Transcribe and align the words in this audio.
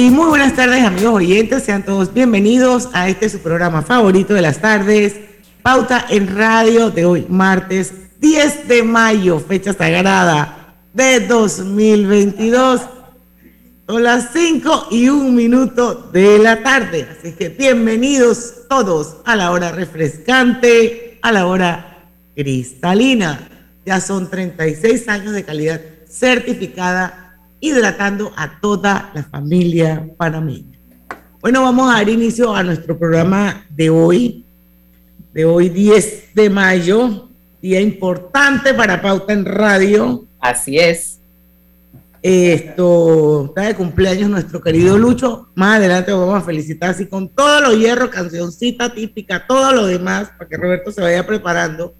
Y 0.00 0.08
muy 0.08 0.30
buenas 0.30 0.56
tardes 0.56 0.82
amigos 0.82 1.12
oyentes, 1.12 1.62
sean 1.62 1.84
todos 1.84 2.14
bienvenidos 2.14 2.88
a 2.94 3.10
este 3.10 3.28
su 3.28 3.40
programa 3.40 3.82
favorito 3.82 4.32
de 4.32 4.40
las 4.40 4.58
tardes, 4.58 5.14
Pauta 5.60 6.06
en 6.08 6.34
Radio 6.34 6.90
de 6.90 7.04
hoy, 7.04 7.26
martes 7.28 7.92
10 8.18 8.66
de 8.66 8.82
mayo, 8.82 9.38
fecha 9.40 9.74
sagrada 9.74 10.74
de 10.94 11.20
2022. 11.20 12.80
Son 13.86 14.02
las 14.02 14.30
5 14.32 14.86
y 14.90 15.10
un 15.10 15.34
minuto 15.34 16.08
de 16.10 16.38
la 16.38 16.62
tarde, 16.62 17.06
así 17.10 17.32
que 17.32 17.50
bienvenidos 17.50 18.66
todos 18.70 19.18
a 19.26 19.36
la 19.36 19.50
hora 19.50 19.70
refrescante, 19.70 21.18
a 21.20 21.30
la 21.30 21.46
hora 21.46 22.08
cristalina. 22.34 23.50
Ya 23.84 24.00
son 24.00 24.30
36 24.30 25.06
años 25.08 25.34
de 25.34 25.44
calidad 25.44 25.82
certificada 26.08 27.19
hidratando 27.60 28.32
a 28.36 28.60
toda 28.60 29.10
la 29.14 29.22
familia 29.22 30.08
panameña. 30.16 30.78
Bueno, 31.40 31.62
vamos 31.62 31.90
a 31.90 31.98
dar 31.98 32.08
inicio 32.08 32.54
a 32.54 32.62
nuestro 32.62 32.98
programa 32.98 33.64
de 33.70 33.90
hoy, 33.90 34.44
de 35.32 35.44
hoy 35.44 35.68
10 35.68 36.34
de 36.34 36.50
mayo, 36.50 37.28
día 37.62 37.80
importante 37.80 38.74
para 38.74 39.00
Pauta 39.00 39.32
en 39.32 39.44
Radio. 39.44 40.26
Así 40.38 40.78
es. 40.78 41.20
Esto 42.22 43.46
está 43.46 43.62
de 43.62 43.74
cumpleaños 43.74 44.28
nuestro 44.28 44.60
querido 44.60 44.98
Lucho. 44.98 45.48
Más 45.54 45.78
adelante 45.78 46.12
vamos 46.12 46.34
a 46.34 46.44
felicitar 46.44 46.90
así 46.90 47.06
con 47.06 47.30
todos 47.30 47.62
los 47.62 47.78
hierros, 47.78 48.10
cancioncita 48.10 48.92
típica, 48.92 49.46
todo 49.46 49.72
lo 49.72 49.86
demás, 49.86 50.30
para 50.36 50.48
que 50.48 50.58
Roberto 50.58 50.92
se 50.92 51.00
vaya 51.00 51.26
preparando. 51.26 51.94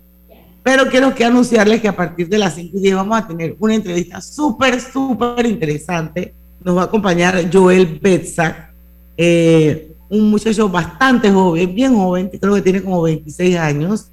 Pero 0.62 0.88
quiero 0.88 1.14
que 1.14 1.24
anunciarles 1.24 1.80
que 1.80 1.88
a 1.88 1.96
partir 1.96 2.28
de 2.28 2.38
las 2.38 2.54
5 2.54 2.76
y 2.76 2.80
10 2.80 2.94
vamos 2.96 3.18
a 3.18 3.26
tener 3.26 3.56
una 3.58 3.74
entrevista 3.74 4.20
súper, 4.20 4.80
súper 4.80 5.46
interesante. 5.46 6.34
Nos 6.62 6.76
va 6.76 6.82
a 6.82 6.84
acompañar 6.84 7.48
Joel 7.50 7.98
Betzak, 8.00 8.70
eh, 9.16 9.92
un 10.10 10.30
muchacho 10.30 10.68
bastante 10.68 11.30
joven, 11.30 11.74
bien 11.74 11.94
joven, 11.94 12.28
creo 12.28 12.54
que 12.54 12.62
tiene 12.62 12.82
como 12.82 13.02
26 13.02 13.56
años, 13.56 14.10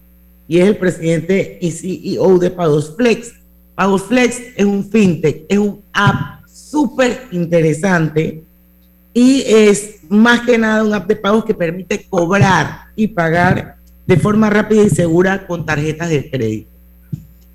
y 0.47 0.59
es 0.59 0.67
el 0.67 0.77
presidente 0.77 1.57
y 1.59 1.71
CEO 1.71 2.37
de 2.37 2.49
Pagos 2.51 2.95
Flex. 2.95 3.33
Pagos 3.75 4.03
Flex 4.03 4.41
es 4.55 4.65
un 4.65 4.89
fintech, 4.89 5.45
es 5.49 5.57
un 5.57 5.81
app 5.91 6.47
súper 6.47 7.27
interesante 7.31 8.43
y 9.13 9.43
es 9.47 9.99
más 10.09 10.41
que 10.41 10.57
nada 10.57 10.83
un 10.83 10.93
app 10.93 11.07
de 11.07 11.15
pagos 11.15 11.43
que 11.43 11.53
permite 11.53 12.05
cobrar 12.07 12.81
y 12.95 13.07
pagar 13.07 13.76
de 14.07 14.17
forma 14.17 14.49
rápida 14.49 14.83
y 14.83 14.89
segura 14.89 15.45
con 15.45 15.65
tarjetas 15.65 16.09
de 16.09 16.29
crédito. 16.29 16.69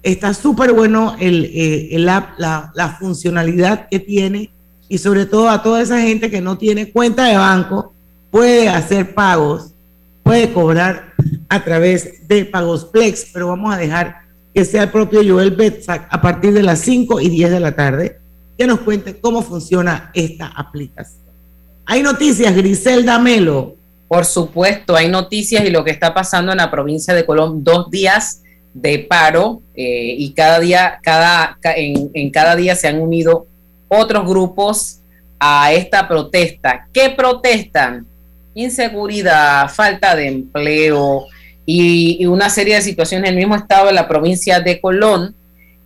Está 0.02 0.34
súper 0.34 0.72
bueno 0.72 1.16
el, 1.18 1.50
eh, 1.52 1.96
la, 1.98 2.34
la, 2.36 2.96
funcionalidad 2.98 3.88
que 3.88 3.98
tiene 3.98 4.50
y 4.88 4.98
sobre 4.98 5.26
todo 5.26 5.48
a 5.48 5.62
toda 5.62 5.80
esa 5.80 6.00
gente 6.00 6.30
que 6.30 6.40
no 6.40 6.58
tiene 6.58 6.90
cuenta 6.90 7.24
de 7.24 7.36
banco, 7.36 7.94
puede 8.30 8.68
hacer 8.68 9.14
pagos, 9.14 9.72
puede 10.22 10.52
cobrar 10.52 11.14
a 11.48 11.64
través 11.64 12.28
de 12.28 12.44
Pagos 12.44 12.84
Plex, 12.86 13.30
pero 13.32 13.48
vamos 13.48 13.74
a 13.74 13.78
dejar 13.78 14.22
que 14.54 14.64
sea 14.64 14.82
el 14.84 14.90
propio 14.90 15.20
Joel 15.26 15.52
Betzak 15.52 16.08
a 16.10 16.20
partir 16.20 16.52
de 16.52 16.62
las 16.62 16.80
5 16.80 17.20
y 17.20 17.30
10 17.30 17.50
de 17.50 17.60
la 17.60 17.72
tarde 17.74 18.18
que 18.58 18.66
nos 18.66 18.80
cuente 18.80 19.18
cómo 19.18 19.42
funciona 19.42 20.10
esta 20.14 20.48
aplicación. 20.48 21.22
Hay 21.86 22.02
noticias, 22.02 22.54
Griselda 22.54 23.18
Melo. 23.18 23.76
Por 24.12 24.26
supuesto, 24.26 24.94
hay 24.94 25.08
noticias 25.08 25.64
y 25.64 25.70
lo 25.70 25.84
que 25.84 25.90
está 25.90 26.12
pasando 26.12 26.52
en 26.52 26.58
la 26.58 26.70
provincia 26.70 27.14
de 27.14 27.24
Colón, 27.24 27.64
dos 27.64 27.90
días 27.90 28.42
de 28.74 28.98
paro 28.98 29.62
eh, 29.74 30.14
y 30.18 30.34
cada 30.34 30.60
día, 30.60 30.98
cada, 31.02 31.56
en, 31.62 32.10
en 32.12 32.30
cada 32.30 32.54
día 32.54 32.76
se 32.76 32.88
han 32.88 33.00
unido 33.00 33.46
otros 33.88 34.28
grupos 34.28 35.00
a 35.40 35.72
esta 35.72 36.06
protesta. 36.08 36.88
¿Qué 36.92 37.08
protestan? 37.08 38.06
Inseguridad, 38.52 39.70
falta 39.70 40.14
de 40.14 40.28
empleo 40.28 41.24
y, 41.64 42.26
una 42.26 42.50
serie 42.50 42.74
de 42.74 42.82
situaciones 42.82 43.30
en 43.30 43.36
el 43.38 43.40
mismo 43.40 43.56
estado 43.56 43.86
de 43.86 43.94
la 43.94 44.08
provincia 44.08 44.60
de 44.60 44.78
Colón. 44.78 45.34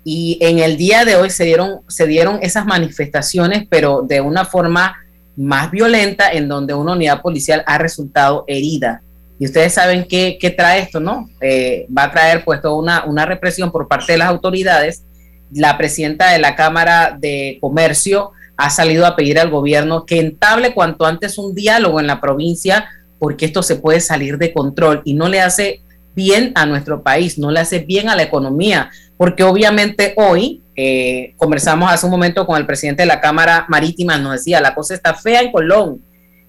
Y 0.02 0.38
en 0.40 0.58
el 0.58 0.76
día 0.76 1.04
de 1.04 1.14
hoy 1.14 1.30
se 1.30 1.44
dieron, 1.44 1.82
se 1.86 2.08
dieron 2.08 2.40
esas 2.42 2.66
manifestaciones, 2.66 3.68
pero 3.70 4.02
de 4.02 4.20
una 4.20 4.44
forma 4.44 4.96
más 5.36 5.70
violenta 5.70 6.30
en 6.30 6.48
donde 6.48 6.74
una 6.74 6.92
unidad 6.92 7.22
policial 7.22 7.62
ha 7.66 7.78
resultado 7.78 8.44
herida. 8.46 9.02
Y 9.38 9.44
ustedes 9.46 9.74
saben 9.74 10.06
qué, 10.08 10.54
trae 10.56 10.80
esto, 10.80 10.98
¿no? 10.98 11.28
Eh, 11.40 11.86
va 11.96 12.04
a 12.04 12.10
traer 12.10 12.44
pues 12.44 12.62
toda 12.62 12.74
una, 12.74 13.04
una 13.04 13.26
represión 13.26 13.70
por 13.70 13.86
parte 13.86 14.12
de 14.12 14.18
las 14.18 14.28
autoridades. 14.28 15.04
La 15.52 15.76
presidenta 15.76 16.32
de 16.32 16.38
la 16.38 16.56
Cámara 16.56 17.16
de 17.18 17.58
Comercio 17.60 18.32
ha 18.56 18.70
salido 18.70 19.04
a 19.04 19.14
pedir 19.14 19.38
al 19.38 19.50
gobierno 19.50 20.06
que 20.06 20.20
entable 20.20 20.72
cuanto 20.72 21.04
antes 21.04 21.36
un 21.36 21.54
diálogo 21.54 22.00
en 22.00 22.06
la 22.06 22.20
provincia 22.20 22.88
porque 23.18 23.46
esto 23.46 23.62
se 23.62 23.76
puede 23.76 24.00
salir 24.00 24.38
de 24.38 24.52
control 24.52 25.02
y 25.04 25.14
no 25.14 25.28
le 25.28 25.40
hace 25.40 25.82
bien 26.14 26.52
a 26.54 26.66
nuestro 26.66 27.02
país, 27.02 27.38
no 27.38 27.50
le 27.50 27.60
hace 27.60 27.80
bien 27.80 28.08
a 28.08 28.16
la 28.16 28.22
economía, 28.22 28.90
porque 29.16 29.42
obviamente 29.42 30.14
hoy 30.16 30.62
eh, 30.76 31.34
conversamos 31.38 31.90
hace 31.90 32.04
un 32.04 32.12
momento 32.12 32.46
con 32.46 32.58
el 32.58 32.66
presidente 32.66 33.02
de 33.02 33.06
la 33.06 33.20
Cámara 33.20 33.64
Marítima, 33.68 34.18
nos 34.18 34.32
decía, 34.32 34.60
la 34.60 34.74
cosa 34.74 34.94
está 34.94 35.14
fea 35.14 35.40
en 35.40 35.50
Colón 35.50 36.02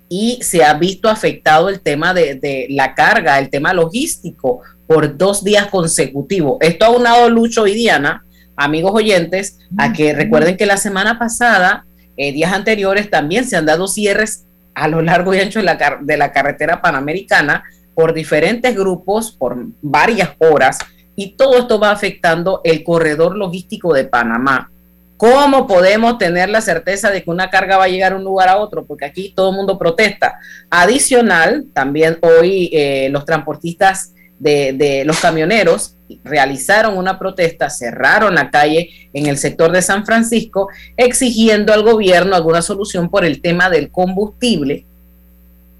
y 0.09 0.39
se 0.41 0.63
ha 0.63 0.73
visto 0.73 1.09
afectado 1.09 1.69
el 1.69 1.79
tema 1.79 2.13
de, 2.13 2.67
la 2.69 2.93
carga, 2.93 3.39
el 3.39 3.49
tema 3.49 3.73
logístico 3.73 4.61
por 4.85 5.17
dos 5.17 5.43
días 5.43 5.67
consecutivos. 5.67 6.57
Esto 6.61 6.85
ha 6.85 6.89
unado 6.89 7.29
Lucho 7.29 7.67
y 7.67 7.73
Diana, 7.73 8.25
amigos 8.57 8.91
oyentes, 8.93 9.59
a 9.77 9.93
que 9.93 10.13
recuerden 10.13 10.57
que 10.57 10.65
la 10.65 10.77
semana 10.77 11.17
pasada, 11.17 11.85
eh, 12.17 12.33
días 12.33 12.51
anteriores, 12.51 13.09
también 13.09 13.45
se 13.45 13.55
han 13.55 13.65
dado 13.65 13.87
cierres 13.87 14.45
a 14.75 14.87
lo 14.87 15.01
largo 15.01 15.33
y 15.33 15.39
ancho 15.39 15.59
de 15.59 15.65
la, 15.65 15.99
de 16.01 16.17
la 16.17 16.31
carretera 16.31 16.81
panamericana 16.81 17.63
por 17.95 18.13
diferentes 18.13 18.75
grupos 18.75 19.31
por 19.31 19.57
varias 19.81 20.31
horas 20.39 20.77
y 21.19 21.31
todo 21.31 21.57
esto 21.57 21.79
va 21.79 21.89
afectando 21.89 22.61
el 22.63 22.83
corredor 22.83 23.35
logístico 23.35 23.91
de 23.91 24.05
Panamá. 24.05 24.71
¿Cómo 25.17 25.65
podemos 25.65 26.19
tener 26.19 26.47
la 26.47 26.61
certeza 26.61 27.09
de 27.09 27.23
que 27.23 27.31
una 27.31 27.49
carga 27.49 27.75
va 27.75 27.85
a 27.85 27.89
llegar 27.89 28.11
de 28.11 28.19
un 28.19 28.23
lugar 28.23 28.49
a 28.49 28.57
otro? 28.57 28.85
Porque 28.85 29.05
aquí 29.05 29.33
todo 29.35 29.49
el 29.49 29.55
mundo 29.55 29.79
protesta. 29.79 30.35
Adicional, 30.69 31.65
también 31.73 32.19
hoy 32.21 32.69
eh, 32.71 33.09
los 33.11 33.25
transportistas 33.25 34.13
de, 34.37 35.01
los 35.07 35.19
camioneros 35.19 35.95
realizaron 36.23 36.95
una 36.95 37.17
protesta, 37.17 37.71
cerraron 37.71 38.35
la 38.35 38.51
calle 38.51 38.91
en 39.11 39.25
el 39.25 39.39
sector 39.39 39.71
de 39.71 39.81
San 39.81 40.05
Francisco, 40.05 40.69
exigiendo 40.97 41.73
al 41.73 41.81
gobierno 41.81 42.35
alguna 42.35 42.61
solución 42.61 43.09
por 43.09 43.25
el 43.25 43.41
tema 43.41 43.71
del 43.71 43.89
combustible 43.89 44.85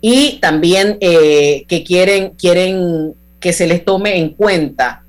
y 0.01 0.39
también 0.41 0.97
eh, 0.99 1.63
que 1.67 1.83
quieren, 1.83 2.31
quieren 2.31 3.13
que 3.39 3.53
se 3.53 3.67
les 3.67 3.85
tome 3.85 4.17
en 4.17 4.29
cuenta 4.29 5.03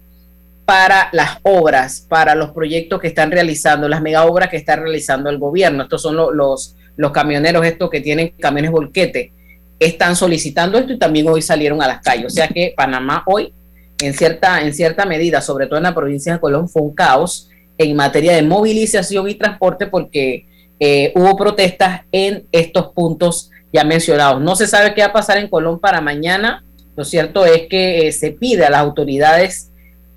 para 0.69 1.09
las 1.13 1.39
obras, 1.45 2.05
para 2.07 2.35
los 2.35 2.51
proyectos 2.51 3.01
que 3.01 3.07
están 3.07 3.31
realizando, 3.31 3.89
las 3.89 4.03
mega 4.03 4.27
obras 4.27 4.51
que 4.51 4.59
está 4.59 4.77
realizando 4.77 5.31
el 5.31 5.39
gobierno. 5.39 5.85
Estos 5.85 6.03
son 6.03 6.15
los, 6.15 6.77
los 6.95 7.11
camioneros, 7.11 7.65
estos 7.65 7.89
que 7.89 8.03
tienen 8.03 8.35
camiones 8.39 8.71
volquete, 8.71 9.33
están 9.79 10.15
solicitando 10.15 10.77
esto 10.77 10.93
y 10.93 10.99
también 10.99 11.27
hoy 11.27 11.41
salieron 11.41 11.81
a 11.81 11.87
las 11.87 12.03
calles. 12.03 12.27
O 12.27 12.29
sea 12.29 12.49
que 12.49 12.75
Panamá 12.77 13.23
hoy, 13.25 13.55
en 14.03 14.13
cierta, 14.13 14.61
en 14.61 14.75
cierta 14.75 15.07
medida, 15.07 15.41
sobre 15.41 15.69
todo 15.69 15.79
en 15.79 15.85
la 15.85 15.95
provincia 15.95 16.35
de 16.35 16.39
Colón, 16.39 16.69
fue 16.69 16.83
un 16.83 16.95
caos 16.95 17.49
en 17.79 17.97
materia 17.97 18.35
de 18.35 18.43
movilización 18.43 19.27
y 19.27 19.37
transporte 19.37 19.87
porque 19.87 20.49
eh, 20.79 21.15
hubo 21.15 21.35
protestas 21.35 22.03
en 22.13 22.47
estos 22.53 22.89
puntos 22.89 23.51
ya 23.73 23.85
mencionados. 23.85 24.43
No 24.43 24.55
se 24.55 24.67
sabe 24.67 24.93
qué 24.93 25.01
va 25.01 25.07
a 25.07 25.13
pasar 25.15 25.39
en 25.39 25.49
Colón 25.49 25.81
para 25.81 26.03
mañana. 26.03 26.63
Lo 26.95 27.07
cierto 27.07 27.47
es 27.47 27.69
que 27.71 28.09
eh, 28.09 28.13
se 28.13 28.33
pide 28.33 28.67
a 28.67 28.71
las 28.71 28.81
autoridades 28.81 29.69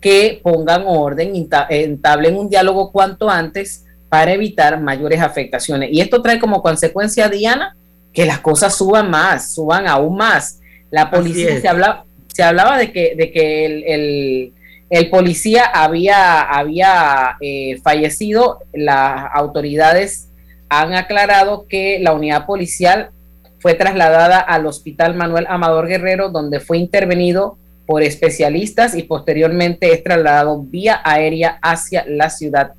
que 0.01 0.41
pongan 0.43 0.83
orden, 0.85 1.33
entablen 1.69 2.35
un 2.35 2.49
diálogo 2.49 2.91
cuanto 2.91 3.29
antes 3.29 3.85
para 4.09 4.33
evitar 4.33 4.81
mayores 4.81 5.21
afectaciones. 5.21 5.89
Y 5.93 6.01
esto 6.01 6.21
trae 6.21 6.39
como 6.39 6.61
consecuencia, 6.61 7.29
Diana, 7.29 7.77
que 8.11 8.25
las 8.25 8.39
cosas 8.39 8.75
suban 8.75 9.09
más, 9.09 9.53
suban 9.53 9.87
aún 9.87 10.17
más. 10.17 10.59
La 10.89 11.09
policía 11.09 11.61
se, 11.61 11.67
habla, 11.67 12.03
se 12.27 12.43
hablaba 12.43 12.77
de 12.77 12.91
que, 12.91 13.15
de 13.15 13.31
que 13.31 14.53
el, 14.89 15.09
policía 15.09 15.65
había, 15.65 16.41
había 16.41 17.37
eh, 17.39 17.79
fallecido, 17.81 18.59
las 18.73 19.29
autoridades 19.33 20.29
han 20.67 20.93
aclarado 20.93 21.67
que 21.67 21.99
la 22.01 22.13
unidad 22.13 22.45
policial 22.45 23.11
fue 23.59 23.75
trasladada 23.75 24.39
al 24.39 24.65
Hospital 24.65 25.15
Manuel 25.15 25.45
Amador 25.47 25.87
Guerrero, 25.87 26.29
donde 26.29 26.59
fue 26.59 26.79
intervenido 26.79 27.57
por 27.91 28.03
especialistas 28.03 28.95
y 28.95 29.03
posteriormente 29.03 29.91
es 29.91 30.01
trasladado 30.01 30.63
vía 30.63 31.01
aérea 31.03 31.59
hacia 31.61 32.05
la 32.07 32.29
ciudad 32.29 32.71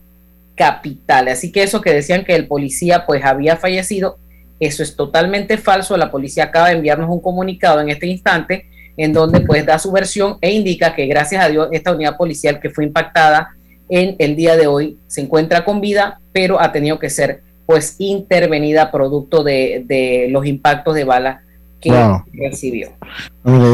capital. 0.54 1.28
Así 1.28 1.52
que 1.52 1.62
eso 1.62 1.82
que 1.82 1.92
decían 1.92 2.24
que 2.24 2.34
el 2.34 2.46
policía 2.46 3.04
pues 3.04 3.22
había 3.22 3.58
fallecido 3.58 4.16
eso 4.58 4.82
es 4.82 4.96
totalmente 4.96 5.58
falso. 5.58 5.98
La 5.98 6.10
policía 6.10 6.44
acaba 6.44 6.68
de 6.68 6.76
enviarnos 6.76 7.10
un 7.10 7.20
comunicado 7.20 7.82
en 7.82 7.90
este 7.90 8.06
instante 8.06 8.66
en 8.96 9.12
donde 9.12 9.40
pues 9.40 9.66
da 9.66 9.78
su 9.78 9.92
versión 9.92 10.38
e 10.40 10.52
indica 10.52 10.94
que 10.94 11.04
gracias 11.06 11.44
a 11.44 11.48
Dios 11.50 11.68
esta 11.72 11.92
unidad 11.92 12.16
policial 12.16 12.58
que 12.58 12.70
fue 12.70 12.84
impactada 12.84 13.50
en 13.90 14.16
el 14.18 14.34
día 14.34 14.56
de 14.56 14.68
hoy 14.68 14.96
se 15.08 15.20
encuentra 15.20 15.66
con 15.66 15.82
vida, 15.82 16.20
pero 16.32 16.58
ha 16.58 16.72
tenido 16.72 16.98
que 16.98 17.10
ser 17.10 17.42
pues 17.66 17.96
intervenida 17.98 18.90
producto 18.90 19.44
de, 19.44 20.28
los 20.30 20.46
impactos 20.46 20.94
de 20.94 21.04
bala 21.04 21.42
que 21.82 21.92
recibió. 22.32 22.90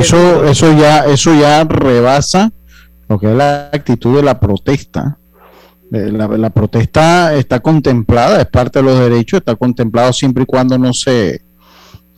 Eso, 0.01 0.45
eso 0.45 0.73
ya, 0.73 1.05
eso 1.07 1.35
ya 1.39 1.65
rebasa 1.65 2.51
lo 3.09 3.19
que 3.19 3.31
es 3.31 3.37
la 3.37 3.71
actitud 3.73 4.17
de 4.17 4.23
la 4.23 4.39
protesta. 4.39 5.19
Eh, 5.91 6.13
la, 6.13 6.51
protesta 6.51 7.35
está 7.35 7.61
contemplada, 7.61 8.43
es 8.43 8.47
parte 8.47 8.81
de 8.81 8.85
los 8.85 8.99
derechos, 8.99 9.39
está 9.39 9.57
contemplado 9.57 10.13
siempre 10.13 10.43
y 10.43 10.47
cuando 10.47 10.77
no 10.77 10.93
se 10.93 11.43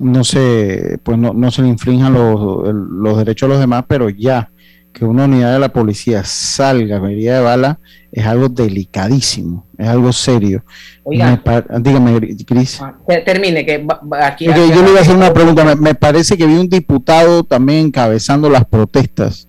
no 0.01 0.25
se 0.25 0.99
pues 1.03 1.19
no, 1.19 1.33
no 1.35 1.51
se 1.51 1.63
le 1.63 1.69
infrinjan 1.69 2.13
los, 2.13 2.75
los 2.75 3.19
derechos 3.19 3.49
de 3.49 3.55
los 3.55 3.61
demás, 3.61 3.85
pero 3.87 4.09
ya 4.09 4.51
que 4.93 5.05
una 5.05 5.27
unidad 5.27 5.53
de 5.53 5.61
la 5.61 5.73
policía 5.73 6.25
salga 6.25 6.97
herida 7.09 7.37
de 7.37 7.41
bala 7.43 7.81
es 8.11 8.27
algo 8.27 8.49
delicadísimo, 8.49 9.67
es 9.81 9.89
algo 9.89 10.13
serio. 10.13 10.63
dígame, 11.07 12.37
Cris. 12.47 12.81
Ah, 12.81 12.95
termine, 13.25 13.65
que 13.65 13.87
aquí, 14.21 14.47
yo 14.47 14.53
le 14.55 14.91
iba 14.91 14.99
a 14.99 15.03
hacer 15.03 15.17
una 15.17 15.33
pregunta. 15.33 15.65
Me, 15.65 15.77
me, 15.77 15.95
parece 15.95 16.37
que 16.37 16.47
vi 16.47 16.55
un 16.55 16.69
diputado 16.69 17.45
también 17.45 17.87
encabezando 17.87 18.49
las 18.49 18.67
protestas, 18.67 19.49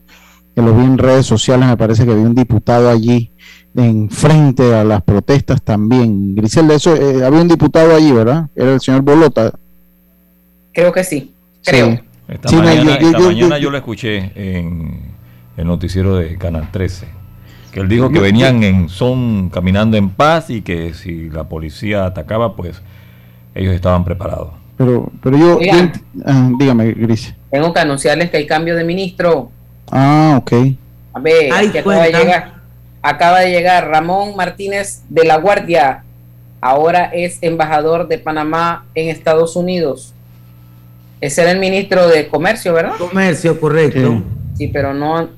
que 0.56 0.62
lo 0.62 0.76
vi 0.76 0.86
en 0.86 0.98
redes 0.98 1.26
sociales, 1.26 1.68
me 1.68 1.78
parece 1.78 2.06
que 2.06 2.14
vi 2.14 2.22
un 2.22 2.36
diputado 2.36 2.90
allí 2.90 3.32
en 3.76 4.10
frente 4.10 4.74
a 4.74 4.84
las 4.84 5.02
protestas 5.02 5.62
también. 5.62 6.36
Griselda, 6.36 6.76
eso, 6.76 6.96
eh, 6.96 7.24
había 7.26 7.42
un 7.42 7.48
diputado 7.48 7.96
allí, 7.96 8.12
¿verdad? 8.12 8.48
Era 8.56 8.74
el 8.74 8.82
señor 8.82 9.02
Bolota. 9.02 9.54
Creo 10.74 10.92
que 10.92 11.04
sí, 11.04 11.34
creo. 11.64 12.00
Esta, 12.28 12.52
mañana, 12.52 12.98
yo, 13.60 13.70
lo 13.70 13.78
escuché 13.78 14.32
en 14.36 15.12
el 15.58 15.68
noticiero 15.68 16.16
de 16.16 16.38
Canal 16.38 16.72
13, 16.72 17.08
que 17.72 17.80
él 17.80 17.88
dijo 17.88 18.10
que 18.10 18.20
venían 18.20 18.64
en 18.64 18.90
son 18.90 19.50
caminando 19.50 19.98
en 19.98 20.10
paz 20.10 20.50
y 20.50 20.62
que 20.62 20.94
si 20.94 21.30
la 21.30 21.46
policía 21.46 22.06
atacaba, 22.06 22.56
pues 22.56 22.82
ellos 23.56 23.74
estaban 23.74 24.04
preparados. 24.04 24.50
Pero, 24.78 25.12
pero 25.22 25.38
yo, 25.38 25.60
ah, 26.26 26.50
dígame, 26.58 26.92
Gris. 26.92 27.34
Tengo 27.50 27.74
que 27.74 27.80
anunciarles 27.80 28.30
que 28.30 28.38
hay 28.38 28.48
cambio 28.48 28.76
de 28.76 28.84
ministro. 28.84 29.52
Ah, 29.92 30.40
ok. 30.42 30.54
A 31.14 31.20
ver, 31.20 31.52
Ay, 31.54 31.68
acaba 31.68 32.04
de 32.04 32.12
llegar 32.12 32.62
acaba 33.02 33.40
de 33.40 33.52
llegar 33.52 33.88
Ramón 33.88 34.36
Martínez 34.36 35.02
de 35.10 35.26
la 35.26 35.38
Guardia, 35.38 36.04
ahora 36.60 37.06
es 37.06 37.40
embajador 37.42 38.08
de 38.08 38.18
Panamá 38.20 38.86
en 38.96 39.10
Estados 39.10 39.56
Unidos. 39.56 40.14
Es 41.20 41.38
el 41.38 41.60
ministro 41.60 42.08
de 42.08 42.28
Comercio, 42.28 42.74
¿verdad? 42.74 42.94
Comercio, 42.98 43.60
correcto. 43.60 44.00
Sí, 44.00 44.24
pero 44.68 44.94
no, 44.94 45.22
eh, 45.22 45.30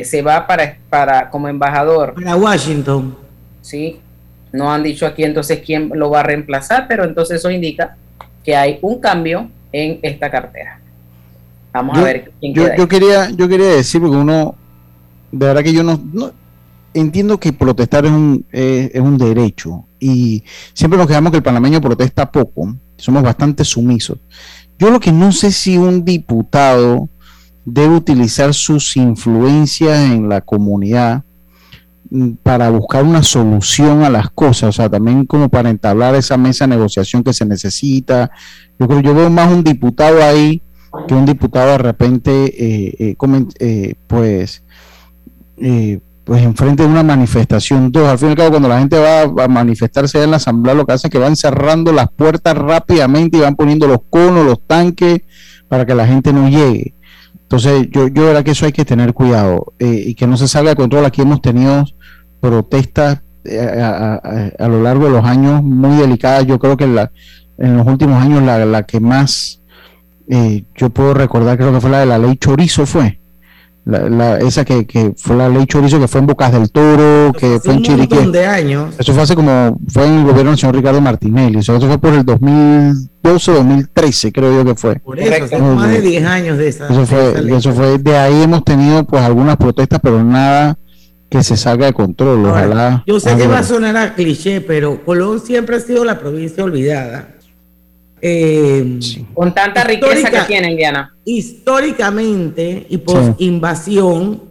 eh, 0.00 0.04
se 0.04 0.22
va 0.22 0.46
para, 0.46 0.78
para 0.88 1.30
como 1.30 1.48
embajador. 1.48 2.14
Para 2.14 2.36
Washington. 2.36 3.16
Sí, 3.60 4.00
no 4.52 4.72
han 4.72 4.82
dicho 4.82 5.06
aquí 5.06 5.24
entonces 5.24 5.60
quién 5.64 5.90
lo 5.94 6.10
va 6.10 6.20
a 6.20 6.22
reemplazar, 6.22 6.86
pero 6.88 7.04
entonces 7.04 7.38
eso 7.38 7.50
indica 7.50 7.96
que 8.44 8.56
hay 8.56 8.78
un 8.82 9.00
cambio 9.00 9.50
en 9.72 9.98
esta 10.02 10.30
cartera. 10.30 10.80
Vamos 11.72 11.98
a 11.98 12.02
ver 12.02 12.32
quién 12.40 12.54
yo, 12.54 12.74
yo 12.76 12.88
quería, 12.88 13.30
yo 13.30 13.48
quería 13.48 13.68
decir, 13.68 14.00
porque 14.00 14.16
uno, 14.16 14.54
de 15.30 15.46
verdad 15.46 15.62
que 15.62 15.72
yo 15.72 15.82
no 15.82 16.00
entiendo 16.94 17.38
que 17.38 17.52
protestar 17.52 18.06
es 18.06 18.10
un, 18.10 18.46
es 18.50 19.00
un 19.00 19.18
derecho 19.18 19.86
y 20.00 20.42
siempre 20.72 20.98
nos 20.98 21.06
quedamos 21.06 21.30
que 21.30 21.36
el 21.36 21.42
panameño 21.42 21.80
protesta 21.80 22.30
poco, 22.30 22.74
somos 22.96 23.22
bastante 23.22 23.64
sumisos. 23.64 24.18
Yo 24.78 24.90
lo 24.90 25.00
que 25.00 25.12
no 25.12 25.32
sé 25.32 25.50
si 25.50 25.76
un 25.76 26.04
diputado 26.04 27.08
debe 27.72 27.96
utilizar 27.96 28.54
sus 28.54 28.96
influencias 28.96 30.10
en 30.10 30.28
la 30.28 30.40
comunidad 30.40 31.22
mm, 32.10 32.32
para 32.42 32.70
buscar 32.70 33.04
una 33.04 33.22
solución 33.22 34.02
a 34.02 34.10
las 34.10 34.30
cosas, 34.30 34.70
o 34.70 34.72
sea, 34.72 34.88
también 34.88 35.26
como 35.26 35.48
para 35.48 35.70
entablar 35.70 36.14
esa 36.14 36.36
mesa 36.36 36.64
de 36.66 36.76
negociación 36.76 37.22
que 37.22 37.32
se 37.32 37.44
necesita. 37.44 38.30
Yo 38.78 38.88
creo, 38.88 39.00
yo 39.00 39.14
veo 39.14 39.30
más 39.30 39.52
un 39.52 39.62
diputado 39.62 40.22
ahí 40.22 40.62
que 41.06 41.14
un 41.14 41.26
diputado 41.26 41.72
de 41.72 41.78
repente, 41.78 42.30
eh, 42.30 42.94
eh, 42.98 43.16
eh 43.60 43.94
pues, 44.06 44.62
eh, 45.58 46.00
pues 46.24 46.42
enfrente 46.42 46.82
de 46.82 46.88
una 46.88 47.02
manifestación. 47.02 47.92
Dos, 47.92 48.08
al 48.08 48.18
fin 48.18 48.28
y 48.28 48.30
al 48.30 48.36
cabo, 48.38 48.50
cuando 48.50 48.68
la 48.68 48.78
gente 48.78 48.98
va 48.98 49.44
a 49.44 49.48
manifestarse 49.48 50.22
en 50.22 50.30
la 50.30 50.38
asamblea, 50.38 50.74
lo 50.74 50.86
que 50.86 50.92
hace 50.92 51.08
es 51.08 51.12
que 51.12 51.18
van 51.18 51.36
cerrando 51.36 51.92
las 51.92 52.10
puertas 52.10 52.56
rápidamente 52.56 53.36
y 53.36 53.40
van 53.40 53.56
poniendo 53.56 53.86
los 53.86 53.98
conos, 54.08 54.46
los 54.46 54.60
tanques, 54.66 55.20
para 55.68 55.84
que 55.84 55.94
la 55.94 56.06
gente 56.06 56.32
no 56.32 56.48
llegue. 56.48 56.94
Entonces, 57.42 57.88
yo, 57.90 58.08
yo 58.08 58.30
creo 58.30 58.44
que 58.44 58.50
eso 58.50 58.66
hay 58.66 58.72
que 58.72 58.84
tener 58.84 59.14
cuidado 59.14 59.72
eh, 59.78 60.04
y 60.06 60.14
que 60.14 60.26
no 60.26 60.36
se 60.36 60.48
salga 60.48 60.70
de 60.70 60.76
control. 60.76 61.06
Aquí 61.06 61.22
hemos 61.22 61.40
tenido 61.40 61.84
protestas 62.40 63.22
eh, 63.44 63.60
a, 63.60 64.68
lo 64.68 64.82
largo 64.82 65.06
de 65.06 65.10
los 65.10 65.24
años 65.24 65.62
muy 65.62 65.96
delicadas. 65.96 66.46
Yo 66.46 66.58
creo 66.58 66.76
que 66.76 66.86
la, 66.86 67.10
en 67.56 67.76
los 67.76 67.86
últimos 67.86 68.22
años 68.22 68.42
la, 68.42 68.64
la 68.66 68.82
que 68.84 69.00
más 69.00 69.62
eh, 70.28 70.64
yo 70.74 70.90
puedo 70.90 71.14
recordar, 71.14 71.56
creo 71.56 71.72
que 71.72 71.80
fue 71.80 71.90
la 71.90 72.00
de 72.00 72.06
la 72.06 72.18
ley 72.18 72.36
Chorizo, 72.36 72.84
fue 72.84 73.18
la, 73.88 74.38
esa 74.38 74.64
que, 74.64 74.86
que, 74.86 75.14
fue 75.16 75.36
la 75.36 75.48
ley 75.48 75.64
chorizo 75.66 75.98
que 75.98 76.08
fue 76.08 76.20
en 76.20 76.26
Bocas 76.26 76.52
del 76.52 76.70
Toro, 76.70 77.32
que 77.32 77.58
fue 77.58 77.74
en 77.74 77.82
Chiriquí. 77.82 78.30
de 78.30 78.46
años. 78.46 78.94
Eso 78.98 79.14
fue 79.14 79.22
hace 79.22 79.34
como, 79.34 79.78
fue 79.88 80.06
en 80.06 80.18
el 80.18 80.24
gobierno 80.24 80.50
del 80.50 80.58
señor 80.58 80.76
Ricardo 80.76 81.00
Martinelli, 81.00 81.58
eso, 81.58 81.80
fue 81.80 81.98
por 81.98 82.12
el 82.12 82.24
2012, 82.24 83.52
2013 83.52 84.32
creo 84.32 84.52
yo 84.52 84.64
que 84.64 84.74
fue. 84.74 84.96
Por 84.96 85.18
eso, 85.18 85.58
más 85.58 85.90
de 85.90 86.02
10 86.02 86.24
años 86.26 86.58
de 86.58 86.68
esa. 86.68 86.88
Eso 86.88 87.06
fue, 87.06 87.56
eso 87.56 87.72
fue, 87.72 87.98
de 87.98 88.16
ahí 88.16 88.42
hemos 88.42 88.62
tenido 88.64 89.04
pues 89.04 89.22
algunas 89.22 89.56
protestas, 89.56 90.00
pero 90.02 90.22
nada 90.22 90.76
que 91.30 91.42
se 91.42 91.56
salga 91.56 91.86
de 91.86 91.92
control, 91.94 92.44
ojalá. 92.44 93.04
Yo 93.06 93.18
sé 93.20 93.36
que 93.36 93.46
va 93.46 93.60
a 93.60 93.62
sonar 93.62 93.96
a 93.96 94.14
cliché, 94.14 94.60
pero 94.60 95.02
Colón 95.04 95.40
siempre 95.40 95.76
ha 95.76 95.80
sido 95.80 96.04
la 96.04 96.18
provincia 96.18 96.62
olvidada 96.62 97.37
eh, 98.20 98.98
Con 99.34 99.54
tanta 99.54 99.84
riqueza 99.84 100.30
que 100.30 100.40
tiene 100.46 100.72
Indiana. 100.72 101.14
Históricamente 101.24 102.86
y 102.88 102.98
por 102.98 103.34
invasión, 103.38 104.42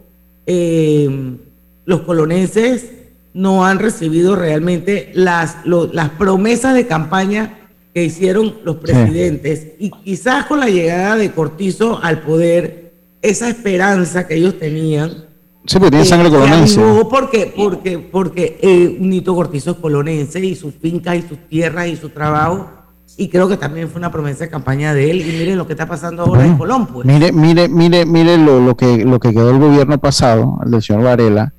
eh, 0.46 1.36
los 1.84 2.00
colonenses 2.02 2.90
no 3.34 3.64
han 3.64 3.78
recibido 3.78 4.34
realmente 4.34 5.10
las, 5.14 5.58
las 5.64 6.10
promesas 6.10 6.74
de 6.74 6.86
campaña 6.86 7.58
que 7.94 8.04
hicieron 8.04 8.56
los 8.64 8.76
presidentes. 8.76 9.68
Y 9.78 9.90
quizás 9.90 10.46
con 10.46 10.60
la 10.60 10.68
llegada 10.68 11.16
de 11.16 11.30
Cortizo 11.32 12.00
al 12.02 12.22
poder, 12.22 12.92
esa 13.22 13.48
esperanza 13.48 14.26
que 14.26 14.36
ellos 14.36 14.58
tenían. 14.58 15.26
Sí, 15.66 15.78
porque 15.78 15.90
tiene 15.90 16.04
sangre 16.04 16.30
colonense. 16.30 16.80
Porque, 17.10 17.52
porque, 17.54 17.98
porque 17.98 18.58
eh, 18.62 18.96
Nito 18.98 19.34
Cortizo 19.34 19.72
es 19.72 19.76
colonense 19.76 20.40
y 20.40 20.54
sus 20.54 20.74
fincas 20.74 21.16
y 21.16 21.22
sus 21.22 21.38
tierras 21.48 21.88
y 21.88 21.96
su 21.96 22.08
trabajo. 22.10 22.70
Y 23.20 23.28
creo 23.28 23.48
que 23.48 23.56
también 23.56 23.88
fue 23.88 23.98
una 23.98 24.12
promesa 24.12 24.44
de 24.44 24.50
campaña 24.50 24.94
de 24.94 25.10
él. 25.10 25.20
Y 25.22 25.38
miren 25.38 25.58
lo 25.58 25.66
que 25.66 25.72
está 25.72 25.86
pasando 25.86 26.22
ahora 26.22 26.46
en 26.46 26.56
Colón. 26.56 26.86
Pues. 26.86 27.04
Mire, 27.04 27.32
mire, 27.32 27.68
mire, 27.68 28.06
mire 28.06 28.38
lo, 28.38 28.60
lo, 28.60 28.76
que, 28.76 29.04
lo 29.04 29.18
que 29.18 29.32
quedó 29.32 29.50
el 29.50 29.58
gobierno 29.58 29.98
pasado, 29.98 30.60
el 30.64 30.70
del 30.70 30.82
señor 30.82 31.02
Varela, 31.02 31.52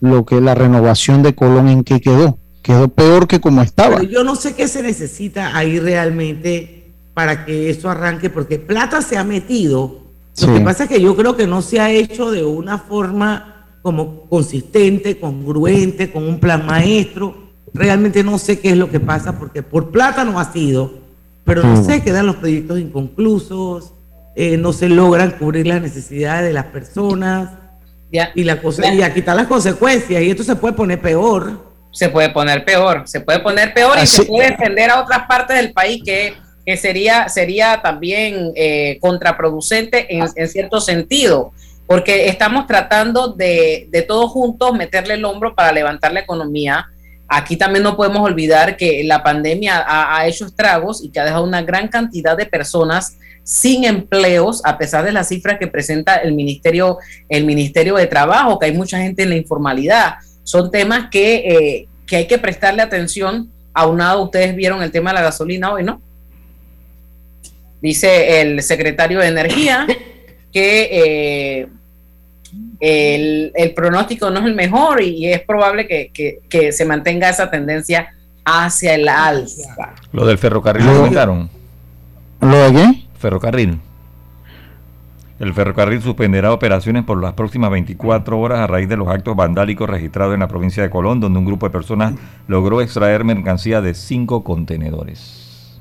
lo 0.00 0.24
que 0.24 0.40
la 0.40 0.54
renovación 0.54 1.22
de 1.22 1.34
Colón 1.34 1.68
en 1.68 1.84
qué 1.84 2.00
quedó. 2.00 2.38
Quedó 2.62 2.88
peor 2.88 3.28
que 3.28 3.38
como 3.38 3.60
estaba. 3.60 3.96
Pero 3.96 4.10
yo 4.10 4.24
no 4.24 4.34
sé 4.34 4.54
qué 4.54 4.66
se 4.66 4.82
necesita 4.82 5.54
ahí 5.54 5.78
realmente 5.78 6.94
para 7.12 7.44
que 7.44 7.68
eso 7.68 7.90
arranque, 7.90 8.30
porque 8.30 8.58
plata 8.58 9.02
se 9.02 9.18
ha 9.18 9.24
metido. 9.24 10.04
Lo 10.40 10.54
que 10.54 10.60
pasa 10.60 10.84
es 10.84 10.88
que 10.88 11.02
yo 11.02 11.14
creo 11.14 11.36
que 11.36 11.46
no 11.46 11.60
se 11.60 11.80
ha 11.80 11.90
hecho 11.90 12.30
de 12.30 12.42
una 12.44 12.78
forma 12.78 13.66
como 13.82 14.22
consistente, 14.22 15.20
congruente, 15.20 16.10
con 16.10 16.24
un 16.24 16.40
plan 16.40 16.64
maestro. 16.64 17.43
Realmente 17.74 18.22
no 18.22 18.38
sé 18.38 18.60
qué 18.60 18.70
es 18.70 18.76
lo 18.76 18.88
que 18.88 19.00
pasa, 19.00 19.36
porque 19.36 19.64
por 19.64 19.90
plata 19.90 20.24
no 20.24 20.38
ha 20.38 20.52
sido, 20.52 20.94
pero 21.44 21.64
no 21.64 21.82
sé, 21.84 22.02
quedan 22.04 22.26
los 22.26 22.36
proyectos 22.36 22.78
inconclusos, 22.78 23.92
eh, 24.36 24.56
no 24.56 24.72
se 24.72 24.88
logran 24.88 25.32
cubrir 25.32 25.66
las 25.66 25.82
necesidades 25.82 26.46
de 26.46 26.52
las 26.52 26.66
personas. 26.66 27.50
Y 28.36 28.44
la 28.44 28.62
cosa, 28.62 28.94
y 28.94 29.02
a 29.02 29.12
quitar 29.12 29.34
las 29.34 29.48
consecuencias, 29.48 30.22
y 30.22 30.30
esto 30.30 30.44
se 30.44 30.54
puede 30.54 30.74
poner 30.74 31.00
peor. 31.00 31.64
Se 31.90 32.08
puede 32.08 32.30
poner 32.30 32.64
peor, 32.64 33.02
se 33.06 33.20
puede 33.20 33.40
poner 33.40 33.74
peor 33.74 33.98
y 34.00 34.06
se 34.06 34.24
puede 34.24 34.50
defender 34.50 34.90
a 34.90 35.00
otras 35.00 35.26
partes 35.26 35.56
del 35.56 35.72
país 35.72 36.00
que, 36.04 36.34
que 36.64 36.76
sería, 36.76 37.28
sería 37.28 37.82
también 37.82 38.52
eh, 38.54 38.98
contraproducente 39.00 40.14
en, 40.14 40.24
en, 40.36 40.48
cierto 40.48 40.80
sentido, 40.80 41.52
porque 41.88 42.28
estamos 42.28 42.68
tratando 42.68 43.28
de, 43.32 43.88
de 43.90 44.02
todos 44.02 44.30
juntos 44.30 44.74
meterle 44.74 45.14
el 45.14 45.24
hombro 45.24 45.56
para 45.56 45.72
levantar 45.72 46.12
la 46.12 46.20
economía. 46.20 46.86
Aquí 47.28 47.56
también 47.56 47.82
no 47.82 47.96
podemos 47.96 48.20
olvidar 48.20 48.76
que 48.76 49.02
la 49.04 49.22
pandemia 49.22 49.84
ha, 49.86 50.26
hecho 50.26 50.44
estragos 50.44 51.02
y 51.02 51.10
que 51.10 51.20
ha 51.20 51.24
dejado 51.24 51.44
una 51.44 51.62
gran 51.62 51.88
cantidad 51.88 52.36
de 52.36 52.46
personas 52.46 53.16
sin 53.42 53.84
empleos, 53.84 54.62
a 54.64 54.78
pesar 54.78 55.04
de 55.04 55.12
las 55.12 55.28
cifras 55.28 55.58
que 55.58 55.66
presenta 55.66 56.16
el 56.16 56.34
Ministerio, 56.34 56.98
el 57.28 57.44
Ministerio 57.44 57.96
de 57.96 58.06
Trabajo, 58.06 58.58
que 58.58 58.66
hay 58.66 58.72
mucha 58.72 58.98
gente 58.98 59.22
en 59.22 59.30
la 59.30 59.36
informalidad. 59.36 60.14
Son 60.42 60.70
temas 60.70 61.08
que, 61.10 61.36
eh, 61.36 61.88
que 62.06 62.16
hay 62.16 62.26
que 62.26 62.38
prestarle 62.38 62.82
atención. 62.82 63.50
Aunado, 63.72 64.22
ustedes 64.22 64.54
vieron 64.54 64.82
el 64.82 64.90
tema 64.90 65.10
de 65.10 65.14
la 65.14 65.22
gasolina 65.22 65.72
hoy, 65.72 65.82
¿no? 65.82 66.00
Dice 67.80 68.40
el 68.40 68.62
secretario 68.62 69.18
de 69.18 69.26
Energía 69.26 69.86
que 70.52 70.88
eh, 70.90 71.68
el, 72.80 73.72
pronóstico 73.74 74.30
no 74.30 74.40
es 74.40 74.46
el 74.46 74.54
mejor 74.54 75.02
y 75.02 75.32
es 75.32 75.40
probable 75.40 75.86
que, 75.86 76.40
que, 76.48 76.72
se 76.72 76.84
mantenga 76.84 77.28
esa 77.28 77.50
tendencia 77.50 78.14
hacia 78.44 78.94
el 78.94 79.08
alza. 79.08 79.94
Lo 80.12 80.26
del 80.26 80.38
ferrocarril 80.38 80.86
lo 80.86 80.96
comentaron. 80.96 81.50
¿Lo 82.40 82.56
de 82.56 82.72
qué? 82.72 83.04
ferrocarril. 83.18 83.80
El 85.40 85.52
ferrocarril 85.52 86.00
suspenderá 86.00 86.52
operaciones 86.52 87.04
por 87.04 87.20
las 87.20 87.32
próximas 87.32 87.70
24 87.70 88.38
horas 88.38 88.60
a 88.60 88.66
raíz 88.66 88.88
de 88.88 88.96
los 88.96 89.08
actos 89.08 89.34
vandálicos 89.34 89.88
registrados 89.88 90.34
en 90.34 90.40
la 90.40 90.48
provincia 90.48 90.82
de 90.82 90.90
Colón, 90.90 91.20
donde 91.20 91.38
un 91.38 91.44
grupo 91.44 91.66
de 91.66 91.70
personas 91.72 92.14
logró 92.46 92.80
extraer 92.80 93.24
mercancía 93.24 93.80
de 93.80 93.94
cinco 93.94 94.44
contenedores. 94.44 95.80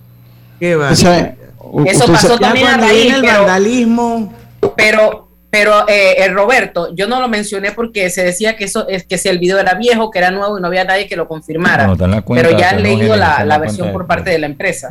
¿Qué 0.60 0.76
va? 0.76 0.92
Eso 0.92 2.08
pasó 2.08 2.40
también 2.40 2.68
a 2.68 2.78
raíz 2.78 3.14
del 3.14 3.24
vandalismo. 3.24 4.34
Pero, 4.76 5.28
pero 5.54 5.88
eh, 5.88 6.28
Roberto, 6.30 6.96
yo 6.96 7.08
no 7.08 7.22
lo 7.22 7.28
mencioné 7.28 7.74
porque 7.74 8.10
se 8.10 8.24
decía 8.24 8.56
que 8.56 8.64
eso 8.64 8.88
es 8.88 9.04
que 9.06 9.20
si 9.20 9.30
el 9.30 9.38
video 9.38 9.60
era 9.60 9.76
viejo, 9.76 10.10
que 10.10 10.18
era 10.18 10.32
nuevo 10.32 10.58
y 10.58 10.62
no 10.62 10.66
había 10.66 10.84
nadie 10.84 11.06
que 11.08 11.16
lo 11.16 11.28
confirmara. 11.28 11.96
pero 12.28 12.58
ya 12.58 12.72
han 12.72 12.82
leído 12.82 13.16
la, 13.16 13.60
versión 13.60 13.92
por 13.92 14.08
parte 14.08 14.32
de 14.32 14.40
la 14.40 14.48
empresa. 14.48 14.90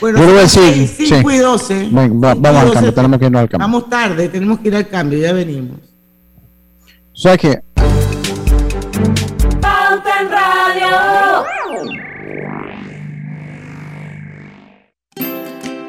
Bueno, 0.00 0.18
Yo 0.18 0.48
5 0.48 1.30
y 1.30 1.38
12. 1.38 1.88
vamos 1.92 2.44
al 2.44 2.72
cambio, 2.72 2.92
tenemos 2.92 3.20
que 3.20 3.26
irnos 3.26 3.42
al 3.42 3.48
cambio. 3.48 3.64
Vamos 3.64 3.88
tarde, 3.88 4.28
tenemos 4.28 4.58
que 4.58 4.66
ir 4.66 4.74
al 4.74 4.88
cambio, 4.88 5.20
ya 5.20 5.32
venimos. 5.32 5.78
O 7.12 7.16
sea 7.16 7.36
que. 7.36 7.60
Pauta 9.60 10.20
en 10.20 10.30
Radio. 10.32 11.44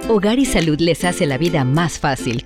Hogar 0.07 0.37
y 0.37 0.45
Salud 0.45 0.79
les 0.79 1.03
hace 1.03 1.25
la 1.25 1.39
vida 1.39 1.63
más 1.63 1.97
fácil 1.97 2.45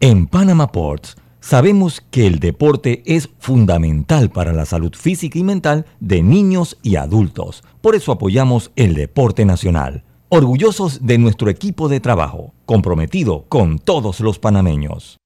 En 0.00 0.28
Panama 0.28 0.70
Ports 0.70 1.16
sabemos 1.40 2.00
que 2.12 2.28
el 2.28 2.38
deporte 2.38 3.02
es 3.04 3.28
fundamental 3.40 4.30
para 4.30 4.52
la 4.52 4.64
salud 4.64 4.94
física 4.94 5.40
y 5.40 5.42
mental 5.42 5.86
de 5.98 6.22
niños 6.22 6.78
y 6.84 6.94
adultos. 6.94 7.64
Por 7.80 7.96
eso 7.96 8.12
apoyamos 8.12 8.70
el 8.76 8.94
deporte 8.94 9.44
nacional. 9.44 10.04
Orgullosos 10.28 11.04
de 11.04 11.18
nuestro 11.18 11.50
equipo 11.50 11.88
de 11.88 11.98
trabajo, 11.98 12.54
comprometido 12.64 13.46
con 13.48 13.80
todos 13.80 14.20
los 14.20 14.38
panameños. 14.38 15.16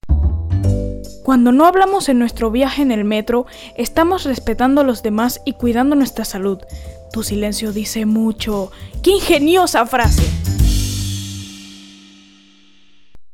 Cuando 1.22 1.52
no 1.52 1.66
hablamos 1.66 2.08
en 2.08 2.18
nuestro 2.18 2.50
viaje 2.50 2.80
en 2.80 2.92
el 2.92 3.04
metro, 3.04 3.44
estamos 3.76 4.24
respetando 4.24 4.80
a 4.80 4.84
los 4.84 5.02
demás 5.02 5.42
y 5.44 5.52
cuidando 5.52 5.96
nuestra 5.96 6.24
salud. 6.24 6.60
Tu 7.12 7.22
silencio 7.22 7.74
dice 7.74 8.06
mucho. 8.06 8.72
¡Qué 9.02 9.10
ingeniosa 9.10 9.84
frase! 9.84 10.22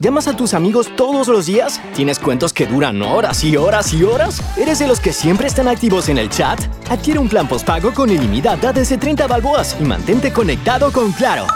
¿Llamas 0.00 0.28
a 0.28 0.36
tus 0.36 0.54
amigos 0.54 0.94
todos 0.94 1.26
los 1.26 1.46
días? 1.46 1.80
¿Tienes 1.92 2.20
cuentos 2.20 2.52
que 2.52 2.66
duran 2.66 3.02
horas 3.02 3.42
y 3.42 3.56
horas 3.56 3.92
y 3.92 4.04
horas? 4.04 4.40
¿Eres 4.56 4.78
de 4.78 4.86
los 4.86 5.00
que 5.00 5.12
siempre 5.12 5.48
están 5.48 5.66
activos 5.66 6.08
en 6.08 6.18
el 6.18 6.30
chat? 6.30 6.60
Adquiere 6.88 7.18
un 7.18 7.28
plan 7.28 7.48
postpago 7.48 7.92
con 7.92 8.08
ilimitada 8.08 8.72
desde 8.72 8.96
30 8.96 9.26
balboas 9.26 9.76
y 9.80 9.82
mantente 9.82 10.32
conectado 10.32 10.92
con 10.92 11.10
Claro. 11.10 11.48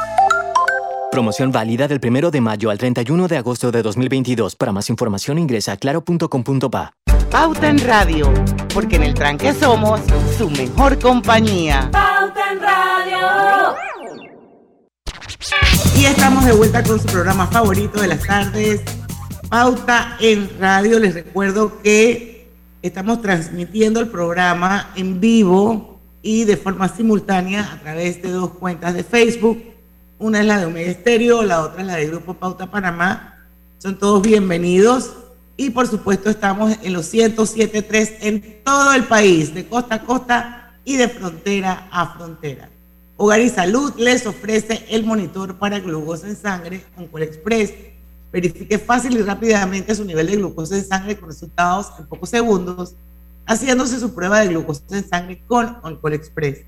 Promoción 1.12 1.52
válida 1.52 1.86
del 1.86 2.00
1 2.04 2.32
de 2.32 2.40
mayo 2.40 2.70
al 2.70 2.78
31 2.78 3.28
de 3.28 3.36
agosto 3.36 3.70
de 3.70 3.80
2022. 3.80 4.56
Para 4.56 4.72
más 4.72 4.90
información 4.90 5.38
ingresa 5.38 5.72
a 5.72 5.76
claro.com.pa. 5.76 6.94
Pauta 7.30 7.68
en 7.68 7.78
Radio, 7.78 8.28
porque 8.74 8.96
en 8.96 9.04
el 9.04 9.14
tranque 9.14 9.52
somos 9.52 10.00
su 10.36 10.50
mejor 10.50 10.98
compañía. 10.98 11.88
Pauta 11.92 12.50
en 12.50 12.60
Radio. 12.60 14.01
Y 15.96 16.04
estamos 16.04 16.44
de 16.44 16.52
vuelta 16.52 16.84
con 16.84 17.00
su 17.00 17.06
programa 17.06 17.48
favorito 17.48 18.00
de 18.00 18.06
las 18.06 18.24
tardes, 18.24 18.80
Pauta 19.48 20.16
en 20.20 20.48
Radio. 20.60 21.00
Les 21.00 21.14
recuerdo 21.14 21.80
que 21.82 22.48
estamos 22.80 23.20
transmitiendo 23.22 23.98
el 23.98 24.08
programa 24.08 24.90
en 24.94 25.20
vivo 25.20 26.00
y 26.22 26.44
de 26.44 26.56
forma 26.56 26.88
simultánea 26.88 27.72
a 27.72 27.80
través 27.80 28.22
de 28.22 28.30
dos 28.30 28.50
cuentas 28.52 28.94
de 28.94 29.02
Facebook. 29.02 29.60
Una 30.18 30.40
es 30.40 30.46
la 30.46 30.60
de 30.60 30.66
Omega 30.66 30.90
Estéreo, 30.90 31.42
la 31.42 31.62
otra 31.62 31.80
es 31.80 31.86
la 31.88 31.96
de 31.96 32.06
Grupo 32.06 32.34
Pauta 32.34 32.70
Panamá. 32.70 33.44
Son 33.78 33.98
todos 33.98 34.22
bienvenidos. 34.22 35.12
Y 35.56 35.70
por 35.70 35.88
supuesto 35.88 36.30
estamos 36.30 36.76
en 36.82 36.92
los 36.92 37.12
107.3 37.12 38.16
en 38.20 38.62
todo 38.64 38.94
el 38.94 39.04
país, 39.04 39.52
de 39.52 39.66
costa 39.66 39.96
a 39.96 40.02
costa 40.02 40.78
y 40.84 40.96
de 40.96 41.08
frontera 41.08 41.88
a 41.90 42.14
frontera. 42.14 42.70
Hogar 43.24 43.40
y 43.40 43.48
Salud 43.50 43.92
les 43.98 44.26
ofrece 44.26 44.84
el 44.90 45.04
monitor 45.04 45.56
para 45.56 45.78
glucosa 45.78 46.26
en 46.26 46.34
sangre 46.34 46.84
Oncol 46.96 47.22
Express. 47.22 47.72
Verifique 48.32 48.80
fácil 48.80 49.16
y 49.16 49.22
rápidamente 49.22 49.94
su 49.94 50.04
nivel 50.04 50.26
de 50.26 50.38
glucosa 50.38 50.76
en 50.76 50.84
sangre 50.84 51.16
con 51.16 51.28
resultados 51.28 51.92
en 52.00 52.06
pocos 52.06 52.30
segundos, 52.30 52.96
haciéndose 53.46 54.00
su 54.00 54.12
prueba 54.12 54.40
de 54.40 54.48
glucosa 54.48 54.82
en 54.90 55.08
sangre 55.08 55.40
con 55.46 55.76
Oncol 55.84 56.14
Express. 56.14 56.62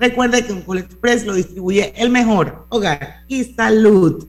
Recuerde 0.00 0.44
que 0.44 0.52
Oncol 0.52 0.78
Express 0.78 1.24
lo 1.24 1.34
distribuye 1.34 1.92
el 1.96 2.10
mejor 2.10 2.66
Hogar 2.70 3.20
y 3.28 3.44
Salud. 3.44 4.26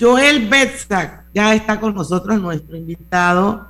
Joel 0.00 0.48
Betzak 0.48 1.24
ya 1.34 1.56
está 1.56 1.80
con 1.80 1.92
nosotros, 1.92 2.40
nuestro 2.40 2.76
invitado. 2.76 3.66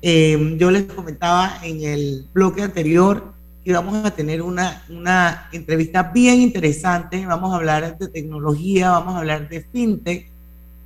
Eh, 0.00 0.56
yo 0.58 0.70
les 0.70 0.84
comentaba 0.84 1.58
en 1.62 1.82
el 1.82 2.26
bloque 2.32 2.62
anterior 2.62 3.38
que 3.64 3.72
vamos 3.72 4.04
a 4.04 4.10
tener 4.10 4.42
una, 4.42 4.82
una 4.88 5.48
entrevista 5.52 6.02
bien 6.02 6.40
interesante. 6.40 7.24
Vamos 7.26 7.52
a 7.52 7.56
hablar 7.56 7.98
de 7.98 8.08
tecnología, 8.08 8.90
vamos 8.90 9.14
a 9.14 9.18
hablar 9.18 9.48
de 9.48 9.60
fintech, 9.60 10.30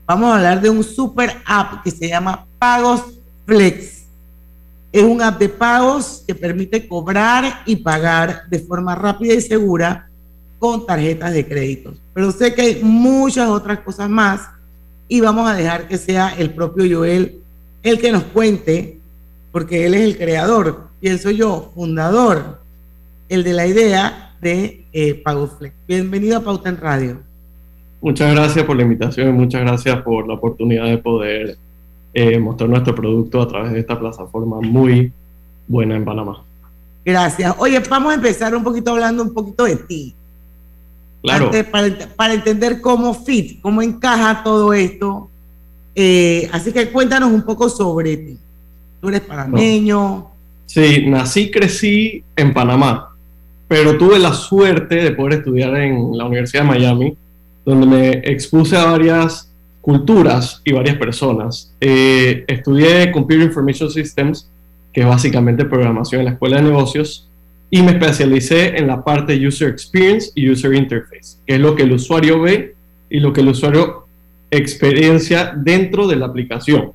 vamos 0.07 0.31
a 0.31 0.37
hablar 0.37 0.61
de 0.61 0.71
un 0.71 0.83
super 0.83 1.37
app 1.45 1.83
que 1.83 1.91
se 1.91 2.09
llama 2.09 2.47
Pagos 2.59 3.03
Flex. 3.47 4.05
Es 4.93 5.03
un 5.03 5.23
app 5.23 5.39
de 5.39 5.49
pagos 5.49 6.23
que 6.27 6.35
permite 6.35 6.87
cobrar 6.87 7.63
y 7.67 7.77
pagar 7.77 8.49
de 8.49 8.61
forma 8.61 8.95
rápida 8.95 9.35
y 9.35 9.41
segura 9.41 10.09
con 10.59 10.87
tarjetas 10.87 11.33
de 11.33 11.47
crédito. 11.47 11.95
Pero 12.13 12.31
sé 12.33 12.55
que 12.55 12.63
hay 12.63 12.83
muchas 12.83 13.49
otras 13.49 13.81
cosas 13.81 14.09
más 14.09 14.49
y 15.09 15.21
vamos 15.21 15.49
a 15.49 15.55
dejar 15.55 15.89
que 15.89 15.99
sea 15.99 16.35
el 16.39 16.55
propio 16.55 16.97
Joel 16.97 17.41
el 17.83 18.01
que 18.01 18.13
nos 18.13 18.23
cuente, 18.25 18.99
porque 19.53 19.85
él 19.85 19.95
es 19.95 20.01
el 20.01 20.17
creador, 20.17 20.89
pienso 21.01 21.31
yo, 21.31 21.71
fundador 21.75 22.64
el 23.29 23.45
de 23.45 23.53
la 23.53 23.67
idea 23.67 24.35
de 24.41 24.85
eh, 24.93 25.15
PagoFlex. 25.15 25.75
Bienvenido 25.89 26.39
a 26.39 26.41
Pauta 26.41 26.69
en 26.69 26.77
Radio. 26.77 27.19
Muchas 28.01 28.35
gracias 28.35 28.65
por 28.65 28.77
la 28.77 28.83
invitación 28.83 29.31
y 29.31 29.33
muchas 29.33 29.63
gracias 29.63 30.03
por 30.03 30.29
la 30.29 30.35
oportunidad 30.35 30.85
de 30.85 30.99
poder 30.99 31.57
eh, 32.13 32.39
mostrar 32.39 32.69
nuestro 32.69 32.95
producto 32.95 33.41
a 33.41 33.49
través 33.49 33.73
de 33.73 33.81
esta 33.81 33.99
plataforma 33.99 34.61
muy 34.61 35.11
buena 35.67 35.97
en 35.97 36.05
Panamá. 36.05 36.45
Gracias. 37.05 37.55
Oye, 37.59 37.81
vamos 37.89 38.13
a 38.13 38.15
empezar 38.17 38.55
un 38.55 38.63
poquito 38.63 38.91
hablando 38.91 39.23
un 39.23 39.33
poquito 39.33 39.65
de 39.65 39.77
ti. 39.77 40.15
Claro. 41.23 41.51
para, 42.17 42.35
entender 42.35 42.83
cómo 42.83 43.15
fit, 43.15 43.59
cómo 43.63 43.81
encaja 43.81 44.43
todo 44.45 44.75
esto. 44.75 45.31
Eh, 45.95 46.51
así 46.53 46.71
que 46.71 46.91
cuéntanos 46.91 47.33
un 47.33 47.43
poco 47.43 47.71
sobre 47.71 48.19
ti. 48.19 48.39
Tú 49.01 49.09
eres 49.09 49.23
panameño. 49.23 50.27
Sí, 50.67 51.07
nací, 51.07 51.51
crecí 51.51 52.23
en 52.37 52.53
Panamá 52.53 53.14
pero 53.75 53.99
tuve 53.99 54.21
la 54.21 54.33
suerte 54.33 54.95
de 54.95 55.11
poder 55.11 55.41
estudiar 55.41 55.75
en 55.75 56.17
la 56.17 56.27
Universidad 56.27 56.63
de 56.63 56.69
Miami, 56.69 57.17
donde 57.65 57.87
me 57.89 58.11
expuse 58.19 58.77
a 58.77 58.85
varias 58.85 59.53
culturas 59.81 60.63
y 60.65 60.73
varias 60.73 60.97
personas. 60.97 61.75
Eh, 61.81 62.45
estudié 62.47 63.11
Computer 63.11 63.43
Information 63.43 63.91
Systems, 63.91 64.49
que 64.93 65.01
es 65.01 65.07
básicamente 65.09 65.65
programación 65.65 66.21
en 66.21 66.27
la 66.27 66.33
escuela 66.35 66.59
de 66.59 66.63
negocios, 66.63 67.29
y 67.69 67.83
me 67.83 67.91
especialicé 67.91 68.77
en 68.77 68.87
la 68.87 69.03
parte 69.03 69.45
User 69.45 69.71
Experience 69.71 70.31
y 70.37 70.49
User 70.49 70.73
Interface, 70.73 71.39
que 71.45 71.55
es 71.55 71.61
lo 71.61 71.75
que 71.75 71.83
el 71.83 71.95
usuario 71.95 72.43
ve 72.43 72.77
y 73.11 73.19
lo 73.19 73.33
que 73.33 73.41
el 73.41 73.49
usuario 73.49 74.07
experiencia 74.53 75.53
dentro 75.53 76.07
de 76.07 76.15
la 76.15 76.27
aplicación. 76.27 76.93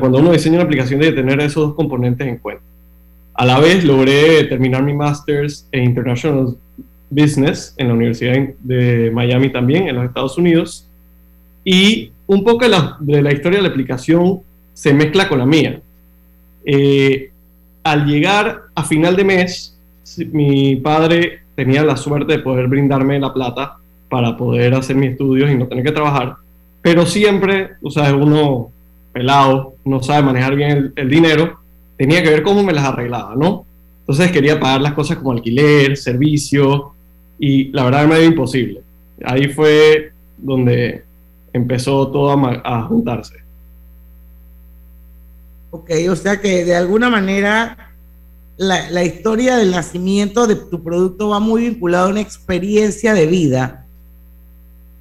cuando 0.00 0.18
uno 0.18 0.32
diseña 0.32 0.56
una 0.56 0.64
aplicación 0.64 0.98
debe 0.98 1.14
tener 1.14 1.38
esos 1.38 1.68
dos 1.68 1.76
componentes 1.76 2.26
en 2.26 2.38
cuenta. 2.38 2.64
A 3.34 3.44
la 3.44 3.58
vez 3.58 3.84
logré 3.84 4.44
terminar 4.44 4.82
mi 4.82 4.94
Master's 4.94 5.68
en 5.72 5.84
International 5.84 6.56
Business 7.10 7.74
en 7.76 7.88
la 7.88 7.94
Universidad 7.94 8.34
de 8.60 9.10
Miami 9.12 9.50
también, 9.50 9.88
en 9.88 9.96
los 9.96 10.04
Estados 10.04 10.38
Unidos. 10.38 10.88
Y 11.64 12.12
un 12.26 12.44
poco 12.44 12.64
de 12.64 13.22
la, 13.22 13.32
historia 13.32 13.58
de 13.58 13.62
la 13.62 13.68
aplicación 13.68 14.40
se 14.72 14.94
mezcla 14.94 15.28
con 15.28 15.38
la 15.38 15.46
mía. 15.46 15.80
Eh, 16.64 17.30
al 17.82 18.06
llegar 18.06 18.62
a 18.74 18.84
final 18.84 19.16
de 19.16 19.24
mes, 19.24 19.78
mi 20.32 20.76
padre 20.76 21.40
tenía 21.54 21.84
la 21.84 21.96
suerte 21.96 22.32
de 22.32 22.38
poder 22.40 22.68
brindarme 22.68 23.18
la 23.20 23.32
plata 23.32 23.78
para 24.08 24.36
poder 24.36 24.74
hacer 24.74 24.96
mis 24.96 25.12
estudios 25.12 25.50
y 25.50 25.56
no 25.56 25.66
tener 25.66 25.84
que 25.84 25.92
trabajar, 25.92 26.36
pero 26.82 27.06
siempre, 27.06 27.70
o 27.82 27.90
sea, 27.90 28.14
uno 28.14 28.70
pelado, 29.12 29.74
no 29.84 30.02
sabe 30.02 30.22
manejar 30.22 30.54
bien 30.54 30.92
el, 30.96 31.08
dinero, 31.08 31.60
tenía 31.96 32.22
que 32.22 32.30
ver 32.30 32.42
cómo 32.42 32.62
me 32.62 32.72
las 32.72 32.84
arreglaba, 32.84 33.34
¿no? 33.36 33.66
Entonces 34.00 34.30
quería 34.32 34.60
pagar 34.60 34.80
las 34.80 34.92
cosas 34.92 35.16
como 35.16 35.32
alquiler, 35.32 35.96
servicio, 35.96 36.92
y 37.38 37.72
la 37.72 37.84
verdad 37.84 38.06
me 38.06 38.16
era 38.16 38.24
imposible. 38.24 38.82
Ahí 39.24 39.48
fue 39.48 40.12
donde 40.36 41.04
empezó 41.52 42.08
todo 42.08 42.30
a, 42.30 42.82
juntarse. 42.82 43.36
Ok, 45.70 45.90
o 46.10 46.16
sea 46.16 46.40
que 46.40 46.64
de 46.64 46.76
alguna 46.76 47.08
manera 47.08 47.92
la, 48.56 48.90
la, 48.90 49.04
historia 49.04 49.56
del 49.56 49.70
nacimiento 49.70 50.46
de 50.46 50.56
tu 50.56 50.82
producto 50.82 51.30
va 51.30 51.40
muy 51.40 51.62
vinculado 51.62 52.06
a 52.06 52.10
una 52.10 52.20
experiencia 52.20 53.14
de 53.14 53.26
vida. 53.26 53.86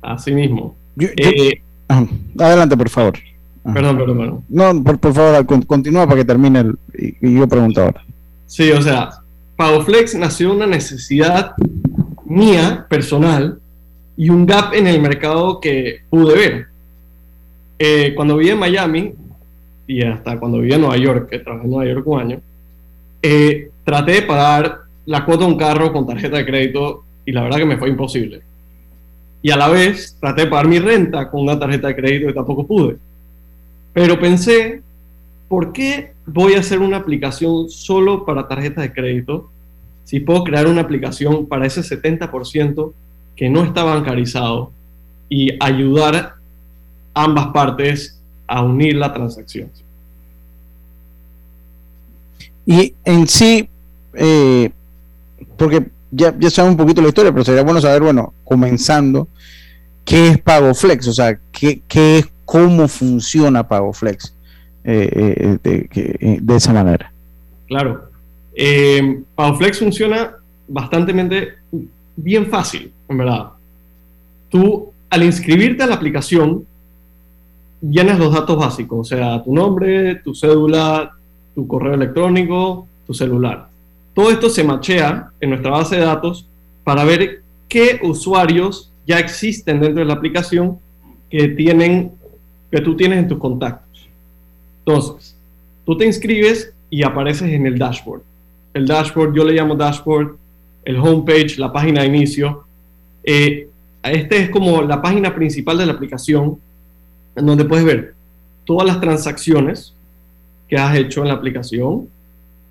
Así 0.02 0.32
mismo. 0.32 0.76
Eh, 1.00 1.62
adelante, 2.40 2.78
por 2.78 2.90
favor. 2.90 3.14
Perdón, 3.64 3.98
perdón, 3.98 4.18
perdón. 4.18 4.44
No, 4.50 4.84
por, 4.84 5.14
favor, 5.14 5.46
continúa 5.66 6.06
para 6.06 6.18
que 6.18 6.26
termine 6.26 6.60
el, 6.60 6.76
y, 6.94 7.36
yo 7.36 7.48
pregunto 7.48 7.82
ahora. 7.82 8.04
Sí, 8.46 8.72
o 8.72 8.82
sea, 8.82 9.10
PagoFlex 9.56 10.16
nació 10.16 10.52
una 10.54 10.68
necesidad 10.68 11.54
mía, 12.26 12.86
personal, 12.90 13.60
y 14.18 14.30
un 14.30 14.46
gap 14.46 14.74
en 14.74 14.88
el 14.88 15.02
mercado 15.02 15.60
que 15.60 16.02
pude 16.10 16.36
ver. 16.36 16.68
Eh, 17.80 18.14
cuando 18.16 18.38
vivía 18.38 18.54
en 18.54 18.60
Miami, 18.60 19.14
y 19.88 20.04
hasta 20.04 20.40
cuando 20.40 20.60
vivía 20.60 20.76
en 20.76 20.82
Nueva 20.82 20.98
York, 20.98 21.30
que 21.30 21.40
trabajé 21.40 21.66
en 21.66 21.72
Nueva 21.72 21.92
York 21.92 22.08
un 22.08 22.20
año, 22.20 22.42
eh, 23.22 23.72
traté 23.84 24.12
de 24.14 24.22
pagar 24.24 24.80
la 25.06 25.26
cuota 25.26 25.46
de 25.46 25.52
un 25.52 25.58
carro 25.58 25.92
con 25.92 26.06
tarjeta 26.06 26.38
de 26.38 26.46
crédito 26.46 27.04
y 27.26 27.32
la 27.32 27.44
verdad 27.44 27.58
que 27.58 27.66
me 27.66 27.78
fue 27.78 27.90
imposible. 27.90 28.42
Y 29.42 29.52
a 29.52 29.58
la 29.58 29.70
vez 29.70 30.18
traté 30.20 30.44
de 30.44 30.48
pagar 30.48 30.68
mi 30.68 30.80
renta 30.80 31.30
con 31.30 31.42
una 31.42 31.60
tarjeta 31.60 31.88
de 31.88 31.96
crédito 31.96 32.30
y 32.30 32.34
tampoco 32.34 32.66
pude. 32.66 32.98
Pero 33.94 34.20
pensé, 34.20 34.82
¿por 35.48 35.72
qué 35.72 36.14
voy 36.26 36.54
a 36.56 36.60
hacer 36.60 36.80
una 36.80 36.98
aplicación 36.98 37.70
solo 37.70 38.26
para 38.26 38.48
tarjeta 38.48 38.82
de 38.82 38.92
crédito 38.92 39.50
si 40.04 40.20
puedo 40.20 40.44
crear 40.44 40.68
una 40.68 40.82
aplicación 40.82 41.48
para 41.48 41.66
ese 41.66 41.82
70% 41.82 42.92
que 43.36 43.50
no 43.50 43.64
está 43.64 43.84
bancarizado 43.84 44.72
y 45.30 45.52
ayudar 45.64 46.36
ambas 47.14 47.48
partes 47.48 48.20
a 48.48 48.64
unir 48.64 48.96
la 48.96 49.14
transacción? 49.14 49.70
Y 52.66 52.94
en 53.04 53.28
sí, 53.28 53.70
eh, 54.14 54.72
porque 55.58 55.88
ya, 56.12 56.34
ya 56.38 56.50
sabemos 56.50 56.80
un 56.80 56.86
poquito 56.86 57.02
la 57.02 57.10
historia, 57.10 57.32
pero 57.32 57.44
sería 57.44 57.64
bueno 57.64 57.82
saber, 57.82 58.02
bueno, 58.02 58.34
comenzando, 58.44 59.28
¿qué 60.06 60.30
es 60.30 60.38
PagoFlex? 60.40 61.08
O 61.08 61.14
sea, 61.14 61.40
¿qué, 61.52 61.82
qué 61.88 62.20
es 62.20 62.33
cómo 62.46 62.88
funciona 62.88 63.68
PagoFlex 63.68 64.34
eh, 64.84 65.58
eh, 65.64 65.88
eh, 65.94 66.40
de, 66.42 66.56
esa 66.56 66.74
manera. 66.74 67.12
Claro. 67.68 68.10
PagoFlex 69.36 69.80
funciona 69.80 70.36
bastante 70.68 71.54
bien 72.16 72.48
fácil, 72.48 72.92
en 73.08 73.18
verdad. 73.18 73.50
Tú, 74.50 74.92
al 75.10 75.24
inscribirte 75.24 75.84
a 75.84 75.88
la 75.88 75.96
aplicación, 75.96 76.66
llenas 77.82 78.20
los 78.20 78.34
datos 78.34 78.58
básicos, 78.58 79.00
o 79.00 79.04
sea, 79.04 79.44
tu 79.44 79.54
nombre, 79.54 80.16
tu 80.16 80.36
cédula, 80.36 81.12
tu 81.56 81.68
correo 81.68 81.94
electrónico, 81.94 82.88
tu 83.06 83.14
celular. 83.14 83.70
Todo 84.14 84.32
esto 84.32 84.50
se 84.50 84.64
machea 84.64 85.30
en 85.40 85.50
nuestra 85.50 85.72
base 85.72 85.96
de 85.96 86.04
datos 86.04 86.48
para 86.84 87.04
ver 87.04 87.42
qué 87.68 88.00
usuarios 88.04 88.92
ya 89.08 89.20
existen 89.20 89.80
dentro 89.80 90.00
de 90.00 90.06
la 90.06 90.14
aplicación 90.14 90.78
que 91.30 91.50
tienen 91.50 92.12
que 92.74 92.82
tú 92.82 92.96
tienes 92.96 93.20
en 93.20 93.28
tus 93.28 93.38
contactos. 93.38 94.10
Entonces, 94.80 95.38
tú 95.86 95.96
te 95.96 96.08
inscribes 96.08 96.74
y 96.90 97.04
apareces 97.04 97.52
en 97.52 97.68
el 97.68 97.78
dashboard. 97.78 98.24
El 98.74 98.88
dashboard, 98.88 99.36
yo 99.36 99.46
le 99.46 99.54
llamo 99.54 99.76
dashboard, 99.76 100.36
el 100.84 100.98
homepage, 100.98 101.60
la 101.60 101.72
página 101.72 102.02
de 102.02 102.08
inicio. 102.08 102.64
Eh, 103.24 103.70
este 104.02 104.38
es 104.38 104.50
como 104.50 104.82
la 104.82 105.04
página 105.04 105.36
principal 105.36 105.78
de 105.78 105.86
la 105.86 105.94
aplicación, 105.94 106.58
en 107.36 107.46
donde 107.46 107.64
puedes 107.64 107.86
ver 107.86 108.16
todas 108.66 108.88
las 108.88 109.00
transacciones 109.00 109.94
que 110.68 110.76
has 110.76 110.98
hecho 110.98 111.22
en 111.22 111.28
la 111.28 111.36
aplicación, 111.36 112.10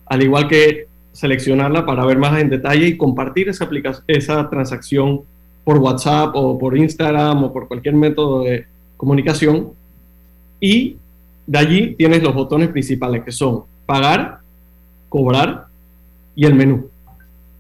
al 0.07 0.21
igual 0.21 0.49
que 0.49 0.89
seleccionarla 1.13 1.87
para 1.87 2.05
ver 2.05 2.19
más 2.19 2.41
en 2.41 2.51
detalle 2.51 2.89
y 2.89 2.97
compartir 2.97 3.49
esa, 3.49 3.71
esa 4.09 4.51
transacción 4.51 5.21
por 5.63 5.79
WhatsApp 5.79 6.33
o 6.35 6.59
por 6.59 6.77
Instagram 6.77 7.45
o 7.45 7.53
por 7.53 7.69
cualquier 7.69 7.95
método 7.95 8.43
de 8.43 8.67
comunicación 8.97 9.81
y 10.63 10.97
de 11.47 11.59
allí 11.59 11.95
tienes 11.97 12.23
los 12.23 12.33
botones 12.33 12.69
principales 12.69 13.25
que 13.25 13.33
son 13.33 13.65
pagar, 13.85 14.39
cobrar 15.09 15.67
y 16.37 16.47
el 16.47 16.55
menú. 16.55 16.89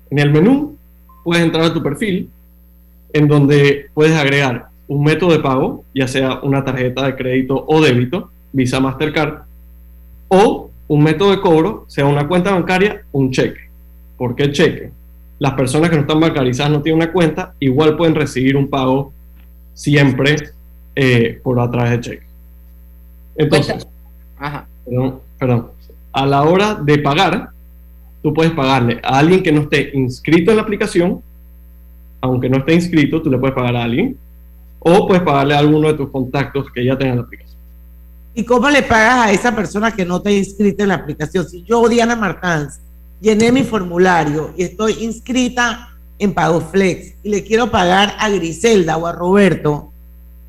En 0.09 0.21
el 0.21 0.31
menú 0.31 0.77
puedes 1.25 1.43
entrar 1.43 1.65
a 1.65 1.75
tu 1.75 1.83
perfil 1.83 2.31
en 3.13 3.29
donde 3.29 3.91
puedes 3.93 4.17
agregar 4.17 4.69
un 4.87 5.03
método 5.03 5.33
de 5.33 5.41
pago, 5.41 5.85
ya 5.93 6.07
sea 6.07 6.41
una 6.43 6.65
tarjeta 6.65 7.05
de 7.05 7.17
crédito 7.17 7.65
o 7.67 7.81
débito, 7.81 8.31
Visa 8.53 8.79
Mastercard, 8.79 9.43
o 10.29 10.71
un 10.87 11.03
método 11.03 11.33
de 11.33 11.41
cobro, 11.41 11.85
sea 11.89 12.07
una 12.07 12.29
cuenta 12.29 12.53
bancaria, 12.53 13.03
un 13.11 13.33
cheque. 13.33 13.61
¿Por 14.17 14.37
qué 14.37 14.53
cheque? 14.53 14.91
Las 15.41 15.55
personas 15.55 15.91
que 15.91 15.97
no 15.97 16.03
están 16.03 16.21
bancarizadas 16.21 16.71
no 16.71 16.83
tienen 16.83 17.03
una 17.03 17.13
cuenta, 17.13 17.55
igual 17.59 17.97
pueden 17.97 18.15
recibir 18.15 18.57
un 18.57 18.69
pago 18.69 19.13
siempre 19.75 20.37
eh, 20.95 21.41
por 21.43 21.59
a 21.59 21.71
través 21.71 21.91
de 21.93 22.01
cheque. 22.01 22.32
Entonces, 23.37 23.87
Perdón, 25.39 25.71
a 26.13 26.27
la 26.27 26.43
hora 26.43 26.75
de 26.75 26.99
pagar, 26.99 27.51
tú 28.23 28.33
puedes 28.35 28.53
pagarle 28.53 29.01
a 29.03 29.19
alguien 29.19 29.43
que 29.43 29.53
no 29.53 29.63
esté 29.63 29.91
inscrito 29.95 30.51
en 30.51 30.57
la 30.57 30.63
aplicación, 30.63 31.23
aunque 32.21 32.49
no 32.49 32.59
esté 32.59 32.75
inscrito, 32.75 33.23
tú 33.23 33.31
le 33.31 33.39
puedes 33.39 33.55
pagar 33.55 33.77
a 33.77 33.85
alguien, 33.85 34.17
o 34.79 35.07
puedes 35.07 35.23
pagarle 35.23 35.55
a 35.55 35.59
alguno 35.59 35.89
de 35.89 35.95
tus 35.95 36.11
contactos 36.11 36.67
que 36.73 36.85
ya 36.85 36.97
tengan 36.97 37.17
la 37.17 37.23
aplicación. 37.23 37.59
¿Y 38.35 38.45
cómo 38.45 38.71
le 38.71 38.83
pagas 38.83 39.27
a 39.27 39.33
esa 39.33 39.55
persona 39.55 39.93
que 39.93 40.05
no 40.05 40.17
está 40.17 40.31
inscrita 40.31 40.85
en 40.85 40.89
la 40.89 40.95
aplicación? 40.97 41.49
Si 41.49 41.63
yo, 41.65 41.89
Diana 41.89 42.17
Martans, 42.17 42.81
llené 43.21 43.53
mi 43.53 43.63
formulario 43.63 44.53
y 44.57 44.63
estoy 44.63 45.05
inscrita 45.05 45.91
en 46.19 46.33
PagoFlex 46.33 47.15
y 47.25 47.29
le 47.29 47.45
quiero 47.45 47.71
pagar 47.71 48.15
a 48.19 48.29
Griselda 48.31 48.97
o 48.97 49.07
a 49.07 49.13
Roberto 49.13 49.93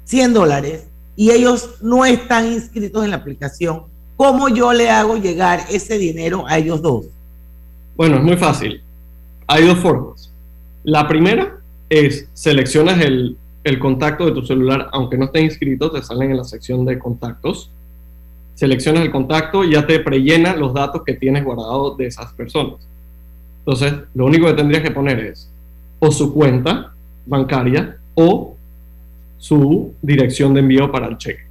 100 0.06 0.34
dólares, 0.34 0.88
y 1.16 1.32
ellos 1.32 1.76
no 1.82 2.06
están 2.06 2.52
inscritos 2.52 3.04
en 3.04 3.12
la 3.12 3.18
aplicación, 3.18 3.84
¿cómo 4.16 4.50
yo 4.50 4.74
le 4.74 4.90
hago 4.90 5.18
llegar 5.18 5.62
ese 5.70 5.98
dinero 5.98 6.46
a 6.48 6.58
ellos 6.58 6.82
dos? 6.82 7.06
Bueno, 7.96 8.18
es 8.18 8.24
muy 8.24 8.38
fácil. 8.38 8.82
Hay 9.48 9.66
dos 9.66 9.78
formas. 9.80 10.32
La 10.84 11.08
primera 11.08 11.58
es 11.90 12.28
seleccionas 12.34 13.00
el, 13.02 13.38
el 13.64 13.80
contacto 13.80 14.26
de 14.26 14.32
tu 14.32 14.42
celular, 14.46 14.90
aunque 14.92 15.18
no 15.18 15.26
esté 15.26 15.42
inscrito, 15.42 15.92
te 15.92 16.02
salen 16.02 16.32
en 16.32 16.38
la 16.38 16.44
sección 16.44 16.86
de 16.86 16.98
contactos. 16.98 17.70
Seleccionas 18.56 19.04
el 19.04 19.12
contacto 19.12 19.64
y 19.64 19.74
ya 19.74 19.86
te 19.86 20.00
prellena 20.00 20.56
los 20.56 20.74
datos 20.74 21.04
que 21.06 21.14
tienes 21.14 21.44
guardados 21.44 21.98
de 21.98 22.08
esas 22.08 22.34
personas. 22.34 22.76
Entonces, 23.60 23.94
lo 24.14 24.26
único 24.26 24.48
que 24.48 24.54
tendrías 24.54 24.84
que 24.84 24.92
poner 24.92 25.20
es 25.20 25.50
o 26.00 26.12
su 26.12 26.34
cuenta 26.34 26.92
bancaria 27.26 27.98
o 28.16 28.53
su 29.44 29.94
dirección 30.02 30.54
de 30.54 30.62
envío 30.62 30.90
para 30.90 31.08
el 31.08 31.18
cheque. 31.18 31.42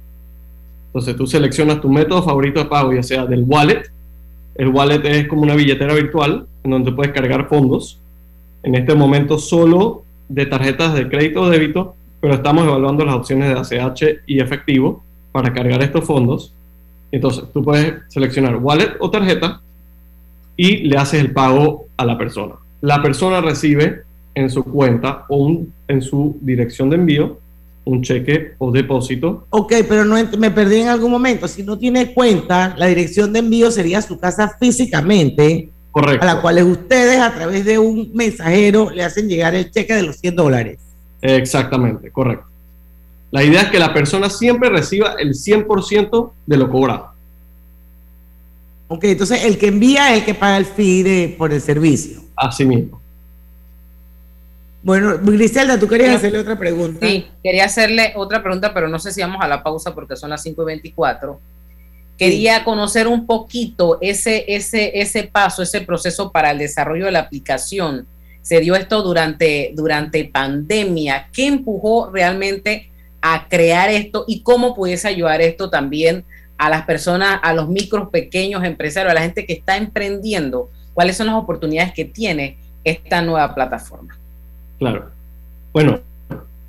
Entonces 0.87 1.15
tú 1.15 1.27
seleccionas 1.27 1.79
tu 1.79 1.89
método 1.89 2.23
favorito 2.23 2.59
de 2.59 2.65
pago, 2.65 2.91
ya 2.91 3.03
sea 3.03 3.27
del 3.27 3.43
wallet. 3.45 3.83
El 4.55 4.69
wallet 4.69 5.05
es 5.05 5.27
como 5.27 5.43
una 5.43 5.53
billetera 5.53 5.93
virtual 5.93 6.47
en 6.63 6.71
donde 6.71 6.91
puedes 6.91 7.13
cargar 7.13 7.47
fondos. 7.47 7.99
En 8.63 8.73
este 8.73 8.95
momento 8.95 9.37
solo 9.37 10.05
de 10.27 10.47
tarjetas 10.47 10.95
de 10.95 11.07
crédito 11.07 11.41
o 11.41 11.49
débito, 11.51 11.95
pero 12.19 12.33
estamos 12.33 12.65
evaluando 12.65 13.05
las 13.05 13.13
opciones 13.13 13.69
de 13.69 13.79
ACH 13.79 14.21
y 14.25 14.39
efectivo 14.39 15.03
para 15.31 15.53
cargar 15.53 15.83
estos 15.83 16.03
fondos. 16.03 16.51
Entonces 17.11 17.43
tú 17.53 17.63
puedes 17.63 17.93
seleccionar 18.07 18.55
wallet 18.55 18.95
o 19.01 19.11
tarjeta 19.11 19.61
y 20.57 20.77
le 20.77 20.97
haces 20.97 21.21
el 21.21 21.31
pago 21.31 21.85
a 21.95 22.05
la 22.05 22.17
persona. 22.17 22.55
La 22.81 23.03
persona 23.03 23.39
recibe 23.39 24.01
en 24.33 24.49
su 24.49 24.63
cuenta 24.63 25.25
o 25.29 25.61
en 25.87 26.01
su 26.01 26.39
dirección 26.41 26.89
de 26.89 26.95
envío 26.95 27.42
un 27.85 28.01
cheque 28.01 28.53
o 28.57 28.71
depósito. 28.71 29.47
Ok, 29.49 29.73
pero 29.87 30.05
no 30.05 30.15
me 30.37 30.51
perdí 30.51 30.81
en 30.81 30.87
algún 30.87 31.11
momento. 31.11 31.47
Si 31.47 31.63
no 31.63 31.77
tiene 31.77 32.13
cuenta, 32.13 32.75
la 32.77 32.87
dirección 32.87 33.33
de 33.33 33.39
envío 33.39 33.71
sería 33.71 34.01
su 34.01 34.19
casa 34.19 34.55
físicamente. 34.59 35.69
Correcto. 35.91 36.23
A 36.23 36.33
la 36.33 36.41
cual 36.41 36.63
ustedes 36.63 37.19
a 37.19 37.33
través 37.33 37.65
de 37.65 37.77
un 37.77 38.11
mensajero 38.13 38.89
le 38.89 39.03
hacen 39.03 39.27
llegar 39.27 39.53
el 39.53 39.69
cheque 39.69 39.93
de 39.93 40.03
los 40.03 40.17
100 40.17 40.35
dólares. 40.35 40.79
Exactamente, 41.21 42.09
correcto. 42.11 42.47
La 43.31 43.43
idea 43.43 43.61
es 43.61 43.69
que 43.69 43.79
la 43.79 43.93
persona 43.93 44.29
siempre 44.29 44.69
reciba 44.69 45.15
el 45.19 45.33
100% 45.33 46.31
de 46.45 46.57
lo 46.57 46.69
cobrado. 46.69 47.13
Ok, 48.87 49.05
entonces 49.05 49.43
el 49.43 49.57
que 49.57 49.67
envía 49.67 50.13
es 50.13 50.19
el 50.19 50.25
que 50.25 50.35
paga 50.35 50.57
el 50.57 50.65
fee 50.65 51.03
de, 51.03 51.35
por 51.37 51.51
el 51.51 51.61
servicio. 51.61 52.21
Así 52.35 52.65
mismo. 52.65 53.02
Bueno, 54.83 55.17
Griselda, 55.21 55.79
tú 55.79 55.87
querías 55.87 56.17
hacerle 56.17 56.39
otra 56.39 56.57
pregunta. 56.57 57.07
Sí, 57.07 57.25
quería 57.41 57.65
hacerle 57.65 58.11
otra 58.17 58.43
pregunta, 58.43 58.73
pero 58.73 58.89
no 58.89 58.99
sé 58.99 59.13
si 59.13 59.21
vamos 59.21 59.41
a 59.41 59.47
la 59.47 59.63
pausa 59.63 59.95
porque 59.95 60.17
son 60.17 60.29
las 60.29 60.43
5 60.43 60.61
y 60.61 60.65
24. 60.65 61.39
Quería 62.17 62.65
conocer 62.65 63.07
un 63.07 63.25
poquito 63.25 63.97
ese, 64.01 64.43
ese, 64.47 64.99
ese 64.99 65.23
paso, 65.23 65.63
ese 65.63 65.81
proceso 65.81 66.31
para 66.31 66.51
el 66.51 66.57
desarrollo 66.57 67.05
de 67.05 67.13
la 67.13 67.19
aplicación. 67.19 68.05
Se 68.41 68.59
dio 68.59 68.75
esto 68.75 69.01
durante, 69.01 69.71
durante 69.73 70.25
pandemia. 70.25 71.29
¿Qué 71.31 71.47
empujó 71.47 72.11
realmente 72.11 72.91
a 73.21 73.47
crear 73.47 73.89
esto 73.89 74.25
y 74.27 74.41
cómo 74.41 74.75
pudiese 74.75 75.07
ayudar 75.07 75.41
esto 75.41 75.69
también 75.69 76.25
a 76.57 76.69
las 76.69 76.85
personas, 76.85 77.39
a 77.41 77.53
los 77.53 77.69
micros, 77.69 78.09
pequeños 78.09 78.65
empresarios, 78.65 79.11
a 79.11 79.15
la 79.15 79.21
gente 79.21 79.45
que 79.45 79.53
está 79.53 79.77
emprendiendo? 79.77 80.69
¿Cuáles 80.93 81.15
son 81.15 81.27
las 81.27 81.35
oportunidades 81.35 81.93
que 81.93 82.03
tiene 82.03 82.57
esta 82.83 83.21
nueva 83.21 83.55
plataforma? 83.55 84.17
Claro. 84.83 85.11
Bueno, 85.71 85.99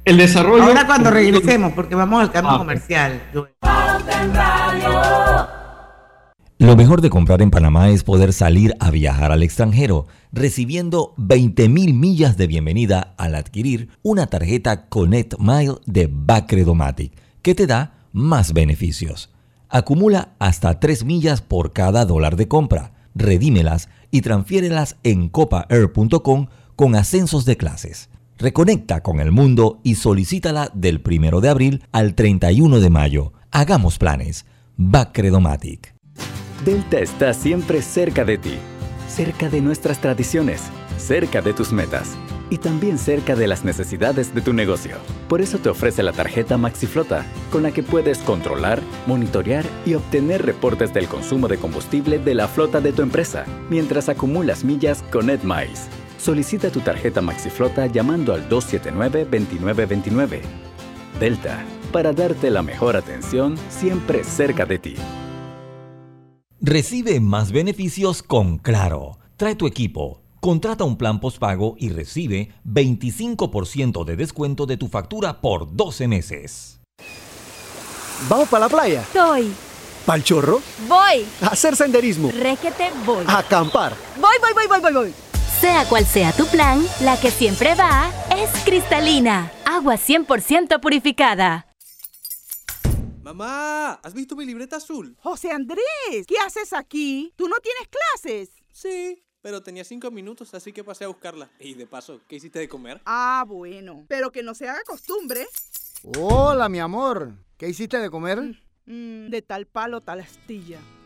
el 0.05 0.16
desarrollo. 0.18 0.62
Ahora 0.62 0.87
cuando 0.87 1.11
regresemos, 1.11 1.72
porque 1.72 1.96
vamos 1.96 2.20
al 2.20 2.31
cambio 2.31 2.53
ah, 2.53 2.59
comercial. 2.59 3.20
Lo 6.59 6.77
mejor 6.77 7.00
de 7.00 7.11
comprar 7.11 7.42
en 7.42 7.50
Panamá 7.50 7.88
es 7.88 8.05
poder 8.05 8.33
salir 8.33 8.77
a 8.79 8.92
viajar 8.92 9.33
al 9.33 9.42
extranjero, 9.42 10.07
recibiendo 10.31 11.12
20 11.16 11.68
mil 11.68 11.92
millas 11.94 12.37
de 12.37 12.46
bienvenida 12.46 13.14
al 13.18 13.35
adquirir 13.35 13.88
una 14.05 14.29
tarjeta 14.29 14.87
Connect 14.88 15.35
Mile 15.40 15.74
de 15.85 16.09
Bacredomatic, 16.09 17.12
que 17.42 17.57
te 17.57 17.66
da 17.66 17.94
más 18.12 18.53
beneficios. 18.53 19.35
Acumula 19.68 20.29
hasta 20.38 20.79
3 20.79 21.05
millas 21.05 21.42
por 21.42 21.72
cada 21.72 22.05
dólar 22.05 22.37
de 22.37 22.46
compra, 22.46 22.92
redímelas 23.16 23.88
y 24.12 24.20
transfiérelas 24.20 24.98
en 25.03 25.29
copaair.com 25.29 26.46
con 26.76 26.96
ascensos 26.96 27.44
de 27.44 27.56
clases. 27.56 28.10
Reconecta 28.38 29.02
con 29.02 29.20
el 29.20 29.32
mundo 29.32 29.80
y 29.82 29.94
solicítala 29.94 30.70
del 30.74 31.02
1 31.04 31.40
de 31.40 31.48
abril 31.48 31.84
al 31.92 32.14
31 32.14 32.80
de 32.80 32.90
mayo. 32.90 33.32
Hagamos 33.50 33.98
planes. 33.98 34.46
Bacredomatic. 34.76 35.94
Delta 36.64 36.98
está 36.98 37.32
siempre 37.34 37.82
cerca 37.82 38.24
de 38.24 38.38
ti, 38.38 38.54
cerca 39.08 39.48
de 39.48 39.60
nuestras 39.60 40.00
tradiciones, 40.00 40.62
cerca 40.98 41.42
de 41.42 41.52
tus 41.52 41.72
metas 41.72 42.16
y 42.50 42.58
también 42.58 42.98
cerca 42.98 43.34
de 43.34 43.46
las 43.46 43.64
necesidades 43.64 44.34
de 44.34 44.40
tu 44.40 44.52
negocio. 44.52 44.96
Por 45.28 45.40
eso 45.40 45.58
te 45.58 45.68
ofrece 45.68 46.02
la 46.02 46.12
tarjeta 46.12 46.56
MaxiFlota, 46.56 47.24
con 47.50 47.62
la 47.62 47.72
que 47.72 47.82
puedes 47.82 48.18
controlar, 48.18 48.80
monitorear 49.06 49.64
y 49.87 49.94
obtener 49.94 50.44
reportes 50.44 50.92
del 50.92 51.08
consumo 51.08 51.48
de 51.48 51.58
combustible 51.58 52.18
de 52.18 52.34
la 52.34 52.48
flota 52.48 52.80
de 52.80 52.92
tu 52.92 53.02
empresa, 53.02 53.44
mientras 53.70 54.08
acumulas 54.08 54.64
millas 54.64 55.02
con 55.10 55.30
EdMiles. 55.30 55.88
Solicita 56.24 56.70
tu 56.70 56.80
tarjeta 56.80 57.20
MaxiFlota 57.20 57.87
llamando 57.87 58.32
al 58.32 58.48
279-2929. 58.48 60.40
Delta, 61.20 61.62
para 61.92 62.14
darte 62.14 62.50
la 62.50 62.62
mejor 62.62 62.96
atención 62.96 63.58
siempre 63.68 64.24
cerca 64.24 64.64
de 64.64 64.78
ti. 64.78 64.94
Recibe 66.62 67.20
más 67.20 67.52
beneficios 67.52 68.22
con 68.22 68.56
Claro. 68.56 69.18
Trae 69.37 69.54
tu 69.54 69.66
equipo. 69.66 70.22
Contrata 70.40 70.84
un 70.84 70.96
plan 70.96 71.20
postpago 71.20 71.74
y 71.78 71.90
recibe 71.90 72.54
25% 72.64 74.06
de 74.06 74.16
descuento 74.16 74.64
de 74.64 74.78
tu 74.78 74.88
factura 74.88 75.42
por 75.42 75.76
12 75.76 76.08
meses. 76.08 76.80
¿Vamos 78.30 78.48
para 78.48 78.64
la 78.64 78.70
playa? 78.70 79.04
Soy. 79.12 79.52
¿Pal 80.06 80.24
chorro? 80.24 80.62
Voy. 80.88 81.26
A 81.42 81.48
hacer 81.48 81.76
senderismo. 81.76 82.30
Réquete, 82.30 82.92
voy. 83.04 83.24
A 83.26 83.40
acampar. 83.40 83.92
Voy, 84.18 84.37
voy, 84.40 84.54
voy, 84.54 84.66
voy, 84.68 84.80
voy, 84.80 84.92
voy. 84.94 85.23
Sea 85.60 85.86
cual 85.88 86.04
sea 86.04 86.32
tu 86.32 86.46
plan, 86.46 86.84
la 87.00 87.18
que 87.18 87.30
siempre 87.30 87.74
va 87.74 88.10
es 88.36 88.50
cristalina, 88.64 89.50
agua 89.64 89.94
100% 89.94 90.80
purificada. 90.80 91.66
Mamá, 93.22 93.92
¿has 94.02 94.12
visto 94.12 94.36
mi 94.36 94.44
libreta 94.44 94.76
azul? 94.76 95.16
José 95.20 95.50
Andrés, 95.50 96.26
¿qué 96.26 96.36
haces 96.44 96.72
aquí? 96.72 97.32
¿Tú 97.36 97.48
no 97.48 97.56
tienes 97.60 97.88
clases? 97.88 98.50
Sí, 98.72 99.24
pero 99.40 99.62
tenía 99.62 99.84
cinco 99.84 100.10
minutos, 100.10 100.52
así 100.52 100.72
que 100.72 100.84
pasé 100.84 101.04
a 101.04 101.08
buscarla. 101.08 101.50
Y 101.58 101.74
de 101.74 101.86
paso, 101.86 102.20
¿qué 102.28 102.36
hiciste 102.36 102.58
de 102.58 102.68
comer? 102.68 103.00
Ah, 103.06 103.44
bueno, 103.46 104.04
pero 104.08 104.30
que 104.30 104.42
no 104.42 104.54
se 104.54 104.68
haga 104.68 104.82
costumbre. 104.84 105.46
Hola, 106.18 106.68
mi 106.68 106.80
amor. 106.80 107.32
¿Qué 107.56 107.68
hiciste 107.68 107.98
de 107.98 108.10
comer? 108.10 108.40
Mm, 108.84 109.30
de 109.30 109.42
tal 109.42 109.66
palo, 109.66 110.02
tal 110.02 110.20
astilla. 110.20 110.80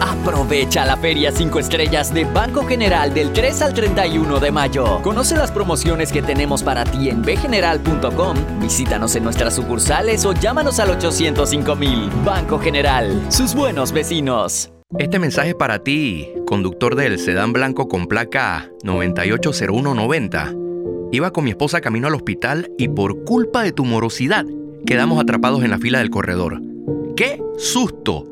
Aprovecha 0.00 0.84
la 0.84 0.96
Feria 0.96 1.32
5 1.32 1.58
Estrellas 1.58 2.12
de 2.12 2.24
Banco 2.24 2.64
General 2.66 3.12
del 3.12 3.32
3 3.32 3.62
al 3.62 3.74
31 3.74 4.40
de 4.40 4.50
mayo. 4.50 5.00
Conoce 5.02 5.36
las 5.36 5.50
promociones 5.50 6.12
que 6.12 6.22
tenemos 6.22 6.62
para 6.62 6.84
ti 6.84 7.08
en 7.08 7.22
bgeneral.com. 7.22 8.36
Visítanos 8.60 9.16
en 9.16 9.24
nuestras 9.24 9.54
sucursales 9.54 10.24
o 10.24 10.32
llámanos 10.32 10.80
al 10.80 10.90
805 10.90 11.76
mil. 11.76 12.10
Banco 12.24 12.58
General, 12.58 13.20
sus 13.30 13.54
buenos 13.54 13.92
vecinos. 13.92 14.70
Este 14.98 15.18
mensaje 15.18 15.54
para 15.54 15.78
ti, 15.78 16.28
conductor 16.46 16.96
del 16.96 17.18
sedán 17.18 17.52
blanco 17.52 17.88
con 17.88 18.06
placa 18.06 18.68
980190. 18.84 20.54
Iba 21.12 21.30
con 21.30 21.44
mi 21.44 21.50
esposa 21.50 21.80
camino 21.80 22.08
al 22.08 22.14
hospital 22.14 22.70
y 22.78 22.88
por 22.88 23.24
culpa 23.24 23.62
de 23.62 23.72
tu 23.72 23.84
morosidad 23.84 24.44
quedamos 24.86 25.20
atrapados 25.20 25.62
en 25.62 25.70
la 25.70 25.78
fila 25.78 25.98
del 25.98 26.10
corredor. 26.10 26.60
¡Qué 27.16 27.42
susto! 27.56 28.31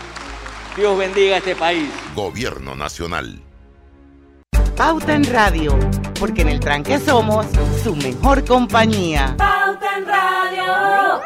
Dios 0.75 0.97
bendiga 0.97 1.35
a 1.35 1.37
este 1.39 1.55
país. 1.55 1.89
Gobierno 2.15 2.75
Nacional. 2.75 3.41
Pauta 4.77 5.13
en 5.13 5.25
Radio, 5.25 5.77
porque 6.19 6.41
en 6.41 6.49
el 6.49 6.59
tranque 6.59 6.97
somos 6.97 7.45
su 7.83 7.95
mejor 7.95 8.43
compañía. 8.45 9.35
Pauta 9.37 9.97
en 9.97 10.05
Radio. 10.05 11.21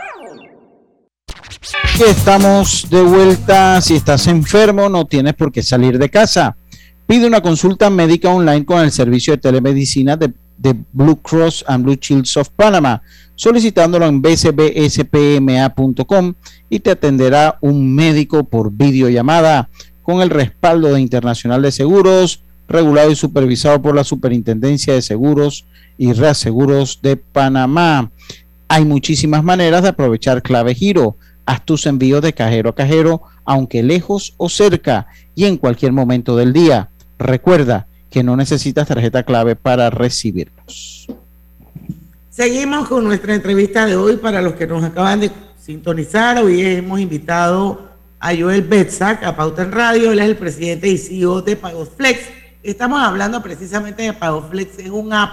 Estamos 2.07 2.87
de 2.89 3.01
vuelta. 3.01 3.81
Si 3.81 3.95
estás 3.95 4.27
enfermo, 4.27 4.89
no 4.89 5.05
tienes 5.05 5.33
por 5.33 5.51
qué 5.51 5.63
salir 5.63 5.97
de 5.97 6.09
casa. 6.09 6.57
Pide 7.07 7.25
una 7.27 7.41
consulta 7.41 7.89
médica 7.89 8.29
online 8.29 8.65
con 8.65 8.81
el 8.81 8.91
servicio 8.91 9.33
de 9.33 9.37
telemedicina 9.39 10.17
de, 10.17 10.33
Blue 10.93 11.21
Cross 11.21 11.65
and 11.67 11.83
Blue 11.83 11.97
Shields 11.99 12.37
of 12.37 12.49
Panama, 12.49 13.01
solicitándolo 13.35 14.05
en 14.05 14.21
bcbspma.com 14.21 15.13
y 16.69 16.79
te 16.79 16.91
atenderá 16.91 17.57
un 17.61 17.93
médico 17.93 18.45
por 18.45 18.71
videollamada 18.71 19.69
con 20.01 20.21
el 20.21 20.29
respaldo 20.29 20.93
de 20.93 21.01
Internacional 21.01 21.61
de 21.61 21.73
Seguros, 21.73 22.45
regulado 22.67 23.11
y 23.11 23.15
supervisado 23.15 23.81
por 23.81 23.95
la 23.95 24.03
Superintendencia 24.03 24.93
de 24.93 25.01
Seguros 25.01 25.65
y 25.97 26.13
Reaseguros 26.13 26.99
de 27.01 27.17
Panamá. 27.17 28.11
Hay 28.67 28.85
muchísimas 28.85 29.43
maneras 29.43 29.83
de 29.83 29.89
aprovechar 29.89 30.41
clave 30.41 30.73
giro. 30.73 31.17
Haz 31.45 31.63
tus 31.63 31.85
envíos 31.85 32.21
de 32.21 32.33
cajero 32.33 32.71
a 32.71 32.75
cajero, 32.75 33.21
aunque 33.43 33.83
lejos 33.83 34.33
o 34.37 34.49
cerca 34.49 35.07
y 35.35 35.45
en 35.45 35.57
cualquier 35.57 35.91
momento 35.91 36.35
del 36.35 36.53
día. 36.53 36.89
Recuerda 37.19 37.87
que 38.09 38.23
no 38.23 38.35
necesitas 38.35 38.87
tarjeta 38.87 39.23
clave 39.23 39.55
para 39.55 39.89
recibirlos. 39.89 41.07
Seguimos 42.29 42.87
con 42.87 43.03
nuestra 43.03 43.35
entrevista 43.35 43.85
de 43.85 43.95
hoy 43.95 44.17
para 44.17 44.41
los 44.41 44.53
que 44.53 44.67
nos 44.67 44.83
acaban 44.83 45.19
de 45.19 45.31
sintonizar. 45.57 46.43
Hoy 46.43 46.61
hemos 46.61 46.99
invitado 46.99 47.89
a 48.19 48.35
Joel 48.35 48.61
Betzak 48.61 49.23
a 49.23 49.35
Pauta 49.35 49.63
en 49.63 49.71
Radio. 49.71 50.11
Él 50.11 50.19
es 50.19 50.25
el 50.25 50.35
presidente 50.35 50.87
y 50.87 50.97
CEO 50.97 51.41
de 51.41 51.55
Pagosflex. 51.55 52.19
Estamos 52.63 53.01
hablando 53.01 53.41
precisamente 53.43 54.03
de 54.03 54.13
Pagosflex. 54.13 54.79
Es 54.79 54.89
un 54.89 55.13
app 55.13 55.31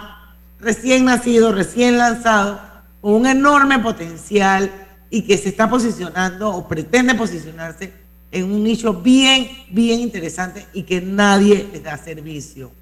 recién 0.60 1.04
nacido, 1.04 1.52
recién 1.52 1.98
lanzado, 1.98 2.60
con 3.00 3.14
un 3.14 3.26
enorme 3.26 3.78
potencial 3.78 4.70
y 5.14 5.20
que 5.20 5.36
se 5.36 5.50
está 5.50 5.68
posicionando 5.68 6.48
o 6.48 6.66
pretende 6.66 7.14
posicionarse 7.14 7.92
en 8.30 8.44
un 8.50 8.64
nicho 8.64 8.94
bien, 8.94 9.46
bien 9.68 10.00
interesante 10.00 10.64
y 10.72 10.84
que 10.84 11.02
nadie 11.02 11.68
les 11.70 11.82
da 11.82 11.98
servicio. 11.98 12.72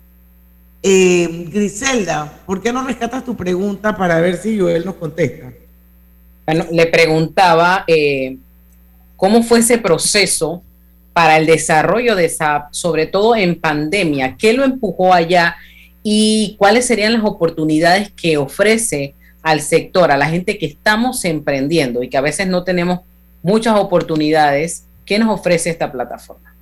Eh, 0.81 1.49
Griselda, 1.53 2.33
¿por 2.47 2.63
qué 2.63 2.73
no 2.73 2.87
rescatas 2.87 3.25
tu 3.25 3.37
pregunta 3.37 3.97
para 3.97 4.21
ver 4.21 4.37
si 4.37 4.57
Joel 4.57 4.85
nos 4.85 4.95
contesta? 4.95 5.53
Bueno, 6.47 6.67
le 6.71 6.87
preguntaba 6.87 7.83
eh, 7.89 8.37
cómo 9.17 9.43
fue 9.43 9.59
ese 9.59 9.79
proceso 9.79 10.63
para 11.13 11.37
el 11.37 11.47
desarrollo 11.47 12.15
de 12.15 12.27
esa 12.27 12.69
sobre 12.71 13.07
todo 13.07 13.35
en 13.35 13.61
pandemia, 13.61 14.37
qué 14.39 14.53
lo 14.53 14.63
empujó 14.63 15.13
allá 15.13 15.57
y 16.05 16.55
cuáles 16.59 16.87
serían 16.87 17.15
las 17.15 17.25
oportunidades 17.25 18.13
que 18.13 18.37
ofrece 18.37 19.17
al 19.43 19.61
sector, 19.61 20.11
a 20.11 20.17
la 20.17 20.27
gente 20.27 20.59
que 20.59 20.67
estamos 20.67 21.25
emprendiendo 21.25 22.03
y 22.03 22.09
que 22.09 22.17
a 22.17 22.21
veces 22.21 22.47
no 22.49 22.65
tenemos 22.65 23.01
muchas 23.43 23.79
oportunidades. 23.79 24.85
¿Qué 25.05 25.19
nos 25.19 25.31
ofrece 25.31 25.71
esta 25.71 25.91
plataforma? 25.91 26.55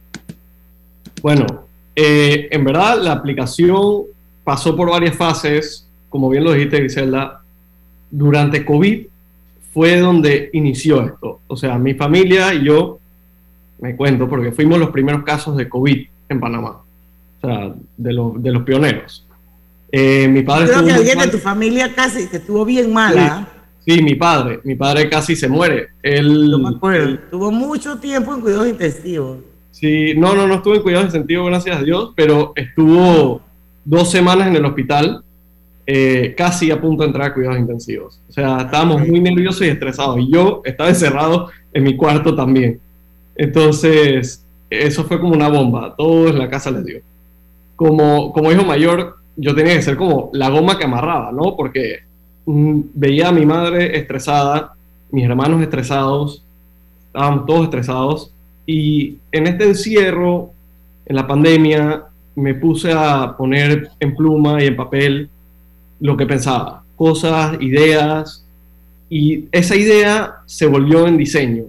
Bueno, 1.23 1.67
eh, 1.95 2.49
en 2.51 2.65
verdad 2.65 3.01
la 3.03 3.13
aplicación 3.13 4.05
pasó 4.45 4.77
por 4.77 4.91
varias 4.91 5.17
fases, 5.17 5.87
como 6.09 6.29
bien 6.29 6.45
lo 6.45 6.53
dijiste 6.53 6.79
Griselda, 6.79 7.43
durante 8.11 8.65
COVID 8.65 9.07
fue 9.73 10.01
donde 10.01 10.51
inició 10.55 11.05
esto. 11.05 11.41
O 11.47 11.57
sea, 11.57 11.79
mi 11.79 11.95
familia 11.95 12.55
y 12.55 12.65
yo, 12.65 12.99
me 13.81 13.95
cuento, 13.95 14.29
porque 14.29 14.53
fuimos 14.53 14.79
los 14.79 14.91
primeros 14.91 15.23
casos 15.23 15.57
de 15.57 15.69
COVID 15.69 16.07
en 16.29 16.41
Panamá, 16.41 16.81
o 17.41 17.47
sea, 17.47 17.75
de, 17.97 18.13
los 18.13 18.43
de 18.43 18.51
los 18.51 18.63
pioneros. 18.63 19.25
Eh, 19.91 20.29
mi 20.29 20.43
padre 20.43 20.67
Creo 20.69 20.85
que 20.85 20.93
alguien 20.93 21.19
de 21.19 21.29
tu 21.29 21.39
familia 21.39 21.95
casi 21.95 22.29
que 22.29 22.37
estuvo 22.39 22.65
bien 22.65 22.93
mala. 22.93 23.49
Sí, 23.87 24.03
mi 24.03 24.15
padre, 24.17 24.61
mi 24.65 24.75
padre 24.75 25.09
casi 25.09 25.35
se 25.35 25.49
muere. 25.49 25.89
Él, 26.03 26.53
él- 26.93 27.21
Tuvo 27.31 27.51
mucho 27.51 27.97
tiempo 27.99 28.35
en 28.35 28.41
cuidados 28.43 28.69
intensivos. 28.69 29.39
Sí, 29.71 30.13
no, 30.15 30.35
no, 30.35 30.47
no 30.47 30.55
estuvo 30.57 30.75
en 30.75 30.83
cuidados 30.83 31.07
intensivos, 31.07 31.47
gracias 31.49 31.79
a 31.79 31.83
Dios, 31.83 32.13
pero 32.17 32.53
estuvo 32.57 33.41
dos 33.85 34.11
semanas 34.11 34.49
en 34.49 34.57
el 34.57 34.65
hospital, 34.67 35.23
eh, 35.87 36.35
casi 36.37 36.71
a 36.71 36.79
punto 36.81 37.03
de 37.03 37.07
entrar 37.07 37.29
a 37.31 37.35
cuidados 37.35 37.59
intensivos. 37.59 38.21
O 38.29 38.33
sea, 38.33 38.59
estábamos 38.63 39.07
muy 39.07 39.21
nerviosos 39.21 39.63
y 39.63 39.71
estresados. 39.71 40.19
Y 40.19 40.31
yo 40.33 40.61
estaba 40.65 40.91
encerrado 40.91 41.49
en 41.73 41.85
mi 41.85 41.97
cuarto 41.97 42.35
también. 42.35 42.79
Entonces, 43.37 44.45
eso 44.69 45.05
fue 45.05 45.19
como 45.19 45.33
una 45.33 45.49
bomba. 45.49 45.95
Todo 45.97 46.29
en 46.29 46.39
la 46.39 46.51
casa 46.51 46.71
les 46.71 46.85
dio. 46.85 47.01
Como, 47.77 48.33
como 48.33 48.53
hijo 48.53 48.65
mayor, 48.65 49.18
yo 49.39 49.55
tenía 49.55 49.77
que 49.77 49.83
ser 49.83 49.97
como 49.97 50.31
la 50.33 50.51
goma 50.51 50.77
que 50.77 50.85
amarraba, 50.85 51.31
¿no? 51.33 51.57
Porque 51.57 52.01
mm, 52.45 52.81
veía 52.95 53.29
a 53.29 53.33
mi 53.33 53.47
madre 53.47 53.97
estresada, 53.97 54.75
mis 55.13 55.25
hermanos 55.25 55.63
estresados, 55.63 56.45
estábamos 57.07 57.47
todos 57.47 57.65
estresados. 57.65 58.35
Y 58.67 59.17
en 59.31 59.47
este 59.47 59.65
encierro, 59.65 60.51
en 61.07 61.17
la 61.17 61.27
pandemia, 61.27 62.05
me 62.35 62.55
puse 62.55 62.93
a 62.93 63.37
poner 63.37 63.91
en 64.01 64.15
pluma 64.15 64.63
y 64.63 64.67
en 64.67 64.77
papel 64.77 65.31
lo 66.01 66.17
que 66.17 66.27
pensaba, 66.27 66.83
cosas, 66.97 67.57
ideas, 67.61 68.45
y 69.09 69.47
esa 69.53 69.77
idea 69.77 70.35
se 70.47 70.67
volvió 70.67 71.07
en 71.07 71.17
diseño. 71.17 71.65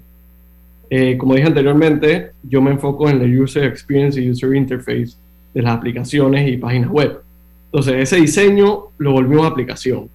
Eh, 0.90 1.18
como 1.18 1.36
dije 1.36 1.48
anteriormente, 1.48 2.32
yo 2.44 2.62
me 2.62 2.72
enfoco 2.72 3.08
en 3.10 3.22
el 3.22 3.40
user 3.40 3.64
experience 3.64 4.20
y 4.20 4.30
user 4.30 4.56
interface 4.56 5.14
de 5.54 5.62
las 5.62 5.78
aplicaciones 5.78 6.52
y 6.52 6.58
páginas 6.58 6.90
web. 6.90 7.22
Entonces, 7.72 7.96
ese 7.98 8.16
diseño 8.16 8.86
lo 8.98 9.12
volvimos 9.12 9.46
aplicación. 9.46 10.10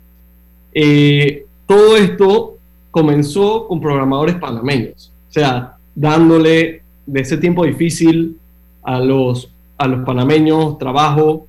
Eh, 0.72 1.46
todo 1.66 1.96
esto 1.96 2.56
comenzó 2.90 3.68
con 3.68 3.80
programadores 3.80 4.34
panameños, 4.36 5.12
o 5.28 5.32
sea, 5.32 5.76
dándole 5.94 6.82
de 7.06 7.20
ese 7.20 7.38
tiempo 7.38 7.64
difícil 7.64 8.38
a 8.82 8.98
los, 8.98 9.50
a 9.78 9.86
los 9.86 10.04
panameños 10.04 10.78
trabajo. 10.78 11.46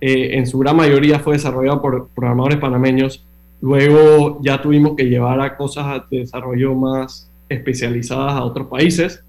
eh, 0.00 0.36
en 0.38 0.46
su 0.46 0.58
gran 0.58 0.76
mayoría 0.76 1.18
fue 1.18 1.34
desarrollado 1.34 1.80
por 1.80 2.08
programadores 2.08 2.58
panameños. 2.58 3.24
Luego 3.60 4.38
ya 4.42 4.60
tuvimos 4.60 4.96
que 4.96 5.04
llevar 5.04 5.40
a 5.40 5.56
cosas 5.56 6.02
de 6.10 6.20
desarrollo 6.20 6.74
más 6.74 7.30
especializadas 7.48 8.32
a 8.34 8.44
otros 8.44 8.66
países, 8.66 9.22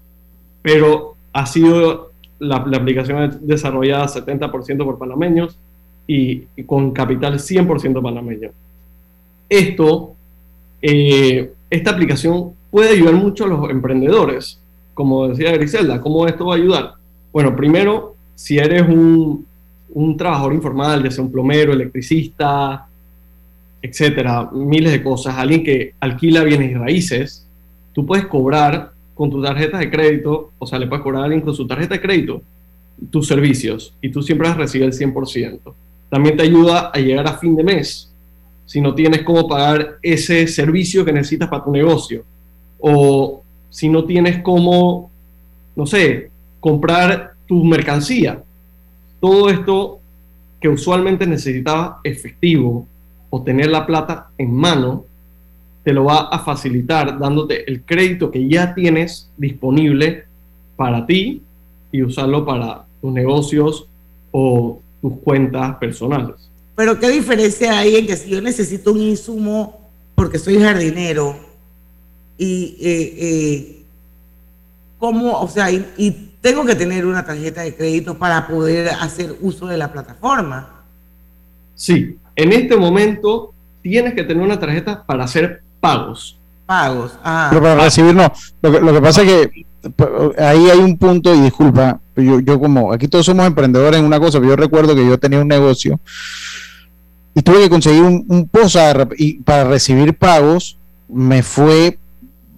pero 0.62 1.14
ha 1.32 1.46
sido 1.46 2.10
la, 2.38 2.64
la 2.66 2.78
aplicación 2.78 3.38
desarrollada 3.42 4.06
70% 4.06 4.84
por 4.84 4.98
panameños 4.98 5.58
y, 6.06 6.44
y 6.56 6.62
con 6.64 6.92
capital 6.92 7.34
100% 7.34 8.02
panameño. 8.02 8.50
Esto, 9.48 10.14
eh, 10.82 11.52
esta 11.70 11.90
aplicación 11.90 12.52
puede 12.70 12.90
ayudar 12.90 13.14
mucho 13.14 13.44
a 13.44 13.48
los 13.48 13.70
emprendedores, 13.70 14.60
como 14.94 15.28
decía 15.28 15.52
Griselda, 15.52 16.00
¿cómo 16.00 16.26
esto 16.26 16.46
va 16.46 16.54
a 16.54 16.58
ayudar? 16.58 16.94
Bueno, 17.32 17.54
primero, 17.54 18.14
si 18.34 18.58
eres 18.58 18.82
un, 18.82 19.46
un 19.90 20.16
trabajador 20.16 20.54
informal, 20.54 21.02
ya 21.02 21.10
sea 21.10 21.24
un 21.24 21.32
plomero, 21.32 21.72
electricista, 21.72 22.86
etcétera, 23.82 24.50
miles 24.52 24.92
de 24.92 25.02
cosas, 25.02 25.36
alguien 25.36 25.62
que 25.62 25.94
alquila 26.00 26.42
bienes 26.42 26.70
y 26.70 26.74
raíces, 26.74 27.46
tú 27.92 28.04
puedes 28.04 28.26
cobrar 28.26 28.92
con 29.14 29.30
tu 29.30 29.42
tarjeta 29.42 29.78
de 29.78 29.90
crédito, 29.90 30.52
o 30.58 30.66
sea, 30.66 30.78
le 30.78 30.86
puedes 30.86 31.02
cobrar 31.02 31.22
a 31.22 31.24
alguien 31.24 31.42
con 31.42 31.54
su 31.54 31.66
tarjeta 31.66 31.94
de 31.94 32.00
crédito 32.00 32.42
tus 33.10 33.26
servicios 33.26 33.94
y 34.00 34.10
tú 34.10 34.22
siempre 34.22 34.48
vas 34.48 34.56
a 34.56 34.60
recibir 34.60 34.86
el 34.86 34.92
100%. 34.92 35.60
También 36.16 36.34
te 36.38 36.44
ayuda 36.44 36.92
a 36.94 36.98
llegar 36.98 37.26
a 37.26 37.36
fin 37.36 37.54
de 37.54 37.62
mes 37.62 38.10
si 38.64 38.80
no 38.80 38.94
tienes 38.94 39.22
cómo 39.22 39.46
pagar 39.46 39.98
ese 40.00 40.46
servicio 40.46 41.04
que 41.04 41.12
necesitas 41.12 41.46
para 41.46 41.62
tu 41.62 41.70
negocio 41.70 42.24
o 42.78 43.42
si 43.68 43.90
no 43.90 44.02
tienes 44.06 44.40
cómo, 44.40 45.10
no 45.74 45.84
sé, 45.84 46.30
comprar 46.58 47.34
tu 47.46 47.62
mercancía. 47.64 48.42
Todo 49.20 49.50
esto 49.50 50.00
que 50.58 50.70
usualmente 50.70 51.26
necesitabas 51.26 51.96
efectivo 52.02 52.88
o 53.28 53.42
tener 53.42 53.68
la 53.68 53.84
plata 53.84 54.30
en 54.38 54.54
mano, 54.54 55.04
te 55.84 55.92
lo 55.92 56.04
va 56.04 56.28
a 56.28 56.38
facilitar 56.38 57.18
dándote 57.18 57.70
el 57.70 57.82
crédito 57.82 58.30
que 58.30 58.48
ya 58.48 58.74
tienes 58.74 59.30
disponible 59.36 60.24
para 60.76 61.04
ti 61.04 61.42
y 61.92 62.00
usarlo 62.00 62.46
para 62.46 62.86
tus 63.02 63.12
negocios 63.12 63.86
o 64.30 64.80
tus 65.00 65.18
cuentas 65.20 65.76
personales. 65.76 66.50
Pero 66.74 66.98
¿qué 66.98 67.08
diferencia 67.08 67.78
hay 67.78 67.96
en 67.96 68.06
que 68.06 68.16
si 68.16 68.30
yo 68.30 68.40
necesito 68.40 68.92
un 68.92 69.00
insumo 69.00 69.90
porque 70.14 70.38
soy 70.38 70.60
jardinero 70.60 71.36
y 72.38 72.76
eh, 72.80 73.14
eh, 73.18 73.82
cómo, 74.98 75.40
o 75.40 75.48
sea, 75.48 75.70
y, 75.70 75.86
y 75.96 76.10
tengo 76.40 76.64
que 76.64 76.74
tener 76.74 77.06
una 77.06 77.24
tarjeta 77.24 77.62
de 77.62 77.74
crédito 77.74 78.16
para 78.18 78.46
poder 78.46 78.88
hacer 79.00 79.36
uso 79.40 79.66
de 79.66 79.76
la 79.76 79.92
plataforma? 79.92 80.84
Sí, 81.74 82.16
en 82.34 82.52
este 82.52 82.76
momento 82.76 83.52
tienes 83.82 84.14
que 84.14 84.24
tener 84.24 84.42
una 84.42 84.58
tarjeta 84.58 85.04
para 85.04 85.24
hacer 85.24 85.62
pagos, 85.80 86.35
Pagos. 86.66 87.12
Ah. 87.22 87.46
Pero 87.48 87.62
para 87.62 87.84
recibir 87.84 88.14
no. 88.14 88.32
Lo 88.62 88.72
que, 88.72 88.80
lo 88.80 88.92
que 88.92 89.00
pasa 89.00 89.22
es 89.22 89.28
que 89.28 89.66
pues, 89.90 90.38
ahí 90.38 90.68
hay 90.68 90.78
un 90.78 90.98
punto, 90.98 91.34
y 91.34 91.40
disculpa, 91.40 92.00
yo, 92.16 92.40
yo 92.40 92.58
como, 92.58 92.92
aquí 92.92 93.08
todos 93.08 93.26
somos 93.26 93.46
emprendedores 93.46 94.00
en 94.00 94.06
una 94.06 94.18
cosa, 94.18 94.38
pero 94.38 94.50
yo 94.50 94.56
recuerdo 94.56 94.94
que 94.94 95.06
yo 95.06 95.18
tenía 95.18 95.40
un 95.40 95.48
negocio 95.48 96.00
y 97.34 97.42
tuve 97.42 97.60
que 97.60 97.70
conseguir 97.70 98.02
un, 98.02 98.24
un 98.28 98.48
POSA 98.48 99.08
y 99.16 99.34
para 99.42 99.64
recibir 99.64 100.16
pagos 100.16 100.78
me 101.08 101.42
fue 101.42 101.98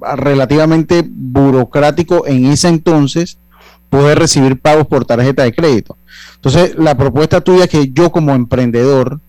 relativamente 0.00 1.04
burocrático 1.06 2.26
en 2.26 2.46
ese 2.46 2.68
entonces 2.68 3.38
poder 3.90 4.18
recibir 4.18 4.60
pagos 4.60 4.86
por 4.86 5.04
tarjeta 5.04 5.42
de 5.42 5.52
crédito. 5.52 5.96
Entonces, 6.36 6.76
la 6.78 6.96
propuesta 6.96 7.40
tuya 7.40 7.64
es 7.64 7.70
que 7.70 7.90
yo 7.90 8.12
como 8.12 8.34
emprendedor 8.34 9.20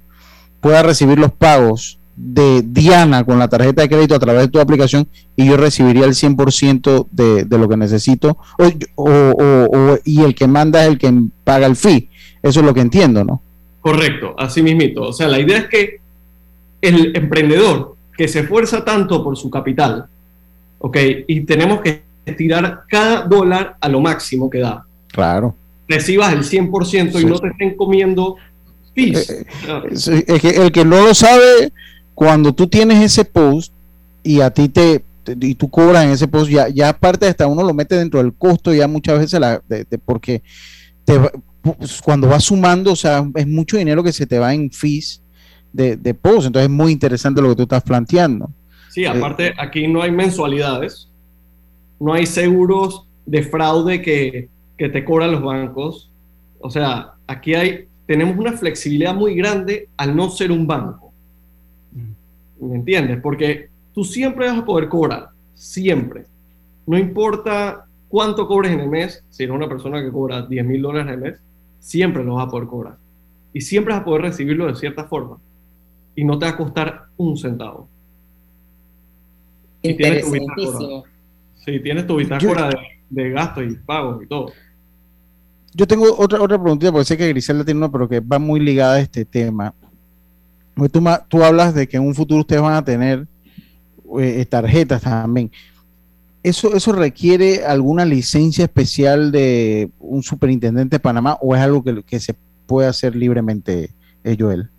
pueda 0.61 0.83
recibir 0.83 1.17
los 1.17 1.31
pagos 1.31 1.98
de 2.21 2.61
Diana 2.65 3.23
con 3.23 3.39
la 3.39 3.47
tarjeta 3.47 3.81
de 3.81 3.87
crédito 3.87 4.13
a 4.13 4.19
través 4.19 4.41
de 4.41 4.47
tu 4.49 4.59
aplicación 4.59 5.07
y 5.37 5.47
yo 5.47 5.55
recibiría 5.55 6.03
el 6.03 6.11
100% 6.11 7.07
de, 7.11 7.45
de 7.45 7.57
lo 7.57 7.69
que 7.69 7.77
necesito 7.77 8.37
o, 8.57 8.65
o, 8.95 9.67
o, 9.71 9.97
y 10.03 10.21
el 10.23 10.35
que 10.35 10.45
manda 10.45 10.83
es 10.83 10.89
el 10.89 10.97
que 10.97 11.13
paga 11.45 11.65
el 11.65 11.77
fee. 11.77 12.09
Eso 12.43 12.59
es 12.59 12.65
lo 12.65 12.73
que 12.73 12.81
entiendo, 12.81 13.23
¿no? 13.23 13.41
Correcto, 13.79 14.35
así 14.37 14.61
mismito. 14.61 15.03
O 15.03 15.13
sea, 15.13 15.29
la 15.29 15.39
idea 15.39 15.59
es 15.59 15.67
que 15.67 15.99
el 16.81 17.15
emprendedor 17.15 17.95
que 18.17 18.27
se 18.27 18.39
esfuerza 18.41 18.83
tanto 18.83 19.23
por 19.23 19.37
su 19.37 19.49
capital, 19.49 20.05
¿ok? 20.79 20.97
Y 21.27 21.41
tenemos 21.41 21.79
que 21.79 22.01
estirar 22.25 22.81
cada 22.89 23.21
dólar 23.21 23.77
a 23.79 23.87
lo 23.87 24.01
máximo 24.01 24.49
que 24.49 24.59
da. 24.59 24.85
Claro. 25.07 25.55
Recibas 25.87 26.33
el 26.33 26.43
100% 26.43 27.15
y 27.15 27.19
Sí. 27.19 27.25
no 27.25 27.39
te 27.39 27.47
estén 27.47 27.75
comiendo 27.75 28.35
fees. 28.93 29.29
Eh, 29.29 29.45
Es, 29.91 30.07
es 30.09 30.41
que 30.41 30.49
el 30.49 30.71
que 30.71 30.83
no 30.85 31.01
lo 31.01 31.13
sabe, 31.15 31.71
cuando 32.19 32.51
tú 32.51 32.67
tienes 32.67 33.01
ese 33.01 33.23
post 33.23 33.71
y 34.23 34.41
a 34.41 34.49
ti 34.49 34.67
te, 34.67 35.05
te- 35.23 35.37
y 35.39 35.55
tú 35.55 35.69
cobras 35.69 36.03
en 36.03 36.11
ese 36.11 36.27
post, 36.27 36.51
ya, 36.51 36.67
ya 36.67 36.89
aparte 36.89 37.25
hasta 37.25 37.47
uno 37.47 37.63
lo 37.63 37.73
mete 37.73 37.95
dentro 37.95 38.21
del 38.21 38.33
costo, 38.33 38.73
ya 38.73 38.89
muchas 38.89 39.19
veces 39.19 39.39
la, 39.39 39.61
de- 39.69 39.85
de- 39.89 39.97
porque 39.97 40.43
te 41.05 41.17
pues, 41.61 42.01
cuando 42.01 42.27
vas 42.27 42.43
sumando, 42.43 42.91
o 42.91 42.95
sea, 42.97 43.25
es 43.35 43.47
mucho 43.47 43.77
dinero 43.77 44.03
que 44.03 44.11
se 44.11 44.27
te 44.27 44.37
va 44.37 44.53
en 44.53 44.69
fees 44.69 45.21
de, 45.71 45.95
de 45.95 46.13
post, 46.13 46.47
entonces 46.47 46.63
es 46.63 46.69
muy 46.69 46.91
interesante 46.91 47.41
lo 47.41 47.47
que 47.47 47.55
tú 47.55 47.61
estás 47.61 47.83
planteando. 47.83 48.49
Sí, 48.89 49.05
aparte 49.05 49.53
aquí 49.57 49.87
no 49.87 50.01
hay 50.01 50.11
mensualidades, 50.11 51.07
no 52.01 52.11
hay 52.11 52.25
seguros 52.25 53.05
de 53.25 53.43
fraude 53.43 54.01
que, 54.01 54.49
que 54.77 54.89
te 54.89 55.05
cobran 55.05 55.31
los 55.31 55.41
bancos. 55.41 56.11
O 56.59 56.69
sea, 56.69 57.13
aquí 57.27 57.53
hay, 57.53 57.87
tenemos 58.05 58.35
una 58.37 58.51
flexibilidad 58.57 59.15
muy 59.15 59.35
grande 59.35 59.87
al 59.95 60.13
no 60.13 60.29
ser 60.29 60.51
un 60.51 60.67
banco. 60.67 61.08
¿Me 62.59 62.75
entiendes? 62.75 63.19
Porque 63.21 63.69
tú 63.93 64.03
siempre 64.03 64.47
vas 64.47 64.59
a 64.59 64.65
poder 64.65 64.89
cobrar, 64.89 65.29
siempre. 65.53 66.25
No 66.85 66.97
importa 66.97 67.85
cuánto 68.07 68.47
cobres 68.47 68.71
en 68.71 68.81
el 68.81 68.89
mes, 68.89 69.23
si 69.29 69.43
eres 69.43 69.55
una 69.55 69.69
persona 69.69 70.01
que 70.01 70.11
cobra 70.11 70.41
10 70.41 70.65
mil 70.65 70.81
dólares 70.81 71.13
al 71.13 71.19
mes, 71.19 71.41
siempre 71.79 72.23
lo 72.23 72.35
vas 72.35 72.47
a 72.47 72.49
poder 72.49 72.67
cobrar. 72.67 72.97
Y 73.53 73.61
siempre 73.61 73.93
vas 73.93 74.01
a 74.01 74.05
poder 74.05 74.23
recibirlo 74.23 74.67
de 74.67 74.75
cierta 74.75 75.05
forma. 75.05 75.37
Y 76.15 76.23
no 76.23 76.37
te 76.37 76.45
va 76.45 76.51
a 76.51 76.57
costar 76.57 77.05
un 77.17 77.37
centavo. 77.37 77.87
Y 79.81 79.95
tienes 79.95 80.25
tu 80.25 80.31
bitácora. 80.31 81.03
Sí, 81.55 81.79
tienes 81.79 82.07
tu 82.07 82.17
bitácora 82.17 82.69
de, 82.69 82.77
de 83.09 83.29
gastos 83.29 83.63
y 83.63 83.75
pagos 83.75 84.23
y 84.23 84.27
todo. 84.27 84.51
Yo 85.73 85.87
tengo 85.87 86.05
otra, 86.17 86.41
otra 86.41 86.61
preguntita, 86.61 86.91
porque 86.91 87.05
sé 87.05 87.17
que 87.17 87.27
Griselda 87.29 87.63
tiene 87.63 87.77
una, 87.79 87.91
pero 87.91 88.09
que 88.09 88.19
va 88.19 88.39
muy 88.39 88.59
ligada 88.59 88.95
a 88.95 88.99
este 88.99 89.23
tema. 89.23 89.73
Tú, 90.87 91.43
hablas 91.43 91.73
de 91.73 91.87
que 91.87 91.97
en 91.97 92.03
un 92.03 92.15
futuro 92.15 92.41
ustedes 92.41 92.61
van 92.61 92.75
a 92.75 92.85
tener 92.85 93.27
eh, 94.19 94.45
tarjetas 94.45 95.01
también. 95.01 95.51
¿Eso, 96.41 96.73
¿Eso 96.73 96.93
requiere 96.93 97.65
alguna 97.65 98.05
licencia 98.05 98.63
especial 98.63 99.31
de 99.31 99.89
un 99.99 100.23
superintendente 100.23 100.95
de 100.95 100.99
Panamá 100.99 101.37
o 101.41 101.55
es 101.55 101.61
algo 101.61 101.83
que, 101.83 102.01
que 102.03 102.19
se 102.19 102.35
puede 102.65 102.87
hacer 102.87 103.15
libremente, 103.15 103.89
eh, 104.23 104.37
Joel? 104.39 104.69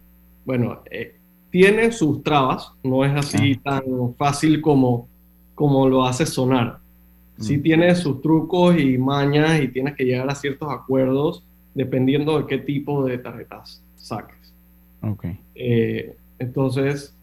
Bueno, 0.47 0.81
eh, 0.91 1.17
tiene 1.51 1.93
sus 1.93 2.23
trabas, 2.23 2.73
no 2.83 3.05
es 3.05 3.13
así 3.15 3.57
tan 3.57 3.83
fácil 4.17 4.61
como, 4.61 5.09
como 5.55 5.89
lo 5.89 6.05
hace 6.05 6.25
sonar. 6.25 6.79
Sí 7.39 7.57
tiene 7.59 7.95
sus 7.95 8.21
trucos 8.21 8.79
y 8.79 8.99
mañas 8.99 9.63
y 9.63 9.69
tienes 9.69 9.97
que 9.97 10.05
llegar 10.05 10.31
a 10.31 10.35
ciertos 10.35 10.71
acuerdos 10.71 11.43
dependiendo 11.75 12.39
de 12.39 12.47
qué 12.47 12.59
tipo 12.59 13.05
de 13.05 13.17
tarjetas 13.17 13.83
saques. 13.97 14.40
Ok. 15.03 15.25
Eh, 15.55 16.17
entonces, 16.39 17.15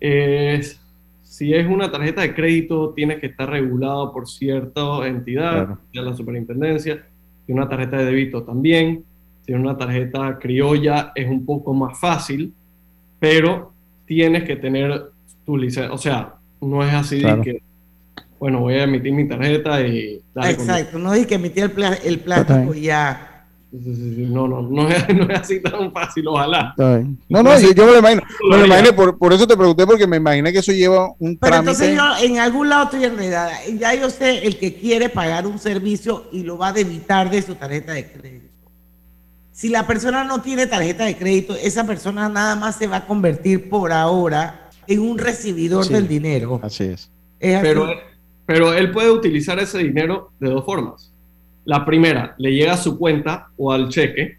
es- 0.00 0.80
si 1.22 1.52
es 1.54 1.66
una 1.66 1.90
tarjeta 1.90 2.20
de 2.22 2.34
crédito, 2.34 2.90
tienes 2.94 3.18
que 3.20 3.26
estar 3.26 3.48
regulado 3.50 4.12
por 4.12 4.28
cierta 4.28 5.06
entidad, 5.06 5.52
Claro. 5.66 5.78
ya 5.92 6.02
la 6.02 6.14
superintendencia, 6.14 7.04
y 7.46 7.52
una 7.52 7.68
tarjeta 7.68 7.96
de 7.98 8.04
débito 8.06 8.42
también. 8.44 9.04
Si 9.44 9.52
es 9.52 9.58
una 9.58 9.76
tarjeta 9.76 10.38
criolla, 10.38 11.12
es 11.14 11.28
un 11.28 11.44
poco 11.44 11.74
más 11.74 11.98
fácil, 11.98 12.54
pero 13.18 13.72
tienes 14.06 14.44
que 14.44 14.56
tener 14.56 15.10
tu 15.44 15.56
licencia. 15.56 15.92
O 15.92 15.98
sea, 15.98 16.34
no 16.60 16.82
es 16.82 16.94
así 16.94 17.16
de 17.16 17.22
Claro. 17.22 17.42
que, 17.42 17.62
bueno, 18.38 18.60
voy 18.60 18.74
a 18.74 18.84
emitir 18.84 19.12
mi 19.12 19.26
tarjeta 19.28 19.80
y 19.86 20.20
dale 20.34 20.50
Exacto, 20.52 20.98
no 20.98 21.12
dije 21.12 21.26
que 21.26 21.34
emitía 21.34 21.64
el, 21.64 21.70
pla- 21.72 21.98
el 22.04 22.20
plástico 22.20 22.74
y 22.74 22.82
ya. 22.82 23.33
No, 23.76 24.46
no, 24.46 24.62
no 24.62 24.88
es, 24.88 25.04
no 25.16 25.24
es 25.28 25.40
así 25.40 25.60
tan 25.60 25.90
fácil, 25.92 26.28
ojalá. 26.28 26.74
No, 27.28 27.42
no, 27.42 27.58
yo, 27.58 27.72
yo 27.72 27.86
me 27.86 27.92
lo 27.92 27.98
imagino. 27.98 28.22
Me 28.50 28.58
lo 28.58 28.66
imaginé, 28.66 28.92
por, 28.92 29.18
por 29.18 29.32
eso 29.32 29.46
te 29.48 29.56
pregunté, 29.56 29.84
porque 29.84 30.06
me 30.06 30.18
imaginé 30.18 30.52
que 30.52 30.58
eso 30.60 30.70
lleva 30.72 31.08
un 31.18 31.36
Pero 31.36 31.50
trámite. 31.50 31.70
entonces 31.72 31.96
yo 31.96 32.24
en 32.24 32.38
algún 32.38 32.68
lado 32.68 32.84
estoy 32.84 33.04
enredada. 33.04 33.52
Ya 33.78 33.94
yo 33.94 34.10
sé 34.10 34.46
el 34.46 34.58
que 34.58 34.74
quiere 34.74 35.08
pagar 35.08 35.46
un 35.46 35.58
servicio 35.58 36.26
y 36.30 36.44
lo 36.44 36.56
va 36.56 36.68
a 36.68 36.72
debitar 36.72 37.30
de 37.30 37.42
su 37.42 37.54
tarjeta 37.56 37.92
de 37.94 38.06
crédito. 38.12 38.44
Si 39.50 39.68
la 39.68 39.86
persona 39.86 40.24
no 40.24 40.40
tiene 40.42 40.66
tarjeta 40.66 41.04
de 41.04 41.16
crédito, 41.16 41.54
esa 41.56 41.84
persona 41.86 42.28
nada 42.28 42.54
más 42.56 42.76
se 42.76 42.86
va 42.86 42.98
a 42.98 43.06
convertir 43.06 43.68
por 43.68 43.92
ahora 43.92 44.68
en 44.86 45.00
un 45.00 45.18
recibidor 45.18 45.84
Sí. 45.84 45.92
del 45.94 46.06
dinero. 46.08 46.60
Así 46.62 46.84
es. 46.84 47.10
Es 47.40 47.56
así. 47.56 47.62
Pero, 47.66 47.88
pero 48.46 48.72
él 48.74 48.90
puede 48.90 49.10
utilizar 49.10 49.58
ese 49.58 49.78
dinero 49.78 50.30
de 50.38 50.50
dos 50.50 50.64
formas. 50.64 51.10
La 51.64 51.84
primera, 51.84 52.34
le 52.38 52.52
llega 52.52 52.74
a 52.74 52.76
su 52.76 52.98
cuenta 52.98 53.48
o 53.56 53.72
al 53.72 53.88
cheque, 53.88 54.38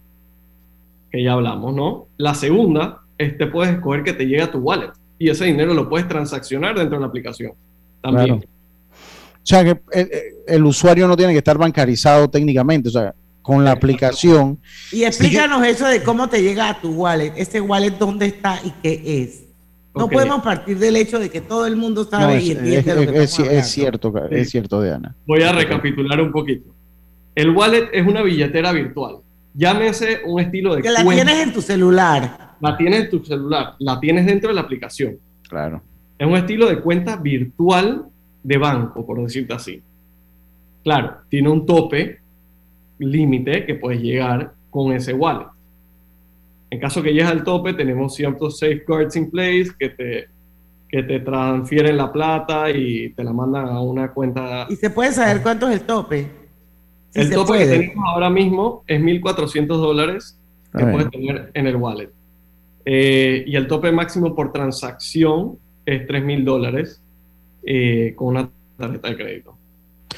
que 1.11 1.23
ya 1.23 1.33
hablamos, 1.33 1.73
¿no? 1.73 2.07
La 2.17 2.33
segunda, 2.35 2.99
este 3.17 3.47
puedes 3.47 3.73
escoger 3.73 4.03
que 4.03 4.13
te 4.13 4.25
llegue 4.25 4.41
a 4.43 4.51
tu 4.51 4.59
wallet 4.59 4.91
y 5.17 5.29
ese 5.29 5.45
dinero 5.45 5.73
lo 5.73 5.89
puedes 5.89 6.07
transaccionar 6.07 6.77
dentro 6.77 6.97
de 6.97 7.01
la 7.01 7.07
aplicación. 7.07 7.53
También. 8.01 8.39
Claro. 8.39 8.41
O 8.91 9.47
sea, 9.47 9.63
que 9.63 9.79
el, 9.91 10.09
el 10.47 10.65
usuario 10.65 11.07
no 11.07 11.15
tiene 11.15 11.31
que 11.31 11.37
estar 11.39 11.57
bancarizado 11.57 12.27
técnicamente. 12.29 12.89
O 12.89 12.91
sea, 12.91 13.13
con 13.41 13.63
la 13.63 13.71
aplicación. 13.71 14.59
Y 14.91 15.03
explícanos 15.03 15.63
eso 15.65 15.87
de 15.87 16.01
cómo 16.01 16.27
te 16.27 16.41
llega 16.41 16.67
a 16.69 16.81
tu 16.81 16.91
wallet. 16.93 17.31
Ese 17.37 17.61
wallet, 17.61 17.91
¿dónde 17.91 18.25
está 18.25 18.59
y 18.63 18.71
qué 18.81 19.01
es? 19.23 19.43
No 19.93 20.09
podemos 20.09 20.41
partir 20.41 20.77
del 20.79 20.95
hecho 20.97 21.19
de 21.19 21.29
que 21.29 21.41
todo 21.41 21.67
el 21.67 21.75
mundo 21.77 22.03
No, 22.03 22.09
sabe 22.09 22.37
es, 22.37 22.43
y 22.43 22.51
entiende 22.53 22.79
es- 22.91 22.95
lo 23.05 23.13
que 23.13 23.23
es- 23.23 23.39
es 23.39 23.67
cierto, 23.69 24.11
Sí. 24.29 24.35
es 24.35 24.49
cierto, 24.49 24.81
Diana. 24.81 25.15
Voy 25.27 25.43
a 25.43 25.51
recapitular 25.53 26.19
un 26.21 26.31
poquito. 26.31 26.71
El 27.35 27.49
wallet 27.51 27.89
es 27.91 28.07
una 28.07 28.21
billetera 28.21 28.71
virtual. 28.71 29.17
Llámese 29.53 30.21
un 30.25 30.39
estilo 30.41 30.75
de 30.75 30.81
Que 30.81 30.89
la 30.91 31.03
cuenta. 31.03 31.23
tienes 31.25 31.43
en 31.47 31.53
tu 31.53 31.61
celular. 31.61 32.55
La 32.61 32.77
tienes 32.77 33.03
en 33.03 33.09
tu 33.09 33.23
celular, 33.23 33.75
la 33.79 33.99
tienes 33.99 34.25
dentro 34.25 34.49
de 34.49 34.55
la 34.55 34.61
aplicación. 34.61 35.17
Claro. 35.47 35.81
Es 36.17 36.25
un 36.25 36.35
estilo 36.35 36.67
de 36.67 36.79
cuenta 36.79 37.17
virtual 37.17 38.05
de 38.43 38.57
banco, 38.57 39.05
por 39.05 39.21
decirte 39.21 39.53
así. 39.53 39.81
Claro, 40.83 41.17
tiene 41.29 41.49
un 41.49 41.65
tope 41.65 42.19
límite 42.99 43.65
que 43.65 43.75
puedes 43.75 44.01
llegar 44.01 44.53
con 44.69 44.93
ese 44.93 45.13
wallet. 45.13 45.47
En 46.69 46.79
caso 46.79 47.01
que 47.01 47.11
llegues 47.13 47.29
al 47.29 47.43
tope, 47.43 47.73
tenemos 47.73 48.15
ciertos 48.15 48.57
safeguards 48.59 49.15
in 49.15 49.29
place 49.29 49.67
que 49.77 49.89
te, 49.89 50.27
que 50.89 51.03
te 51.03 51.19
transfieren 51.19 51.97
la 51.97 52.11
plata 52.11 52.69
y 52.71 53.09
te 53.09 53.23
la 53.23 53.33
mandan 53.33 53.67
a 53.67 53.81
una 53.81 54.11
cuenta. 54.11 54.67
Y 54.69 54.75
se 54.75 54.89
puede 54.89 55.11
saber 55.11 55.41
cuánto 55.41 55.67
es 55.69 55.81
el 55.81 55.85
tope. 55.85 56.44
Si 57.15 57.21
el 57.21 57.29
tope 57.29 57.53
que 57.53 57.65
puede. 57.65 57.79
tenemos 57.79 58.05
ahora 58.09 58.29
mismo 58.29 58.83
es 58.87 59.01
1.400 59.01 59.67
dólares 59.67 60.37
que 60.77 60.85
puedes 60.85 61.09
tener 61.09 61.49
en 61.53 61.67
el 61.67 61.77
wallet. 61.77 62.09
Eh, 62.83 63.45
y 63.47 63.55
el 63.55 63.67
tope 63.67 63.89
máximo 63.93 64.35
por 64.35 64.51
transacción 64.51 65.57
es 65.85 66.05
3.000 66.05 66.43
dólares 66.43 67.01
eh, 67.63 68.13
con 68.17 68.27
una 68.27 68.49
tarjeta 68.77 69.07
de 69.07 69.15
crédito. 69.15 69.57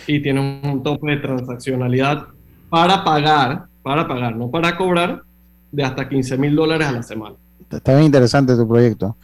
Y 0.07 0.21
tiene 0.21 0.59
un 0.63 0.81
tope 0.81 1.11
de 1.11 1.17
transaccionalidad 1.17 2.29
para 2.69 3.03
pagar, 3.03 3.65
para 3.83 4.07
pagar, 4.07 4.35
no 4.35 4.49
para 4.49 4.75
cobrar, 4.75 5.21
de 5.71 5.83
hasta 5.83 6.09
15.000 6.09 6.55
dólares 6.55 6.87
a 6.87 6.91
la 6.93 7.03
semana. 7.03 7.35
Está 7.69 7.93
bien 7.93 8.05
interesante 8.05 8.55
tu 8.55 8.67
proyecto. 8.67 9.17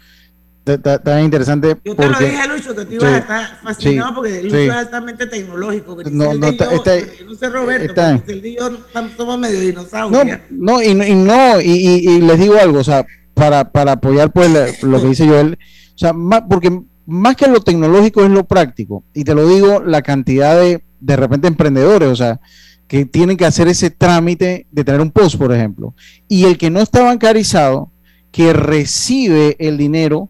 Está, 0.66 1.22
interesante 1.22 1.76
Yo 1.84 1.94
te 1.96 2.08
lo 2.08 2.18
dije, 2.18 2.48
Lucho, 2.48 2.74
que 2.74 2.86
tú 2.86 2.94
ibas 2.94 3.10
Sí, 3.10 3.14
a 3.16 3.18
estar 3.18 3.60
fascinado 3.62 4.10
sí, 4.10 4.16
porque 4.16 4.44
Lucho 4.44 4.56
sí. 4.56 4.62
es 4.64 4.72
altamente 4.72 5.28
tecnológico. 5.28 5.98
No, 6.10 6.34
no, 6.36 6.48
está- 6.48 6.66
yo- 6.72 6.78
está- 6.78 6.96
no 7.26 7.36
sé, 7.36 7.50
Roberto, 7.50 7.86
está- 7.86 8.22
y 8.34 8.56
yo 8.56 8.70
somos 9.18 9.40
medio 9.40 9.56
No, 9.60 9.66
dinosaurios. 9.66 10.40
no, 10.50 10.82
y, 10.82 10.94
no- 10.94 11.06
y 11.06 11.16
no, 11.16 11.60
y, 11.62 11.66
y- 11.72 12.10
y 12.10 12.22
les 12.22 12.40
digo 12.40 12.56
algo, 12.58 12.80
o 12.80 12.84
sea, 12.84 13.06
para, 13.34 13.72
para 13.72 13.94
apoyar 13.94 14.32
pues 14.32 14.84
lo 14.84 15.02
que 15.02 15.08
dice 15.08 15.28
Joel, 15.28 15.58
o 15.96 15.98
sea, 15.98 16.14
ma- 16.14 16.48
porque 16.48 16.72
más 17.06 17.36
que 17.36 17.48
lo 17.48 17.60
tecnológico 17.60 18.24
es 18.24 18.30
lo 18.32 18.46
práctico. 18.46 19.04
Y 19.14 19.26
te 19.26 19.36
lo 19.36 19.46
digo, 19.48 19.82
la 19.82 20.02
cantidad 20.02 20.56
de, 20.58 20.82
de 21.02 21.16
repente, 21.18 21.50
emprendedores, 21.50 22.08
o 22.08 22.16
sea, 22.16 22.40
que 22.88 23.06
tienen 23.06 23.36
que 23.36 23.46
hacer 23.46 23.68
ese 23.68 23.90
trámite 23.90 24.68
de 24.72 24.84
tener 24.86 25.02
un 25.02 25.12
post, 25.12 25.36
por 25.38 25.52
ejemplo. 25.54 25.94
Y 26.30 26.46
el 26.46 26.58
que 26.58 26.70
no 26.70 26.80
está 26.80 27.04
bancarizado, 27.04 27.92
que 28.32 28.54
recibe 28.54 29.56
el 29.60 29.78
dinero, 29.78 30.30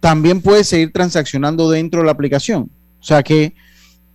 también 0.00 0.40
puede 0.40 0.64
seguir 0.64 0.92
transaccionando 0.92 1.70
dentro 1.70 2.00
de 2.00 2.06
la 2.06 2.12
aplicación. 2.12 2.70
O 3.00 3.04
sea 3.04 3.22
que, 3.22 3.54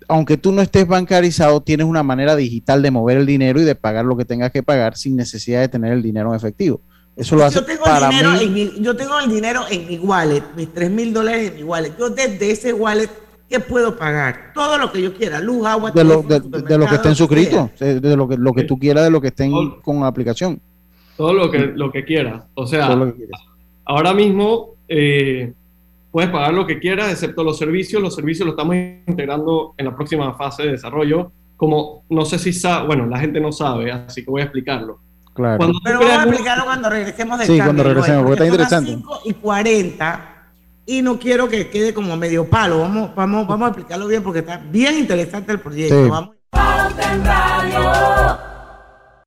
aunque 0.08 0.38
tú 0.38 0.52
no 0.52 0.62
estés 0.62 0.88
bancarizado, 0.88 1.62
tienes 1.62 1.86
una 1.88 2.04
manera 2.04 2.36
digital 2.36 2.82
de 2.82 2.92
mover 2.92 3.18
el 3.18 3.26
dinero 3.26 3.60
y 3.60 3.64
de 3.64 3.76
pagar 3.76 4.06
lo 4.06 4.18
que 4.18 4.26
tengas 4.26 4.52
que 4.52 4.64
pagar 4.64 4.98
sin 4.98 5.16
necesidad 5.16 5.62
de 5.62 5.68
tener 5.70 5.94
el 5.94 6.02
dinero 6.04 6.30
en 6.30 6.36
efectivo. 6.36 6.82
Eso 7.16 7.36
lo 7.38 7.46
hace 7.46 7.56
yo 7.60 7.66
tengo, 7.66 7.84
para 7.86 8.08
el 8.10 8.12
dinero 8.12 8.32
mí. 8.34 8.44
en 8.44 8.54
mi- 8.54 8.74
yo 8.84 8.96
tengo 8.96 9.18
el 9.20 9.30
dinero 9.30 9.62
en 9.72 9.88
mi 9.88 9.98
wallet, 10.00 10.44
mis 10.58 10.74
3 10.74 10.92
mil 10.92 11.14
dólares 11.14 11.50
en 11.52 11.56
mi 11.56 11.64
wallet. 11.64 11.94
Yo 11.98 12.10
desde 12.10 12.52
ese 12.52 12.74
wallet, 12.74 13.10
¿qué 13.50 13.60
puedo 13.62 13.98
pagar? 13.98 14.52
Todo 14.54 14.78
lo 14.78 14.92
que 14.92 15.02
yo 15.02 15.14
quiera, 15.14 15.40
luz, 15.40 15.66
agua, 15.66 15.92
de 15.92 16.04
lo, 16.04 16.22
de, 16.24 16.42
de 16.42 16.78
lo 16.78 16.86
que 16.88 16.96
estén 16.96 17.16
suscritos, 17.16 17.70
de, 17.80 18.00
de 18.02 18.18
lo 18.18 18.28
que, 18.28 18.36
lo 18.38 18.52
que 18.54 18.64
tú 18.64 18.78
quieras, 18.78 19.06
de 19.06 19.12
lo 19.12 19.22
que 19.22 19.28
estén 19.30 19.52
con 19.82 20.02
la 20.02 20.08
aplicación. 20.08 20.60
Todo 21.16 21.32
lo 21.34 21.50
que, 21.50 21.60
lo 21.60 21.90
que 21.92 22.04
quieras. 22.04 22.44
O 22.56 22.68
sea, 22.68 22.88
Todo 22.88 22.98
lo 22.98 23.06
que 23.14 23.14
quieras. 23.20 23.40
ahora 23.86 24.14
mismo 24.14 24.72
eh, 24.90 25.54
puedes 26.16 26.32
pagar 26.32 26.54
lo 26.54 26.66
que 26.66 26.80
quieras, 26.80 27.12
excepto 27.12 27.44
los 27.44 27.58
servicios. 27.58 28.02
Los 28.02 28.16
servicios 28.16 28.46
los 28.46 28.54
estamos 28.54 28.74
integrando 29.06 29.74
en 29.78 29.86
la 29.86 29.94
próxima 29.94 30.34
fase 30.36 30.64
de 30.64 30.72
desarrollo. 30.72 31.34
Como 31.58 32.06
no 32.10 32.24
sé 32.24 32.40
si 32.40 32.54
sabe, 32.54 32.88
bueno, 32.88 33.06
la 33.06 33.20
gente 33.20 33.42
no 33.42 33.52
sabe, 33.52 33.92
así 33.92 34.24
que 34.24 34.32
voy 34.32 34.40
a 34.40 34.46
explicarlo. 34.46 35.02
Claro. 35.34 35.58
Cuando 35.58 35.78
Pero 35.84 36.00
vamos 36.00 36.16
a 36.16 36.24
explicarlo 36.24 36.64
cuando 36.64 36.90
regresemos 36.90 37.38
del 37.38 37.48
Sí, 37.48 37.58
cambio, 37.58 37.66
cuando 37.66 37.84
regresemos, 37.84 38.24
Joel, 38.24 38.38
porque 38.38 38.44
está 38.64 38.80
son 38.80 38.86
las 38.86 38.92
interesante. 38.92 39.20
5 39.20 39.22
y 39.26 39.34
40 39.34 40.52
y 40.86 41.02
no 41.02 41.20
quiero 41.20 41.50
que 41.50 41.70
quede 41.70 41.94
como 41.94 42.16
medio 42.16 42.50
palo. 42.50 42.80
Vamos, 42.80 43.14
vamos, 43.14 43.46
vamos 43.46 43.66
a 43.66 43.70
explicarlo 43.72 44.08
bien 44.08 44.24
porque 44.24 44.40
está 44.40 44.56
bien 44.72 44.98
interesante 44.98 45.52
el 45.52 45.60
proyecto. 45.60 46.02
Sí. 46.02 46.10
Vamos. 46.10 46.36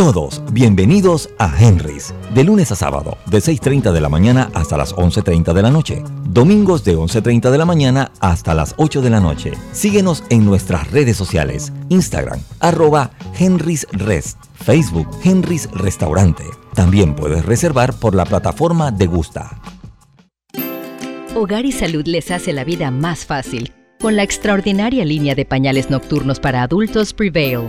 Todos 0.00 0.40
bienvenidos 0.50 1.28
a 1.38 1.54
Henry's, 1.62 2.14
de 2.32 2.42
lunes 2.42 2.72
a 2.72 2.74
sábado, 2.74 3.18
de 3.26 3.36
6.30 3.36 3.92
de 3.92 4.00
la 4.00 4.08
mañana 4.08 4.50
hasta 4.54 4.78
las 4.78 4.96
11.30 4.96 5.52
de 5.52 5.60
la 5.60 5.70
noche. 5.70 6.02
Domingos 6.24 6.84
de 6.84 6.96
11.30 6.96 7.50
de 7.50 7.58
la 7.58 7.66
mañana 7.66 8.10
hasta 8.18 8.54
las 8.54 8.74
8 8.78 9.02
de 9.02 9.10
la 9.10 9.20
noche. 9.20 9.52
Síguenos 9.72 10.24
en 10.30 10.46
nuestras 10.46 10.90
redes 10.90 11.18
sociales, 11.18 11.70
Instagram, 11.90 12.40
arroba 12.60 13.10
Henry's 13.38 13.86
Rest, 13.92 14.38
Facebook, 14.54 15.06
Henry's 15.22 15.68
Restaurante. 15.72 16.44
También 16.74 17.14
puedes 17.14 17.44
reservar 17.44 17.92
por 17.92 18.14
la 18.14 18.24
plataforma 18.24 18.90
de 18.90 19.06
Gusta. 19.06 19.60
Hogar 21.34 21.66
y 21.66 21.72
Salud 21.72 22.06
les 22.06 22.30
hace 22.30 22.54
la 22.54 22.64
vida 22.64 22.90
más 22.90 23.26
fácil 23.26 23.74
con 24.00 24.16
la 24.16 24.22
extraordinaria 24.22 25.04
línea 25.04 25.34
de 25.34 25.44
pañales 25.44 25.90
nocturnos 25.90 26.40
para 26.40 26.62
adultos 26.62 27.12
Prevail. 27.12 27.68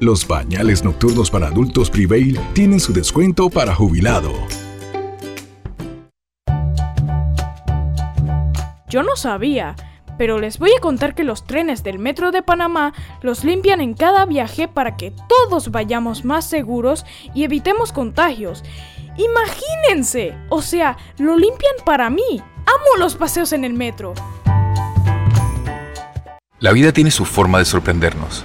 Los 0.00 0.24
pañales 0.24 0.84
nocturnos 0.84 1.28
para 1.28 1.48
adultos 1.48 1.90
Prevail 1.90 2.38
tienen 2.52 2.78
su 2.78 2.92
descuento 2.92 3.50
para 3.50 3.74
jubilado. 3.74 4.32
Yo 8.88 9.02
no 9.02 9.16
sabía, 9.16 9.74
pero 10.16 10.38
les 10.38 10.60
voy 10.60 10.70
a 10.76 10.80
contar 10.80 11.16
que 11.16 11.24
los 11.24 11.44
trenes 11.44 11.82
del 11.82 11.98
Metro 11.98 12.30
de 12.30 12.44
Panamá 12.44 12.94
los 13.22 13.42
limpian 13.42 13.80
en 13.80 13.94
cada 13.94 14.24
viaje 14.24 14.68
para 14.68 14.96
que 14.96 15.12
todos 15.28 15.72
vayamos 15.72 16.24
más 16.24 16.48
seguros 16.48 17.04
y 17.34 17.42
evitemos 17.42 17.90
contagios. 17.90 18.62
Imagínense, 19.16 20.32
o 20.48 20.62
sea, 20.62 20.96
lo 21.18 21.36
limpian 21.36 21.74
para 21.84 22.08
mí. 22.08 22.40
Amo 22.66 22.96
los 23.00 23.16
paseos 23.16 23.52
en 23.52 23.64
el 23.64 23.74
metro. 23.74 24.14
La 26.60 26.70
vida 26.70 26.92
tiene 26.92 27.10
su 27.10 27.24
forma 27.24 27.58
de 27.58 27.64
sorprendernos, 27.64 28.44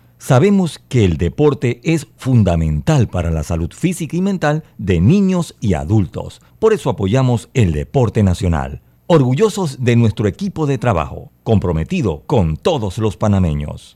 sabemos 0.21 0.79
que 0.87 1.03
el 1.03 1.17
deporte 1.17 1.81
es 1.83 2.07
fundamental 2.15 3.07
para 3.07 3.31
la 3.31 3.41
salud 3.41 3.71
física 3.73 4.15
y 4.15 4.21
mental 4.21 4.63
de 4.77 5.01
niños 5.01 5.55
y 5.59 5.73
adultos. 5.73 6.41
Por 6.59 6.73
eso 6.73 6.91
apoyamos 6.91 7.49
el 7.55 7.71
deporte 7.71 8.21
nacional. 8.21 8.81
Orgullosos 9.07 9.83
de 9.83 9.95
nuestro 9.95 10.27
equipo 10.27 10.67
de 10.67 10.77
trabajo, 10.77 11.31
comprometido 11.43 12.21
con 12.27 12.55
todos 12.55 12.99
los 12.99 13.17
panameños. 13.17 13.95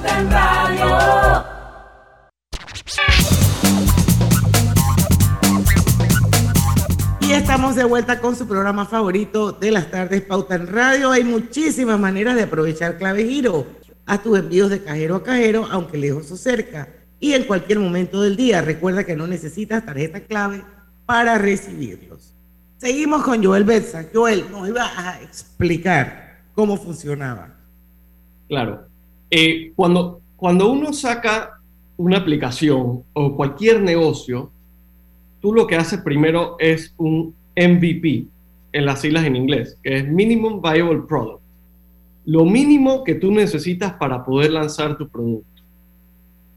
Pauta 0.00 0.20
en 0.20 0.30
Radio. 0.30 1.44
Y 7.20 7.32
estamos 7.32 7.76
de 7.76 7.84
vuelta 7.84 8.20
con 8.20 8.34
su 8.34 8.48
programa 8.48 8.86
favorito 8.86 9.52
de 9.52 9.70
las 9.70 9.90
tardes, 9.90 10.22
Pauta 10.22 10.54
en 10.54 10.68
Radio. 10.68 11.10
Hay 11.10 11.24
muchísimas 11.24 12.00
maneras 12.00 12.34
de 12.36 12.44
aprovechar 12.44 12.96
Clave 12.96 13.24
Giro. 13.24 13.66
Haz 14.06 14.22
tus 14.22 14.38
envíos 14.38 14.70
de 14.70 14.82
cajero 14.82 15.16
a 15.16 15.22
cajero, 15.22 15.68
aunque 15.70 15.98
lejos 15.98 16.30
o 16.30 16.36
cerca, 16.36 16.88
y 17.18 17.34
en 17.34 17.44
cualquier 17.44 17.78
momento 17.78 18.22
del 18.22 18.36
día. 18.36 18.62
Recuerda 18.62 19.04
que 19.04 19.16
no 19.16 19.26
necesitas 19.26 19.84
tarjeta 19.84 20.20
clave 20.20 20.64
para 21.04 21.36
recibirlos. 21.36 22.34
Seguimos 22.78 23.22
con 23.22 23.44
Joel 23.44 23.64
Betza. 23.64 24.06
Joel, 24.12 24.50
nos 24.50 24.66
iba 24.66 24.86
a 24.96 25.20
explicar 25.20 26.44
cómo 26.54 26.78
funcionaba. 26.78 27.56
Claro. 28.48 28.89
Eh, 29.30 29.72
cuando, 29.76 30.20
cuando 30.36 30.70
uno 30.70 30.92
saca 30.92 31.60
una 31.96 32.18
aplicación 32.18 33.04
o 33.12 33.36
cualquier 33.36 33.80
negocio, 33.80 34.50
tú 35.40 35.52
lo 35.52 35.66
que 35.66 35.76
haces 35.76 36.00
primero 36.00 36.56
es 36.58 36.94
un 36.96 37.34
MVP, 37.56 38.26
en 38.72 38.86
las 38.86 39.00
siglas 39.00 39.24
en 39.24 39.36
inglés, 39.36 39.78
que 39.82 39.98
es 39.98 40.08
Minimum 40.08 40.62
Viable 40.62 41.02
Product. 41.08 41.40
Lo 42.26 42.44
mínimo 42.44 43.02
que 43.02 43.14
tú 43.14 43.32
necesitas 43.32 43.94
para 43.94 44.24
poder 44.24 44.52
lanzar 44.52 44.96
tu 44.96 45.08
producto. 45.08 45.62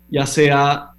Ya 0.09 0.26
sea, 0.26 0.91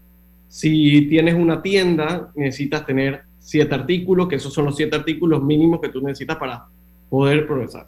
si 0.48 1.02
tienes 1.02 1.34
una 1.34 1.62
tienda, 1.62 2.32
necesitas 2.34 2.84
tener 2.84 3.22
siete 3.38 3.74
artículos, 3.74 4.26
que 4.26 4.36
esos 4.36 4.52
son 4.52 4.64
los 4.64 4.76
siete 4.76 4.96
artículos 4.96 5.42
mínimos 5.42 5.80
que 5.80 5.90
tú 5.90 6.00
necesitas 6.00 6.36
para 6.36 6.66
poder 7.08 7.46
progresar. 7.46 7.86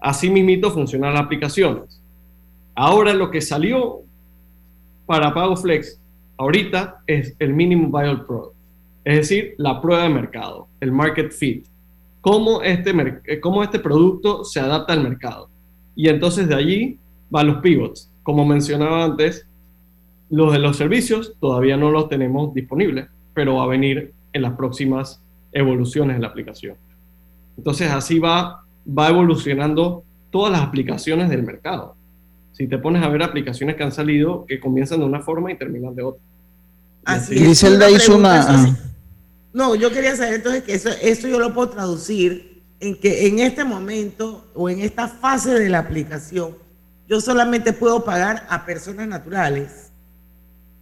Así 0.00 0.30
mismito 0.30 0.70
funcionan 0.70 1.14
las 1.14 1.22
aplicaciones. 1.22 2.00
Ahora 2.74 3.14
lo 3.14 3.30
que 3.30 3.40
salió 3.40 4.00
para 5.06 5.32
Pago 5.32 5.56
Flex 5.56 6.00
ahorita 6.36 7.02
es 7.06 7.36
el 7.38 7.54
Minimum 7.54 7.92
Viable 7.92 8.24
Product, 8.26 8.56
es 9.04 9.16
decir, 9.16 9.54
la 9.58 9.80
prueba 9.80 10.02
de 10.04 10.08
mercado, 10.08 10.66
el 10.80 10.90
market 10.90 11.30
fit, 11.30 11.66
cómo 12.20 12.62
este, 12.62 12.92
eh, 13.26 13.40
cómo 13.40 13.62
este 13.62 13.78
producto 13.78 14.44
se 14.44 14.58
adapta 14.58 14.94
al 14.94 15.02
mercado. 15.02 15.48
Y 15.94 16.08
entonces 16.08 16.48
de 16.48 16.54
allí 16.54 16.98
van 17.30 17.46
los 17.46 17.56
pivots. 17.58 18.10
Como 18.22 18.44
mencionaba 18.44 19.04
antes, 19.04 19.46
los 20.30 20.52
de 20.52 20.58
los 20.58 20.76
servicios 20.76 21.36
todavía 21.38 21.76
no 21.76 21.90
los 21.90 22.08
tenemos 22.08 22.52
disponibles, 22.54 23.06
pero 23.34 23.56
va 23.56 23.64
a 23.64 23.68
venir 23.68 24.12
en 24.32 24.42
las 24.42 24.54
próximas 24.54 25.22
evoluciones 25.52 26.16
de 26.16 26.22
la 26.22 26.28
aplicación. 26.28 26.76
Entonces 27.56 27.90
así 27.90 28.18
va 28.18 28.64
evolucionando 29.08 30.02
todas 30.30 30.50
las 30.50 30.62
aplicaciones 30.62 31.28
del 31.30 31.44
mercado. 31.44 31.94
Si 32.54 32.68
te 32.68 32.78
pones 32.78 33.02
a 33.02 33.08
ver 33.08 33.22
aplicaciones 33.22 33.76
que 33.76 33.82
han 33.82 33.92
salido 33.92 34.46
que 34.46 34.60
comienzan 34.60 35.00
de 35.00 35.06
una 35.06 35.20
forma 35.20 35.52
y 35.52 35.58
terminan 35.58 35.94
de 35.94 36.04
otra. 36.04 36.22
Así 37.04 37.34
Y 37.34 37.38
es. 37.38 37.42
Griselda 37.42 37.90
hizo 37.90 38.16
una... 38.16 38.64
sí. 38.64 38.72
No, 39.52 39.76
yo 39.76 39.92
quería 39.92 40.16
saber 40.16 40.34
entonces 40.34 40.64
que 40.64 40.74
eso, 40.74 40.88
eso 41.00 41.28
yo 41.28 41.38
lo 41.38 41.54
puedo 41.54 41.68
traducir 41.68 42.62
en 42.80 42.96
que 42.96 43.28
en 43.28 43.38
este 43.38 43.64
momento 43.64 44.44
o 44.54 44.68
en 44.68 44.80
esta 44.80 45.06
fase 45.06 45.54
de 45.54 45.68
la 45.68 45.78
aplicación, 45.80 46.56
yo 47.08 47.20
solamente 47.20 47.72
puedo 47.72 48.04
pagar 48.04 48.46
a 48.48 48.64
personas 48.66 49.06
naturales. 49.06 49.92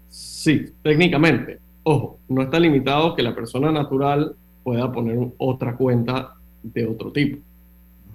Sí, 0.08 0.72
técnicamente. 0.82 1.58
Ojo, 1.82 2.18
no 2.28 2.42
está 2.42 2.58
limitado 2.58 3.14
que 3.14 3.22
la 3.22 3.34
persona 3.34 3.70
natural 3.70 4.34
pueda 4.62 4.90
poner 4.92 5.18
otra 5.38 5.76
cuenta 5.76 6.34
de 6.62 6.86
otro 6.86 7.12
tipo. 7.12 7.38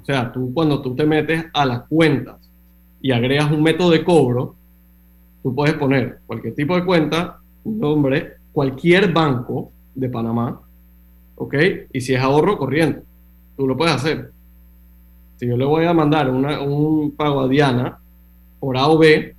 O 0.02 0.06
sea, 0.06 0.32
tú 0.32 0.52
cuando 0.54 0.82
tú 0.82 0.96
te 0.96 1.06
metes 1.06 1.46
a 1.54 1.66
las 1.66 1.82
cuentas 1.88 2.47
y 3.02 3.12
agregas 3.12 3.52
un 3.52 3.64
método 3.64 3.92
de 3.92 4.04
cobro, 4.04 4.56
tú 5.44 5.54
puedes 5.54 5.76
poner 5.76 6.20
cualquier 6.26 6.56
tipo 6.56 6.76
de 6.76 6.84
cuenta, 6.86 7.38
un 7.64 7.80
nombre, 7.80 8.34
cualquier 8.52 9.12
banco 9.14 9.72
de 9.96 10.10
Panamá, 10.10 10.60
¿ok? 11.36 11.56
Y 11.94 12.02
si 12.02 12.14
es 12.16 12.22
ahorro 12.22 12.58
corriente, 12.58 13.02
tú 13.56 13.68
lo 13.68 13.78
puedes 13.78 13.94
hacer. 13.96 14.32
Si 15.38 15.48
yo 15.48 15.56
le 15.56 15.66
voy 15.66 15.86
a 15.86 15.94
mandar 15.94 16.30
una- 16.30 16.62
un 16.62 17.12
pago 17.16 17.42
a 17.42 17.48
Diana 17.48 17.98
por 18.60 18.76
A 18.78 18.88
o 18.88 18.98
B, 18.98 19.36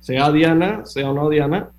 sea 0.00 0.30
Diana, 0.30 0.84
sea 0.84 1.10
no 1.12 1.30
Diana, 1.30 1.70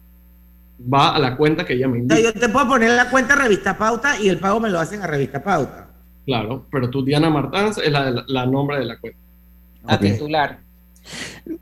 va 0.91 1.15
a 1.15 1.19
la 1.19 1.37
cuenta 1.37 1.63
que 1.65 1.73
ella 1.73 1.87
me 1.87 1.99
indica. 1.99 2.19
yo 2.19 2.33
te 2.33 2.49
puedo 2.49 2.67
poner 2.67 2.91
la 2.91 3.09
cuenta 3.09 3.35
Revista 3.35 3.77
Pauta 3.77 4.19
y 4.19 4.29
el 4.29 4.39
pago 4.39 4.59
me 4.59 4.69
lo 4.69 4.79
hacen 4.79 5.01
a 5.01 5.07
Revista 5.07 5.43
Pauta. 5.43 5.87
Claro, 6.25 6.65
pero 6.71 6.89
tú 6.89 7.03
Diana 7.05 7.29
Martans 7.29 7.77
es 7.77 7.91
la, 7.91 8.09
la, 8.09 8.23
la 8.27 8.45
nombre 8.47 8.79
de 8.79 8.85
la 8.85 8.97
cuenta. 8.97 9.19
a 9.87 9.99
titular. 9.99 10.59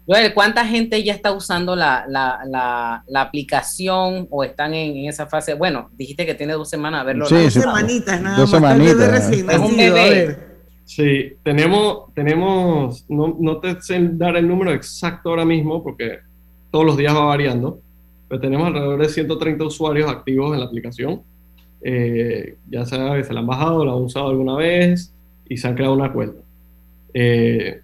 Joel, 0.08 0.34
¿cuánta 0.34 0.66
gente 0.66 1.04
ya 1.04 1.14
está 1.14 1.32
usando 1.32 1.76
la, 1.76 2.06
la, 2.08 2.40
la, 2.48 3.04
la 3.08 3.22
aplicación 3.22 4.28
o 4.30 4.44
están 4.44 4.74
en, 4.74 4.96
en 4.98 5.06
esa 5.10 5.28
fase? 5.28 5.54
Bueno, 5.54 5.90
dijiste 5.94 6.26
que 6.26 6.36
tiene 6.36 6.54
dos 6.54 6.70
semanas 6.70 7.02
a 7.02 7.04
verlo. 7.04 7.26
Sí, 7.26 7.50
sí. 7.50 7.62
semanitas 7.62 8.22
nada 8.22 8.38
Dos 8.38 8.52
más. 8.60 8.62
está 8.62 8.74
el 8.74 8.80
bebé 8.98 9.22
semanitas. 9.22 9.56
Es 9.56 9.60
un 9.62 9.78
bebé. 9.78 10.10
ver. 10.10 10.54
Sí, 10.86 11.34
tenemos, 11.44 12.14
tenemos 12.14 13.06
no, 13.10 13.38
no 13.40 13.58
te 13.58 13.82
sé 13.82 14.00
dar 14.14 14.36
el 14.36 14.48
número 14.48 14.72
exacto 14.74 15.30
ahora 15.30 15.46
mismo 15.46 15.82
porque 15.82 16.20
todos 16.72 16.86
los 16.86 16.98
días 16.98 17.16
va 17.16 17.26
variando, 17.26 17.80
pero 18.28 18.42
tenemos 18.42 18.68
alrededor 18.68 19.02
de 19.02 19.10
130 19.10 19.64
usuarios 19.64 20.10
activos 20.10 20.54
en 20.54 20.60
la 20.60 20.66
aplicación. 20.66 21.22
Eh, 21.86 22.58
ya 22.70 22.86
sea 22.86 23.16
que 23.16 23.24
se 23.24 23.34
la 23.34 23.42
han 23.42 23.48
bajado, 23.48 23.86
la 23.86 23.92
han 23.92 24.00
usado 24.02 24.30
alguna 24.30 24.56
vez 24.56 25.14
y 25.48 25.58
se 25.58 25.68
han 25.68 25.76
creado 25.76 25.94
una 25.94 26.12
cuenta. 26.12 26.42
Eh, 27.14 27.82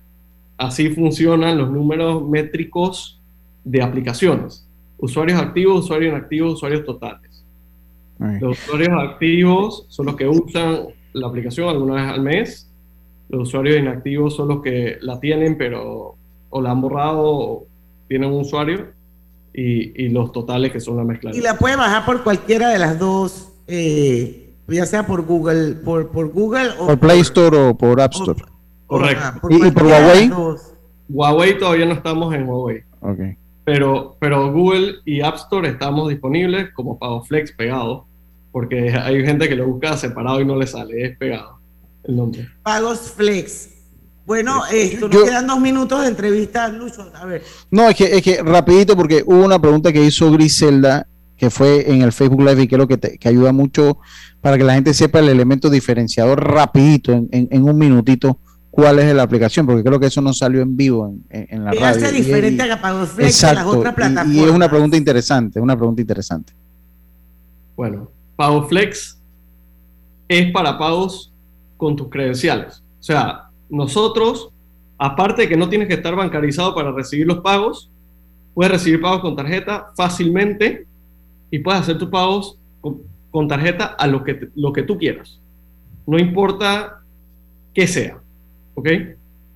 así 0.60 0.90
funcionan 0.90 1.58
los 1.58 1.72
números 1.72 2.28
métricos 2.28 3.20
de 3.64 3.82
aplicaciones. 3.82 4.68
Usuarios 4.98 5.40
activos, 5.42 5.86
usuarios 5.86 6.12
inactivos, 6.12 6.54
usuarios 6.56 6.84
totales. 6.86 7.46
Los 8.42 8.60
usuarios 8.60 8.90
activos 9.00 9.86
son 9.88 10.08
los 10.08 10.18
que 10.18 10.28
usan 10.28 10.88
la 11.14 11.28
aplicación 11.28 11.70
alguna 11.70 11.96
vez 11.96 12.04
al 12.14 12.22
mes. 12.22 12.70
Los 13.30 13.48
usuarios 13.48 13.80
inactivos 13.80 14.36
son 14.36 14.50
los 14.50 14.62
que 14.62 14.98
la 15.02 15.20
tienen, 15.22 15.58
pero 15.58 16.16
o 16.50 16.62
la 16.62 16.72
han 16.72 16.82
borrado 16.82 17.24
o 17.24 17.68
tienen 18.10 18.30
un 18.30 18.42
usuario. 18.42 18.88
Y, 19.54 20.06
y 20.06 20.10
los 20.10 20.32
totales 20.32 20.72
que 20.72 20.82
son 20.82 20.98
la 20.98 21.04
mezcla. 21.06 21.32
Y 21.34 21.40
la 21.40 21.58
puede 21.58 21.78
bajar 21.78 22.06
por 22.06 22.24
cualquiera 22.24 22.70
de 22.70 22.80
las 22.80 23.00
dos, 23.00 23.54
eh, 23.68 24.54
ya 24.68 24.86
sea 24.86 25.08
por 25.08 25.26
Google, 25.26 25.76
por, 25.76 26.10
por 26.10 26.32
Google 26.32 26.72
o 26.78 26.88
Por 26.88 27.00
Play 27.00 27.22
Store 27.22 27.58
o 27.58 27.78
por 27.78 28.00
App 28.00 28.14
Store. 28.14 28.44
Correcto. 28.90 29.24
Ah, 29.26 29.38
por 29.40 29.54
¿Y, 29.54 29.68
y 29.68 29.72
por 29.72 29.84
Huawei? 29.84 30.32
Huawei 31.08 31.58
todavía 31.58 31.86
no 31.86 31.94
estamos 31.94 32.34
en 32.36 32.48
Huawei. 32.48 32.84
Ok. 33.02 33.20
Pero, 33.64 34.18
pero 34.20 34.52
Google 34.52 34.96
y 35.06 35.22
App 35.22 35.36
Store 35.36 35.70
estamos 35.70 36.10
disponibles 36.10 36.72
como 36.74 36.98
Pago 37.00 37.24
Flex 37.24 37.52
pegado. 37.54 38.06
Porque 38.52 38.90
hay 38.92 39.24
gente 39.24 39.48
que 39.48 39.56
lo 39.56 39.68
busca 39.68 39.96
separado 39.96 40.42
y 40.42 40.46
no 40.46 40.56
le 40.56 40.66
sale, 40.66 41.06
es 41.06 41.18
pegado 41.18 41.60
el 42.04 42.16
nombre. 42.16 42.48
Pagos 42.64 43.14
Flex. 43.16 43.70
Bueno, 44.26 44.64
esto, 44.72 45.08
nos 45.08 45.16
Yo- 45.18 45.24
quedan 45.26 45.46
dos 45.48 45.60
minutos 45.60 46.02
de 46.02 46.08
entrevista, 46.08 46.68
Lucho. 46.68 47.12
A 47.14 47.26
ver, 47.26 47.44
No, 47.72 47.88
es 47.90 47.96
que, 47.96 48.06
es 48.18 48.22
que 48.24 48.42
rapidito, 48.44 48.96
porque 48.96 49.24
hubo 49.26 49.46
una 49.46 49.60
pregunta 49.62 49.92
que 49.94 50.04
hizo 50.04 50.32
Griselda, 50.32 51.08
que 51.38 51.50
fue 51.52 51.92
en 51.92 52.02
el 52.02 52.12
Facebook 52.12 52.42
Live 52.42 52.64
y 52.64 52.68
creo 52.68 52.88
que, 52.88 52.98
te- 52.98 53.18
que 53.20 53.30
ayuda 53.30 53.52
mucho 53.54 54.00
para 54.42 54.58
que 54.58 54.64
la 54.64 54.74
gente 54.74 54.94
sepa 54.96 55.20
el 55.20 55.30
elemento 55.30 55.70
diferenciador 55.70 56.44
rapidito, 56.44 57.12
en, 57.12 57.28
en- 57.32 57.48
en 57.52 57.64
un 57.64 57.78
minutito. 57.78 58.40
Cuál 58.72 59.00
es 59.00 59.14
la 59.16 59.24
aplicación, 59.24 59.66
porque 59.66 59.84
creo 59.84 60.00
que 60.00 60.06
eso 60.08 60.22
no 60.22 60.32
salió 60.34 60.62
en 60.62 60.76
vivo 60.78 61.08
en, 61.08 61.24
en, 61.30 61.48
en 61.58 61.66
la 61.66 61.72
¿Qué 61.72 61.80
radio. 61.80 62.06
hace 62.06 62.18
Y- 62.18 62.22
diferente 62.22 62.68
y- 62.68 62.70
a 62.70 62.80
Pagos 62.82 63.10
Flex 63.10 63.30
exacto, 63.30 63.60
a 63.60 63.64
las 63.64 63.74
otras 63.76 63.94
y- 63.94 63.96
plataformas? 63.96 64.36
Y, 64.36 64.44
es 64.44 64.52
una 64.52 64.70
pregunta 64.70 64.98
interesante, 64.98 65.60
una 65.60 65.76
pregunta 65.76 66.02
interesante. 66.02 66.54
Bueno, 67.76 68.12
PagoFlex 68.36 69.20
es 70.28 70.52
para 70.52 70.78
pagos 70.78 71.32
con 71.78 71.96
tus 71.96 72.10
credenciales. 72.10 72.84
O 73.00 73.04
sea, 73.04 73.50
nosotros, 73.70 74.50
aparte 74.98 75.44
de 75.44 75.50
que 75.50 75.58
no 75.58 75.70
tienes 75.70 75.88
que 75.88 75.94
estar 75.96 76.16
bancarizado 76.16 76.76
para 76.76 76.92
recibir 76.92 77.26
los 77.26 77.40
pagos, 77.40 77.90
puedes 78.54 78.72
recibir 78.72 79.02
pagos 79.02 79.22
con 79.22 79.36
tarjeta 79.36 79.88
fácilmente 79.96 80.86
y 81.52 81.60
puedes 81.60 81.82
hacer 81.82 81.98
tus 81.98 82.10
pagos 82.10 82.58
con, 82.82 83.02
con 83.32 83.48
tarjeta 83.48 83.86
a 83.98 84.08
lo 84.08 84.24
que, 84.24 84.50
lo 84.56 84.74
que 84.74 84.84
tú 84.84 84.98
quieras. 84.98 85.40
No 86.06 86.20
importa 86.20 87.00
qué 87.74 87.88
sea, 87.88 88.20
¿ok? 88.76 88.90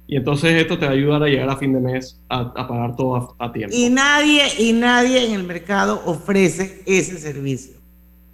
Y 0.06 0.18
entonces 0.18 0.54
esto 0.62 0.78
te 0.78 0.86
va 0.86 0.92
a 0.92 0.96
ayudar 0.96 1.24
a 1.24 1.28
llegar 1.28 1.50
a 1.50 1.56
fin 1.56 1.74
de 1.74 1.80
mes 1.80 2.20
a, 2.30 2.40
a 2.42 2.68
pagar 2.68 2.96
todo 2.96 3.16
a, 3.16 3.46
a 3.46 3.52
tiempo. 3.54 3.76
Y 3.76 3.90
nadie, 3.90 4.44
y 4.60 4.74
nadie 4.74 5.26
en 5.26 5.34
el 5.34 5.44
mercado 5.44 6.02
ofrece 6.06 6.84
ese 6.86 7.18
servicio. 7.18 7.76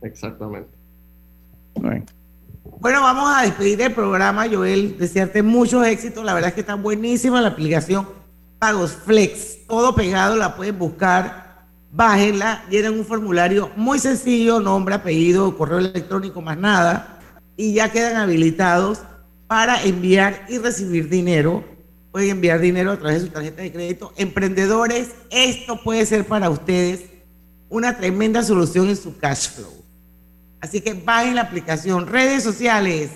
Exactamente. 0.01 0.69
Bueno, 2.79 3.01
vamos 3.01 3.29
a 3.35 3.43
despedir 3.43 3.81
el 3.81 3.93
programa, 3.93 4.47
Joel. 4.49 4.97
Desearte 4.97 5.43
muchos 5.43 5.85
éxitos. 5.85 6.25
La 6.25 6.33
verdad 6.33 6.49
es 6.49 6.55
que 6.55 6.61
está 6.61 6.75
buenísima 6.75 7.41
la 7.41 7.49
aplicación 7.49 8.07
Pagos 8.57 8.91
Flex. 8.91 9.65
Todo 9.67 9.93
pegado, 9.95 10.35
la 10.35 10.55
pueden 10.55 10.77
buscar. 10.77 11.67
Bájenla, 11.91 12.63
llenen 12.69 12.93
un 12.93 13.05
formulario 13.05 13.71
muy 13.75 13.99
sencillo, 13.99 14.59
nombre, 14.59 14.95
apellido, 14.95 15.57
correo 15.57 15.79
electrónico, 15.79 16.41
más 16.41 16.57
nada. 16.57 17.19
Y 17.57 17.73
ya 17.73 17.91
quedan 17.91 18.17
habilitados 18.17 19.01
para 19.49 19.83
enviar 19.83 20.45
y 20.47 20.59
recibir 20.59 21.09
dinero. 21.09 21.65
Pueden 22.13 22.29
enviar 22.29 22.61
dinero 22.61 22.91
a 22.91 22.97
través 22.97 23.21
de 23.21 23.27
su 23.27 23.33
tarjeta 23.33 23.61
de 23.63 23.71
crédito. 23.73 24.13
Emprendedores, 24.15 25.13
esto 25.31 25.81
puede 25.83 26.05
ser 26.05 26.23
para 26.25 26.49
ustedes 26.49 27.03
una 27.67 27.97
tremenda 27.97 28.41
solución 28.43 28.87
en 28.89 28.95
su 28.95 29.17
cash 29.17 29.49
flow. 29.49 29.73
Así 30.61 30.81
que 30.81 30.93
bajen 30.93 31.35
la 31.35 31.41
aplicación. 31.41 32.07
Redes 32.07 32.43
sociales, 32.43 33.11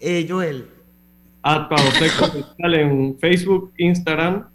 eh, 0.00 0.26
Joel. 0.28 0.66
At 1.42 1.68
PagoFlex 1.68 2.22
oficial 2.22 2.74
en 2.74 3.18
Facebook, 3.18 3.72
Instagram. 3.78 4.48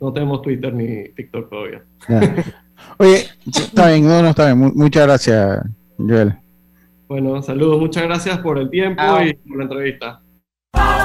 No 0.00 0.12
tenemos 0.12 0.42
Twitter 0.42 0.74
ni 0.74 1.08
TikTok 1.10 1.48
todavía. 1.48 1.82
Oye, 2.98 3.26
está 3.46 3.88
bien, 3.90 4.04
no, 4.04 4.20
no 4.22 4.30
está 4.30 4.46
bien. 4.46 4.58
Mu- 4.58 4.72
Muchas 4.74 5.04
gracias, 5.06 5.60
Joel. 5.96 6.34
Bueno, 7.08 7.40
saludos, 7.42 7.78
muchas 7.78 8.02
gracias 8.04 8.38
por 8.38 8.58
el 8.58 8.68
tiempo 8.70 9.02
y 9.24 9.34
por 9.34 9.58
la 9.58 9.62
entrevista. 9.64 10.20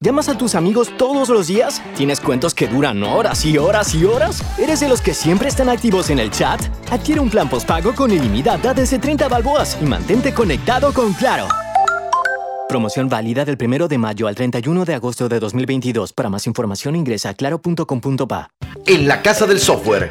¿Llamas 0.00 0.28
a 0.28 0.38
tus 0.38 0.54
amigos 0.54 0.96
todos 0.96 1.28
los 1.28 1.48
días? 1.48 1.82
¿Tienes 1.96 2.20
cuentos 2.20 2.54
que 2.54 2.68
duran 2.68 3.02
horas 3.02 3.44
y 3.44 3.58
horas 3.58 3.96
y 3.96 4.04
horas? 4.04 4.44
¿Eres 4.56 4.78
de 4.78 4.88
los 4.88 5.00
que 5.00 5.12
siempre 5.12 5.48
están 5.48 5.68
activos 5.68 6.08
en 6.10 6.20
el 6.20 6.30
chat? 6.30 6.60
Adquiere 6.92 7.20
un 7.20 7.28
plan 7.28 7.50
postpago 7.50 7.92
con 7.96 8.12
ilimitada 8.12 8.72
desde 8.72 9.00
30 9.00 9.26
balboas 9.26 9.76
y 9.82 9.86
mantente 9.86 10.32
conectado 10.32 10.94
con 10.94 11.12
Claro. 11.14 11.48
Promoción 12.68 13.08
válida 13.08 13.44
del 13.44 13.58
1 13.60 13.88
de 13.88 13.98
mayo 13.98 14.28
al 14.28 14.36
31 14.36 14.84
de 14.84 14.94
agosto 14.94 15.28
de 15.28 15.40
2022. 15.40 16.12
Para 16.12 16.28
más 16.28 16.46
información 16.46 16.94
ingresa 16.94 17.30
a 17.30 17.34
claro.com.pa. 17.34 18.50
En 18.86 19.08
la 19.08 19.20
Casa 19.20 19.48
del 19.48 19.58
Software 19.58 20.10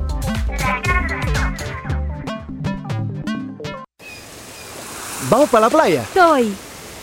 ¿Vamos 5.31 5.49
para 5.49 5.67
la 5.67 5.69
playa? 5.69 6.03
Soy. 6.13 6.51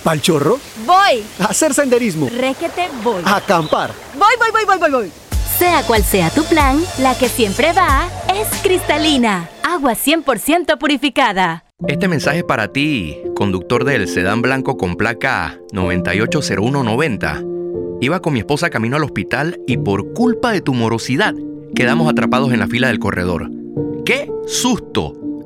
¿Pal 0.04 0.20
chorro? 0.20 0.58
Voy. 0.84 1.24
¿A 1.40 1.44
hacer 1.46 1.72
senderismo? 1.72 2.28
Requete 2.28 2.90
voy. 3.02 3.22
¿A 3.24 3.36
acampar? 3.36 3.90
Voy, 4.12 4.34
voy, 4.38 4.50
voy, 4.52 4.64
voy, 4.66 4.78
voy, 4.78 4.90
voy. 4.90 5.12
Sea 5.56 5.82
cual 5.84 6.04
sea 6.04 6.28
tu 6.28 6.44
plan, 6.44 6.78
la 6.98 7.16
que 7.16 7.30
siempre 7.30 7.72
va 7.72 8.06
es 8.28 8.46
cristalina. 8.62 9.48
Agua 9.62 9.94
100% 9.94 10.76
purificada. 10.76 11.64
Este 11.86 12.06
mensaje 12.06 12.40
es 12.40 12.44
para 12.44 12.68
ti, 12.68 13.16
conductor 13.34 13.84
del 13.84 14.06
sedán 14.06 14.42
blanco 14.42 14.76
con 14.76 14.96
placa 14.96 15.58
980190. 15.72 17.42
Iba 18.02 18.20
con 18.20 18.34
mi 18.34 18.40
esposa 18.40 18.68
camino 18.68 18.96
al 18.96 19.04
hospital 19.04 19.58
y 19.66 19.78
por 19.78 20.12
culpa 20.12 20.52
de 20.52 20.60
tu 20.60 20.74
morosidad 20.74 21.34
quedamos 21.74 22.10
atrapados 22.10 22.52
en 22.52 22.58
la 22.58 22.66
fila 22.66 22.88
del 22.88 22.98
corredor. 22.98 23.48
¡Qué 24.04 24.30
susto! 24.46 25.14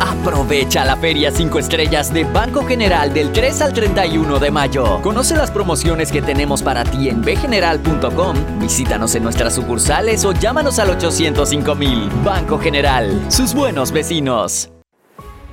Aprovecha 0.00 0.84
la 0.84 0.96
Feria 0.96 1.30
5 1.30 1.58
Estrellas 1.58 2.12
de 2.12 2.24
Banco 2.24 2.64
General 2.64 3.12
del 3.12 3.32
3 3.32 3.62
al 3.62 3.72
31 3.72 4.38
de 4.38 4.50
mayo. 4.50 5.00
Conoce 5.02 5.36
las 5.36 5.50
promociones 5.50 6.10
que 6.10 6.22
tenemos 6.22 6.62
para 6.62 6.84
ti 6.84 7.08
en 7.08 7.22
bgeneral.com, 7.22 8.36
visítanos 8.58 9.14
en 9.14 9.22
nuestras 9.22 9.54
sucursales 9.54 10.24
o 10.24 10.32
llámanos 10.32 10.78
al 10.78 10.90
805 10.90 11.74
mil. 11.74 12.08
Banco 12.24 12.58
General, 12.58 13.26
sus 13.30 13.54
buenos 13.54 13.92
vecinos. 13.92 14.70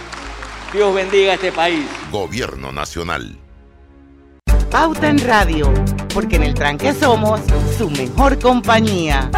Dios 0.73 0.95
bendiga 0.95 1.33
a 1.33 1.35
este 1.35 1.51
país. 1.51 1.85
Gobierno 2.13 2.71
Nacional. 2.71 3.37
Pauta 4.71 5.09
en 5.09 5.19
Radio, 5.19 5.75
porque 6.15 6.37
en 6.37 6.45
el 6.45 6.55
tranque 6.55 6.93
somos 6.93 7.41
su 7.77 7.91
mejor 7.91 8.39
compañía. 8.39 9.29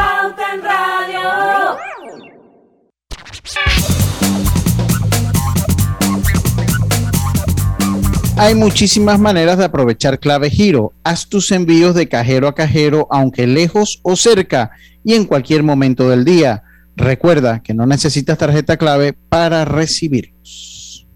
Hay 8.37 8.57
muchísimas 8.57 9.21
maneras 9.21 9.59
de 9.59 9.65
aprovechar 9.65 10.19
clave 10.19 10.51
giro. 10.51 10.93
Haz 11.05 11.29
tus 11.29 11.53
envíos 11.53 11.95
de 11.95 12.09
cajero 12.09 12.49
a 12.49 12.55
cajero, 12.55 13.07
aunque 13.11 13.47
lejos 13.47 14.01
o 14.03 14.17
cerca, 14.17 14.73
y 15.05 15.15
en 15.15 15.25
cualquier 15.25 15.63
momento 15.63 16.09
del 16.09 16.25
día. 16.25 16.65
Recuerda 16.97 17.63
que 17.63 17.75
no 17.75 17.87
necesitas 17.87 18.37
tarjeta 18.37 18.77
clave 18.77 19.13
para 19.13 19.65
recibirlos. 19.65 21.07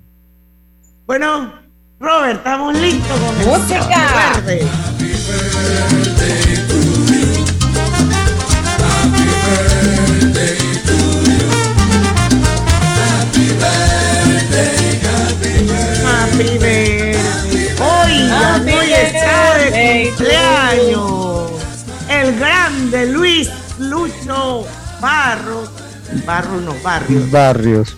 Bueno, 1.06 1.54
Robert, 1.98 2.38
estamos 2.38 2.78
listos 2.78 3.18
con 3.20 3.36
Música. 3.46 4.34
verde. 4.36 4.66
Happy 16.04 16.58
birthday. 16.58 16.87
Cumpleaños. 19.92 21.50
El 22.10 22.38
grande 22.38 23.06
Luis 23.06 23.50
Lucho 23.78 24.64
Barros. 25.00 25.70
Barros 26.26 26.62
no, 26.62 26.74
Barrios. 26.82 27.30
Barrios. 27.30 27.96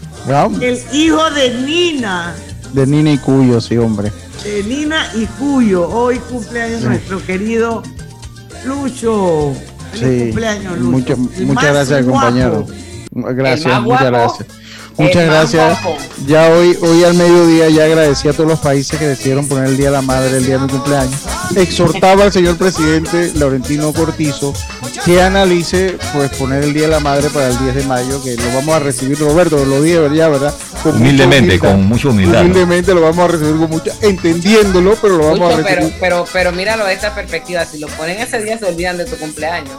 El 0.61 0.79
hijo 0.93 1.31
de 1.31 1.55
Nina. 1.65 2.35
De 2.73 2.87
Nina 2.87 3.13
y 3.13 3.19
Cuyo, 3.19 3.61
sí, 3.61 3.77
hombre. 3.77 4.13
de 4.45 4.63
Nina 4.65 5.07
y 5.15 5.27
Cuyo. 5.27 5.89
Hoy 5.89 6.19
cumpleaños 6.19 6.81
Sí. 6.81 6.87
nuestro 6.87 7.25
querido 7.25 7.83
Lucho. 8.65 9.53
Feliz 9.93 10.19
Sí. 10.19 10.25
cumpleaños, 10.27 10.79
Lucho. 10.79 11.17
Muchas 11.17 11.73
gracias, 11.73 12.05
guapo. 12.05 12.27
compañero. 12.27 12.67
Gracias, 13.13 13.83
muchas 13.83 14.05
gracias. 14.07 14.49
Muchas 15.01 15.27
gracias. 15.27 15.79
Ya 16.27 16.49
hoy, 16.49 16.77
hoy 16.81 17.05
al 17.05 17.15
mediodía 17.15 17.69
ya 17.69 17.85
agradecí 17.85 18.29
a 18.29 18.33
todos 18.33 18.49
los 18.49 18.59
países 18.59 18.99
que 18.99 19.07
decidieron 19.07 19.49
poner 19.49 19.67
el 19.67 19.77
Día 19.77 19.87
de 19.87 19.93
la 19.93 20.03
Madre 20.03 20.37
el 20.37 20.45
día 20.45 20.59
de 20.59 20.65
mi 20.65 20.69
cumpleaños. 20.69 21.21
Exhortaba 21.57 22.25
al 22.25 22.33
señor 22.33 22.57
presidente 22.57 23.33
Laurentino 23.35 23.93
Cortizo 23.93 24.53
que 25.05 25.23
analice 25.23 25.97
pues 26.13 26.31
poner 26.37 26.65
el 26.65 26.75
Día 26.75 26.83
de 26.83 26.89
la 26.89 27.01
Madre 27.01 27.31
para 27.31 27.49
el 27.49 27.59
10 27.59 27.75
de 27.75 27.85
mayo, 27.85 28.23
que 28.23 28.37
lo 28.37 28.55
vamos 28.55 28.75
a 28.75 28.79
recibir, 28.81 29.19
Roberto, 29.19 29.65
lo 29.65 29.83
dije 29.83 29.99
ya, 30.15 30.29
¿verdad? 30.29 30.55
Con 30.83 30.93
mucha 30.93 31.05
Humildemente, 31.05 31.55
humildad. 31.57 31.71
con 31.71 31.85
mucha 31.87 32.09
humildad. 32.09 32.41
Humildemente 32.43 32.95
lo 32.95 33.01
vamos 33.03 33.19
a 33.19 33.29
recibir 33.29 33.57
con 33.57 33.71
mucha, 33.71 33.93
entendiéndolo, 34.03 34.97
pero 35.01 35.17
lo 35.17 35.27
vamos 35.27 35.53
a 35.53 35.57
recibir. 35.57 35.79
pero, 35.79 35.97
pero, 36.01 36.27
pero 36.33 36.53
míralo 36.53 36.85
de 36.87 36.95
esta 36.95 37.15
perspectiva. 37.15 37.65
Si 37.65 37.79
lo 37.79 37.87
ponen 37.89 38.19
ese 38.21 38.43
día, 38.43 38.59
se 38.59 38.67
olvidan 38.67 38.99
de 38.99 39.05
tu 39.05 39.17
cumpleaños. 39.17 39.73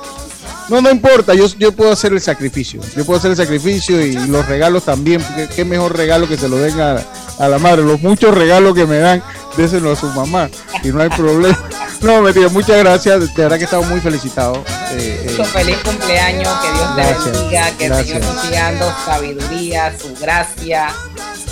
No, 0.72 0.80
no 0.80 0.90
importa, 0.90 1.34
yo, 1.34 1.48
yo 1.60 1.74
puedo 1.74 1.92
hacer 1.92 2.14
el 2.14 2.22
sacrificio. 2.22 2.80
Yo 2.96 3.06
puedo 3.06 3.20
hacer 3.20 3.32
el 3.32 3.36
sacrificio 3.36 4.00
y 4.00 4.14
los 4.14 4.48
regalos 4.48 4.86
también, 4.86 5.22
porque 5.22 5.50
qué 5.54 5.66
mejor 5.66 5.98
regalo 5.98 6.30
que 6.30 6.38
se 6.38 6.48
lo 6.48 6.56
den 6.56 6.80
a, 6.80 6.96
a 7.38 7.48
la 7.50 7.60
madre. 7.60 7.84
Los 7.84 8.02
muchos 8.02 8.34
regalos 8.34 8.74
que 8.74 8.86
me 8.86 9.00
dan, 9.00 9.22
déselo 9.58 9.92
a 9.92 9.98
su 9.98 10.06
mamá 10.08 10.50
y 10.82 10.88
no 10.88 11.02
hay 11.02 11.10
problema. 11.10 11.60
No, 12.00 12.22
mentira, 12.22 12.48
muchas 12.48 12.78
gracias. 12.78 13.36
De 13.36 13.44
verdad 13.44 13.58
que 13.58 13.66
estamos 13.66 13.88
muy 13.90 14.00
felicitados. 14.00 14.60
Eh, 14.92 15.26
eh, 15.26 15.32
Mucho 15.32 15.44
feliz 15.44 15.78
cumpleaños, 15.84 16.48
que 16.62 16.72
Dios 16.72 16.96
te 16.96 17.02
Gracias, 17.02 17.32
bendiga, 17.32 17.72
que 17.78 17.86
el. 17.88 18.06
Señor 18.06 18.22
te 18.22 18.48
siga 18.48 18.64
dando 18.64 18.94
sabiduría, 19.06 20.00
su 20.00 20.16
gracia 20.16 20.88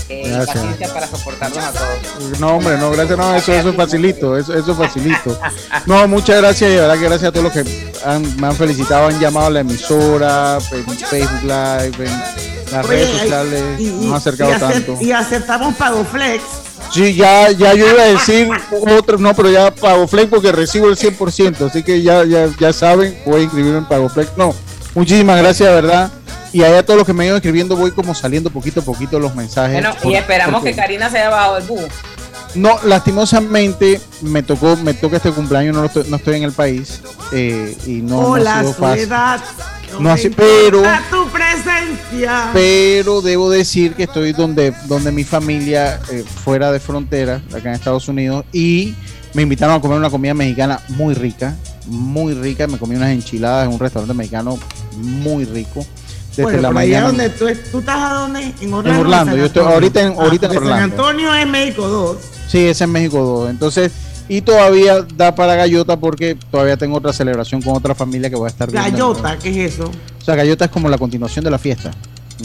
eh, 0.10 0.24
y 0.41 0.45
paciencia 0.45 0.93
para 0.93 1.07
soportarnos 1.07 1.64
a 1.64 1.72
todos. 1.72 2.39
no, 2.39 2.55
hombre, 2.57 2.78
no, 2.78 2.91
gracias, 2.91 3.18
no, 3.18 3.36
eso, 3.36 3.53
eso 3.53 3.70
es 3.70 3.76
facilito, 3.76 4.38
eso, 4.38 4.53
eso 4.55 4.72
es 4.72 4.78
facilito. 4.78 5.39
No, 5.86 6.07
muchas 6.07 6.38
gracias 6.38 6.70
y 6.72 6.74
de 6.74 6.82
verdad 6.82 6.95
que 6.95 7.03
gracias 7.05 7.30
a 7.30 7.32
todos 7.32 7.43
los 7.45 7.53
que 7.53 7.91
han- 8.05 8.36
me 8.41 8.47
han 8.47 8.55
felicitado, 8.55 9.07
han 9.07 9.20
llamado 9.20 9.47
a 9.47 9.49
la 9.51 9.60
emisora, 9.62 10.57
en 10.72 10.86
Facebook 10.97 11.41
Live, 11.43 11.93
en 12.05 12.72
las 12.72 12.86
Oye, 12.86 12.95
redes 12.95 13.10
y- 13.10 13.20
sociales, 13.20 13.64
y- 13.80 13.86
nos 13.86 14.05
han 14.07 14.14
acercado 14.14 14.51
y 14.55 14.60
tanto. 14.60 14.97
Y 15.01 15.12
aceptamos 15.12 15.76
PagoFlex. 15.76 16.43
Sí, 16.93 17.14
ya, 17.14 17.51
ya 17.51 17.76
yo 17.76 17.88
iba 17.88 18.01
a 18.01 18.05
decir 18.05 18.49
otro, 18.97 19.20
no, 19.20 19.36
pero 19.36 19.51
ya 19.51 19.70
PagoFlex 19.74 20.28
porque 20.30 20.51
recibo 20.51 20.88
el 20.89 20.97
100%, 20.97 21.68
así 21.68 21.84
que 21.84 22.01
ya, 22.01 22.24
ya, 22.26 22.47
ya 22.60 22.74
saben, 22.74 23.16
voy 23.28 23.41
a 23.41 23.43
inscribirme 23.43 23.78
en 23.80 23.86
PagoFlex. 23.86 24.32
No, 24.38 24.55
muchísimas 24.95 25.38
gracias, 25.39 25.70
verdad. 25.72 26.12
Y 26.52 26.64
ahí 26.64 26.74
a 26.74 26.84
todos 26.86 26.97
los 26.97 27.06
que 27.06 27.14
me 27.14 27.24
han 27.24 27.28
ido 27.28 27.36
escribiendo, 27.38 27.76
voy 27.76 27.91
como 27.91 28.16
saliendo 28.16 28.50
poquito 28.50 28.80
a 28.80 28.84
poquito 28.84 29.20
los 29.20 29.36
mensajes. 29.36 29.74
Bueno, 29.74 29.93
por- 30.02 30.12
y 30.12 30.16
esperamos 30.16 30.56
porque- 30.62 30.72
que 30.72 30.76
Karina 30.78 31.10
se 31.10 31.20
haya 31.20 31.30
bajado 31.30 31.56
del 31.56 31.64
bus. 31.68 31.82
No, 32.56 32.80
lastimosamente 32.84 34.02
me 34.22 34.41
tocó, 34.41 34.76
me 34.78 34.95
toca 34.95 35.18
este 35.18 35.32
cumpleaños, 35.32 35.76
no, 35.76 35.82
lo 35.82 35.88
estoy, 35.88 36.06
no 36.10 36.16
estoy 36.16 36.38
en 36.38 36.43
el 36.43 36.52
país 36.52 37.00
eh, 37.32 37.78
y 37.86 38.02
no, 38.02 38.22
no 38.22 38.22
ha 38.22 38.30
Hola, 38.30 38.60
sido 38.62 38.74
fácil. 38.74 39.04
Soledad. 39.04 39.41
No 40.00 40.12
así, 40.12 40.30
me 40.30 40.36
pero- 40.36 40.84
tu 41.12 41.28
presencia. 41.30 42.50
Pero 42.54 43.22
debo 43.22 43.50
decir 43.52 43.93
que 43.93 44.04
estoy 44.04 44.34
donde, 44.34 44.74
donde 44.86 45.12
mi 45.12 45.24
familia, 45.24 46.00
eh, 46.12 46.24
fuera 46.43 46.72
de 46.72 46.80
frontera, 46.80 47.41
acá 47.50 47.70
en 47.70 47.76
Estados 47.76 48.08
Unidos, 48.08 48.45
y 48.52 48.95
me 49.34 49.43
invitaron 49.43 49.76
a 49.76 49.82
comer 49.82 49.97
una 49.97 50.10
comida 50.10 50.34
mexicana 50.34 50.80
muy 50.89 51.14
rica, 51.14 51.56
muy 51.86 52.34
rica. 52.34 52.66
Me 52.68 52.78
comí 52.80 52.95
unas 52.95 53.10
enchiladas 53.12 53.66
en 53.68 53.74
un 53.74 53.80
restaurante 53.80 54.14
mexicano 54.16 54.58
muy 54.97 55.45
rico. 55.45 55.86
Desde 56.39 56.57
Bueno, 56.61 56.71
la 56.73 57.01
donde 57.01 57.29
tú, 57.31 57.47
es- 57.49 57.69
tú 57.69 57.79
estás 57.79 57.97
a 57.97 58.13
dónde? 58.13 58.53
En 58.61 58.73
Orlando. 58.73 58.89
En 58.89 59.05
Orlando, 59.05 59.35
yo 59.35 59.45
estoy 59.45 59.65
ahorita 59.65 60.01
en- 60.01 60.13
ahorita 60.13 60.45
en 60.47 60.53
porque 60.53 60.69
San 60.69 60.73
Orlando. 60.73 60.95
Antonio 60.95 61.35
es 61.35 61.47
México 61.47 61.85
2. 61.87 62.17
Sí, 62.47 62.59
es 62.65 62.79
en 62.79 62.91
México 62.93 63.19
2. 63.19 63.49
Entonces, 63.49 63.91
y 64.29 64.39
todavía 64.39 65.05
da 65.17 65.35
para 65.35 65.55
gallota 65.55 65.99
porque 65.99 66.37
todavía 66.49 66.77
tengo 66.77 66.95
otra 66.97 67.11
celebración 67.11 67.61
con 67.61 67.75
otra 67.75 67.93
familia 67.93 68.29
que 68.29 68.37
voy 68.37 68.45
a 68.45 68.51
estar 68.51 68.71
viendo. 68.71 68.89
Gallota, 68.89 69.37
¿qué 69.37 69.49
es 69.65 69.73
eso? 69.73 69.91
O 70.21 70.23
sea, 70.23 70.35
gallota 70.35 70.63
es 70.65 70.71
como 70.71 70.87
la 70.87 70.97
continuación 70.97 71.43
de 71.43 71.51
la 71.51 71.57
fiesta, 71.57 71.91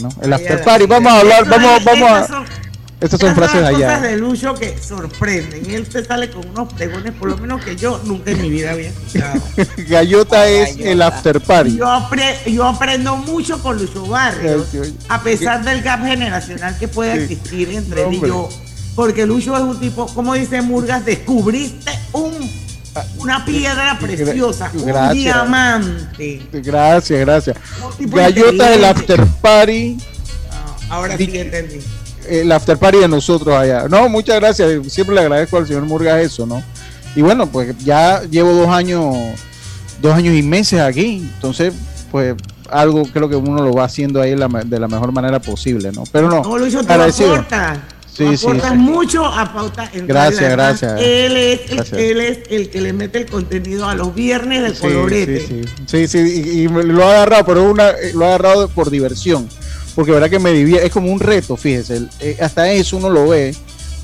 ¿no? 0.01 0.09
El 0.21 0.33
after 0.33 0.61
party. 0.61 0.87
Vamos 0.87 1.13
a 1.13 1.19
hablar, 1.21 1.47
vamos, 1.47 1.83
vamos 1.85 2.09
a. 2.11 2.44
Estas 3.05 3.19
son 3.19 3.29
esas 3.29 3.37
frases 3.37 3.55
de 3.55 3.61
las 3.61 3.71
cosas 3.73 3.89
allá. 3.99 4.07
de 4.07 4.17
Lucho 4.17 4.53
que 4.55 4.77
sorprenden. 4.81 5.69
Él 5.69 5.87
te 5.87 6.03
sale 6.03 6.29
con 6.29 6.47
unos 6.49 6.73
pregones, 6.73 7.13
por 7.13 7.29
lo 7.29 7.37
menos 7.37 7.63
que 7.63 7.75
yo 7.75 8.01
nunca 8.03 8.31
en 8.31 8.41
mi 8.41 8.49
vida 8.49 8.71
había 8.71 8.89
escuchado. 8.89 9.41
Gallota 9.89 10.47
es 10.47 10.77
el 10.79 11.01
after 11.01 11.39
party. 11.41 11.77
Yo, 11.77 11.85
apre- 11.85 12.43
yo 12.51 12.65
aprendo 12.65 13.15
mucho 13.17 13.61
con 13.61 13.77
Lucho 13.77 14.05
Barrios, 14.05 14.67
a 15.09 15.21
pesar 15.21 15.63
del 15.63 15.81
gap 15.81 16.03
generacional 16.03 16.77
que 16.77 16.87
puede 16.87 17.15
Sí. 17.27 17.33
existir 17.33 17.69
entre 17.69 18.01
él 18.03 18.13
y 18.13 18.15
Hombre. 18.15 18.29
yo. 18.29 18.49
Porque 18.95 19.25
Lucho 19.25 19.55
es 19.55 19.61
un 19.63 19.79
tipo, 19.79 20.05
como 20.07 20.33
dice 20.35 20.61
Murgas, 20.61 21.05
descubriste 21.05 21.91
un, 22.13 22.33
una 23.17 23.43
piedra 23.43 23.97
preciosa, 23.99 24.71
un 24.73 24.85
Gracias. 24.85 25.13
diamante. 25.15 26.41
Gracias, 26.53 27.19
gracias. 27.19 27.57
Gallota 27.99 28.71
es 28.71 28.77
el 28.77 28.83
inteligente. 28.83 28.85
after 28.85 29.25
party. 29.41 29.97
Ahora 30.89 31.17
sí 31.17 31.29
entendí. 31.33 31.79
El 32.29 32.51
after 32.51 32.77
party 32.77 32.99
de 32.99 33.07
nosotros 33.07 33.55
allá. 33.55 33.87
No, 33.89 34.09
muchas 34.09 34.35
gracias. 34.39 34.69
Siempre 34.91 35.15
le 35.15 35.21
agradezco 35.21 35.57
al 35.57 35.67
señor 35.67 35.83
Murgas 35.83 36.21
eso, 36.21 36.45
¿no? 36.45 36.61
Y 37.15 37.21
bueno, 37.21 37.47
pues 37.47 37.75
ya 37.83 38.21
llevo 38.23 38.51
dos 38.53 38.67
años, 38.69 39.15
dos 40.01 40.13
años 40.13 40.33
y 40.35 40.41
meses 40.43 40.79
aquí. 40.81 41.17
Entonces, 41.35 41.73
pues 42.11 42.35
algo 42.69 43.03
creo 43.13 43.29
que 43.29 43.35
uno 43.35 43.61
lo 43.63 43.73
va 43.73 43.85
haciendo 43.85 44.21
ahí 44.21 44.35
la 44.35 44.47
de 44.47 44.79
la 44.79 44.87
mejor 44.87 45.11
manera 45.11 45.39
posible, 45.39 45.91
¿no? 45.91 46.03
Pero 46.11 46.29
no, 46.29 46.41
No, 46.43 46.57
Lucho, 46.57 46.83
tú 46.83 46.91
agradecido. 46.91 47.45
Sí, 48.15 48.37
sí, 48.37 48.47
sí. 48.47 48.47
mucho 48.75 49.25
a 49.25 49.51
pauta 49.53 49.89
en 49.93 50.07
Gracias, 50.07 50.49
gracias. 50.49 50.93
Él 51.01 51.35
es, 51.35 51.59
el, 51.69 51.75
Gracias. 51.75 51.99
él 51.99 52.21
es 52.21 52.39
el 52.49 52.69
que 52.69 52.79
le 52.79 52.93
mete 52.93 53.17
el 53.19 53.25
contenido 53.25 53.89
a 53.89 53.93
los 53.93 54.15
viernes 54.15 54.61
del 54.61 54.73
Sí, 54.73 54.81
colorete. 54.83 55.45
sí, 55.45 55.61
sí, 55.85 56.07
sí, 56.07 56.07
sí, 56.07 56.41
y, 56.45 56.59
y 56.61 56.67
lo 56.69 57.03
ha 57.05 57.11
agarrado, 57.11 57.45
pero 57.45 57.69
una, 57.69 57.89
eh, 57.89 58.13
lo 58.13 58.23
ha 58.23 58.29
agarrado 58.29 58.69
por 58.69 58.89
diversión, 58.89 59.49
porque 59.95 60.11
verdad 60.11 60.29
que 60.29 60.39
me 60.39 60.51
divierte, 60.51 60.87
es 60.87 60.91
como 60.93 61.11
un 61.11 61.19
reto, 61.19 61.55
fíjese, 61.57 62.01
eh, 62.19 62.37
hasta 62.41 62.69
eso 62.71 62.97
uno 62.97 63.09
lo 63.09 63.29
ve, 63.29 63.55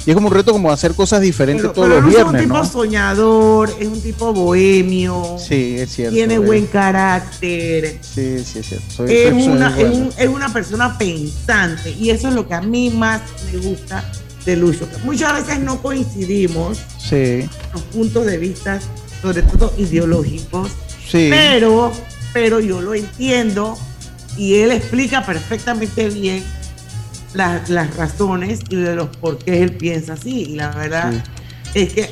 y 0.06 0.10
es 0.10 0.16
como 0.16 0.30
un 0.30 0.34
reto 0.34 0.52
como 0.52 0.72
hacer 0.72 0.96
cosas 0.96 1.22
diferentes 1.22 1.62
Pero, 1.62 1.74
todos 1.74 1.88
pero 1.90 2.02
los 2.02 2.06
Lucho 2.08 2.18
es 2.20 2.26
un 2.26 2.32
viernes, 2.32 2.52
tipo 2.52 2.66
soñador, 2.66 3.76
es 3.80 3.88
un 3.88 4.02
tipo 4.02 4.34
bohemio, 4.34 5.36
Sí, 5.38 5.76
es 5.78 5.92
cierto. 5.94 6.16
tiene 6.16 6.40
buen 6.40 6.66
carácter. 6.66 8.00
Sí, 8.02 8.40
sí, 8.44 8.60
es 8.60 8.66
cierto. 8.68 8.86
Soy- 8.96 9.14
es, 9.14 9.30
soy- 9.34 9.44
soy 9.44 9.52
una, 9.54 9.80
es, 9.80 9.98
un- 9.98 10.10
es 10.18 10.28
una 10.28 10.52
persona 10.54 10.98
pensante 10.98 11.92
y 11.92 12.10
eso 12.10 12.30
es 12.30 12.34
lo 12.34 12.48
que 12.48 12.54
a 12.56 12.62
mí 12.62 12.90
más 12.90 13.22
me 13.52 13.60
gusta 13.60 14.04
de 14.46 14.56
Lucho. 14.56 14.88
Muchas 15.04 15.34
veces 15.46 15.60
no 15.60 15.80
coincidimos 15.84 16.80
Sí, 16.98 17.48
los 17.74 17.82
puntos 17.84 18.26
de 18.26 18.38
vista, 18.40 18.80
sobre 19.22 19.44
todo 19.44 19.72
ideológicos, 19.78 20.72
sí. 21.08 21.28
pero, 21.30 21.92
pero 22.34 22.60
yo 22.60 22.82
lo 22.82 22.96
entiendo 22.96 23.78
y 24.38 24.56
él 24.56 24.72
explica 24.72 25.26
perfectamente 25.26 26.10
bien 26.10 26.44
las, 27.34 27.70
las 27.70 27.96
razones 27.96 28.60
y 28.70 28.76
de 28.76 28.96
los 28.96 29.08
por 29.18 29.38
qué 29.38 29.62
él 29.64 29.74
piensa 29.78 30.14
así. 30.14 30.44
Y 30.44 30.56
la 30.56 30.70
verdad 30.72 31.14
es 31.74 31.94
que 31.94 32.10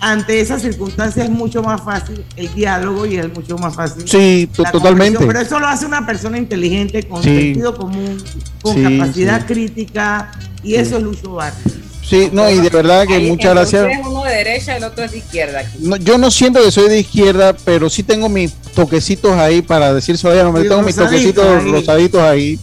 ante 0.00 0.40
esas 0.40 0.60
circunstancias 0.62 1.24
es 1.26 1.30
mucho 1.30 1.62
más 1.62 1.80
fácil 1.82 2.22
el 2.36 2.52
diálogo 2.54 3.06
y 3.06 3.16
es 3.16 3.32
mucho 3.34 3.56
más 3.58 3.74
fácil. 3.74 4.06
Sí, 4.06 4.48
la 4.58 4.70
totalmente. 4.70 5.24
Pero 5.26 5.40
eso 5.40 5.58
lo 5.58 5.66
hace 5.66 5.86
una 5.86 6.04
persona 6.04 6.36
inteligente, 6.38 7.02
con 7.04 7.22
Sí. 7.22 7.34
sentido 7.36 7.76
común, 7.76 8.22
con 8.62 8.74
Sí, 8.74 8.82
capacidad 8.82 9.46
crítica, 9.46 10.30
y 10.62 10.74
eso 10.74 10.98
es 10.98 11.02
Lucho 11.02 11.32
Barrios. 11.32 11.74
Sí, 12.08 12.28
no, 12.32 12.48
y 12.48 12.60
de 12.60 12.68
verdad 12.70 13.06
que 13.06 13.14
Ahí, 13.14 13.28
muchas 13.30 13.52
gracias. 13.52 13.84
uno 14.06 14.22
de 14.24 14.30
derecha 14.32 14.74
y 14.74 14.76
el 14.76 14.84
otro 14.84 15.04
es 15.04 15.10
de 15.10 15.18
izquierda. 15.18 15.60
aquí. 15.60 15.78
No, 15.80 15.96
yo 15.96 16.18
no 16.18 16.30
siento 16.30 16.62
que 16.62 16.70
soy 16.70 16.88
de 16.88 17.00
izquierda, 17.00 17.56
pero 17.64 17.90
sí 17.90 18.02
tengo 18.04 18.28
mis 18.28 18.52
toquecitos 18.74 19.32
ahí 19.32 19.60
para 19.62 19.92
decir 19.92 20.16
no 20.22 20.52
me 20.52 20.62
tengo 20.62 20.82
mis 20.82 20.94
toquecitos 20.96 21.44
ahí. 21.44 21.70
rosaditos 21.72 22.20
ahí. 22.22 22.60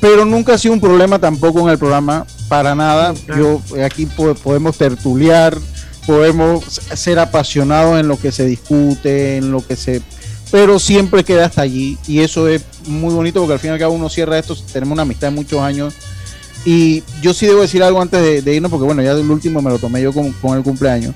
Pero 0.00 0.24
nunca 0.24 0.54
ha 0.54 0.58
sido 0.58 0.74
un 0.74 0.80
problema 0.80 1.18
tampoco 1.18 1.60
en 1.60 1.68
el 1.68 1.78
programa, 1.78 2.26
para 2.48 2.74
nada. 2.74 3.14
Yo 3.36 3.60
eh, 3.76 3.84
aquí 3.84 4.06
po- 4.06 4.34
podemos 4.34 4.76
tertuliar, 4.78 5.56
podemos 6.06 6.64
ser 6.94 7.18
apasionados 7.18 8.00
en 8.00 8.08
lo 8.08 8.18
que 8.18 8.32
se 8.32 8.44
discute, 8.46 9.36
en 9.36 9.52
lo 9.52 9.64
que 9.66 9.76
se 9.76 10.02
pero 10.50 10.80
siempre 10.80 11.22
queda 11.22 11.44
hasta 11.46 11.62
allí 11.62 11.96
y 12.08 12.20
eso 12.22 12.48
es 12.48 12.62
muy 12.88 13.14
bonito 13.14 13.38
porque 13.38 13.52
al 13.52 13.60
fin 13.60 13.70
y 13.70 13.72
al 13.74 13.78
cabo 13.78 13.94
uno 13.94 14.08
cierra 14.08 14.36
esto, 14.36 14.56
tenemos 14.72 14.94
una 14.94 15.02
amistad 15.02 15.28
de 15.28 15.34
muchos 15.36 15.60
años 15.60 15.94
y 16.64 17.02
yo 17.22 17.32
sí 17.32 17.46
debo 17.46 17.62
decir 17.62 17.82
algo 17.82 18.00
antes 18.00 18.20
de, 18.22 18.42
de 18.42 18.54
irnos 18.54 18.70
porque 18.70 18.86
bueno, 18.86 19.02
ya 19.02 19.12
el 19.12 19.30
último 19.30 19.62
me 19.62 19.70
lo 19.70 19.78
tomé 19.78 20.02
yo 20.02 20.12
con, 20.12 20.32
con 20.32 20.56
el 20.56 20.62
cumpleaños 20.62 21.14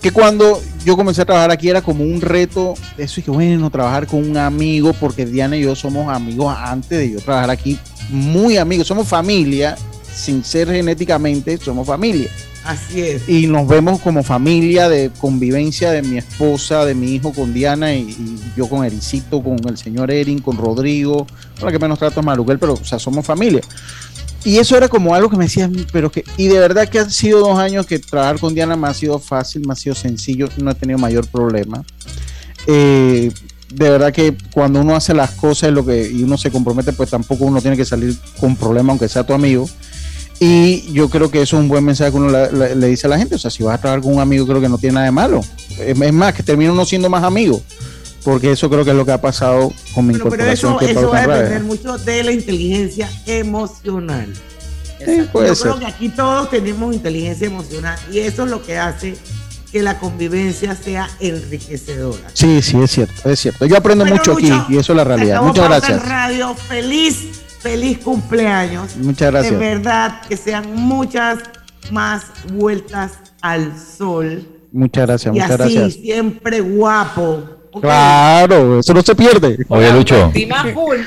que 0.00 0.12
cuando 0.12 0.60
yo 0.84 0.96
comencé 0.96 1.22
a 1.22 1.24
trabajar 1.24 1.50
aquí 1.50 1.68
era 1.68 1.82
como 1.82 2.04
un 2.04 2.20
reto, 2.20 2.74
eso 2.96 3.20
y 3.20 3.22
que 3.22 3.30
bueno, 3.30 3.70
trabajar 3.70 4.06
con 4.06 4.28
un 4.28 4.36
amigo, 4.36 4.92
porque 4.92 5.26
Diana 5.26 5.56
y 5.56 5.62
yo 5.62 5.74
somos 5.74 6.08
amigos 6.08 6.54
antes 6.56 6.98
de 6.98 7.10
yo 7.10 7.20
trabajar 7.20 7.50
aquí, 7.50 7.78
muy 8.10 8.56
amigos, 8.56 8.86
somos 8.86 9.08
familia, 9.08 9.76
sin 10.14 10.44
ser 10.44 10.68
genéticamente, 10.68 11.56
somos 11.58 11.86
familia. 11.86 12.30
Así 12.64 13.00
es. 13.00 13.28
Y 13.28 13.46
nos 13.46 13.66
vemos 13.66 14.00
como 14.00 14.22
familia 14.22 14.88
de 14.88 15.10
convivencia 15.18 15.90
de 15.90 16.02
mi 16.02 16.18
esposa, 16.18 16.84
de 16.84 16.94
mi 16.94 17.14
hijo 17.14 17.32
con 17.32 17.54
Diana 17.54 17.94
y, 17.94 18.00
y 18.00 18.38
yo 18.56 18.68
con 18.68 18.84
Ericito, 18.84 19.42
con 19.42 19.58
el 19.66 19.78
señor 19.78 20.10
Erin, 20.10 20.40
con 20.40 20.58
Rodrigo, 20.58 21.26
la 21.62 21.72
que 21.72 21.78
menos 21.78 21.98
trato 21.98 22.20
es 22.20 22.26
Maluquel, 22.26 22.58
pero 22.58 22.74
o 22.74 22.84
sea, 22.84 22.98
somos 22.98 23.24
familia. 23.24 23.62
Y 24.48 24.58
eso 24.58 24.78
era 24.78 24.88
como 24.88 25.14
algo 25.14 25.28
que 25.28 25.36
me 25.36 25.44
decía, 25.44 25.70
pero 25.92 26.10
que, 26.10 26.24
y 26.38 26.46
de 26.46 26.58
verdad 26.58 26.88
que 26.88 26.98
han 26.98 27.10
sido 27.10 27.40
dos 27.40 27.58
años 27.58 27.84
que 27.84 27.98
trabajar 27.98 28.40
con 28.40 28.54
Diana 28.54 28.76
me 28.76 28.88
ha 28.88 28.94
sido 28.94 29.18
fácil, 29.18 29.60
me 29.66 29.74
ha 29.74 29.76
sido 29.76 29.94
sencillo, 29.94 30.48
no 30.56 30.70
he 30.70 30.74
tenido 30.74 30.98
mayor 30.98 31.26
problema. 31.26 31.84
Eh, 32.66 33.30
de 33.70 33.90
verdad 33.90 34.10
que 34.10 34.34
cuando 34.50 34.80
uno 34.80 34.96
hace 34.96 35.12
las 35.12 35.32
cosas 35.32 35.70
lo 35.70 35.84
que, 35.84 36.10
y 36.10 36.22
uno 36.22 36.38
se 36.38 36.50
compromete, 36.50 36.94
pues 36.94 37.10
tampoco 37.10 37.44
uno 37.44 37.60
tiene 37.60 37.76
que 37.76 37.84
salir 37.84 38.16
con 38.40 38.56
problema, 38.56 38.90
aunque 38.90 39.06
sea 39.10 39.22
tu 39.22 39.34
amigo. 39.34 39.68
Y 40.40 40.90
yo 40.92 41.10
creo 41.10 41.30
que 41.30 41.42
eso 41.42 41.58
es 41.58 41.62
un 41.62 41.68
buen 41.68 41.84
mensaje 41.84 42.12
que 42.12 42.16
uno 42.16 42.30
le 42.30 42.86
dice 42.88 43.06
a 43.06 43.10
la 43.10 43.18
gente. 43.18 43.34
O 43.34 43.38
sea, 43.38 43.50
si 43.50 43.62
vas 43.62 43.74
a 43.74 43.82
trabajar 43.82 44.02
con 44.02 44.14
un 44.14 44.20
amigo, 44.20 44.46
creo 44.46 44.62
que 44.62 44.70
no 44.70 44.78
tiene 44.78 44.94
nada 44.94 45.04
de 45.04 45.12
malo. 45.12 45.42
Es, 45.78 46.00
es 46.00 46.12
más, 46.14 46.32
que 46.32 46.42
termina 46.42 46.72
uno 46.72 46.86
siendo 46.86 47.10
más 47.10 47.22
amigo. 47.22 47.62
Porque 48.28 48.52
eso 48.52 48.68
creo 48.68 48.84
que 48.84 48.90
es 48.90 48.96
lo 48.96 49.06
que 49.06 49.12
ha 49.12 49.20
pasado 49.22 49.72
con 49.94 50.06
mi 50.06 50.12
Pero, 50.12 50.24
pero 50.28 50.36
incorporación. 50.44 50.72
eso, 50.72 50.76
aquí 50.76 50.86
a 50.86 50.90
eso 50.90 51.10
va 51.10 51.18
a 51.20 51.26
depender 51.26 51.62
mucho 51.62 51.96
de 51.96 52.22
la 52.24 52.32
inteligencia 52.32 53.08
emocional. 53.24 54.30
puede 55.32 55.48
Yo 55.48 55.54
ser. 55.54 55.68
creo 55.68 55.78
que 55.78 55.86
aquí 55.86 56.08
todos 56.10 56.50
tenemos 56.50 56.94
inteligencia 56.94 57.46
emocional 57.46 57.98
y 58.12 58.18
eso 58.18 58.44
es 58.44 58.50
lo 58.50 58.62
que 58.62 58.76
hace 58.76 59.16
que 59.72 59.82
la 59.82 59.98
convivencia 59.98 60.74
sea 60.76 61.08
enriquecedora. 61.20 62.28
Sí, 62.34 62.60
sí, 62.60 62.76
es 62.82 62.90
cierto, 62.90 63.30
es 63.30 63.40
cierto. 63.40 63.64
Yo 63.64 63.78
aprendo 63.78 64.04
Bueno, 64.04 64.16
mucho 64.16 64.34
Lucho, 64.38 64.54
aquí 64.54 64.74
y 64.74 64.78
eso 64.78 64.92
es 64.92 64.96
la 64.98 65.04
realidad. 65.04 65.42
Muchas 65.42 65.64
gracias. 65.66 66.06
Radio, 66.06 66.54
feliz, 66.54 67.28
feliz 67.60 67.98
cumpleaños. 68.00 68.94
Muchas 68.96 69.30
gracias. 69.30 69.52
De 69.52 69.58
verdad, 69.58 70.20
que 70.28 70.36
sean 70.36 70.74
muchas 70.74 71.38
más 71.90 72.24
vueltas 72.52 73.12
al 73.40 73.72
sol. 73.78 74.46
Muchas 74.70 75.06
gracias, 75.06 75.34
y 75.34 75.38
muchas 75.40 75.60
así, 75.60 75.74
gracias. 75.74 75.94
siempre 75.94 76.60
guapo. 76.60 77.57
Claro, 77.80 78.80
eso 78.80 78.94
no 78.94 79.02
se 79.02 79.14
pierde. 79.14 79.64
Oye, 79.68 79.92
Lucho. 79.92 80.32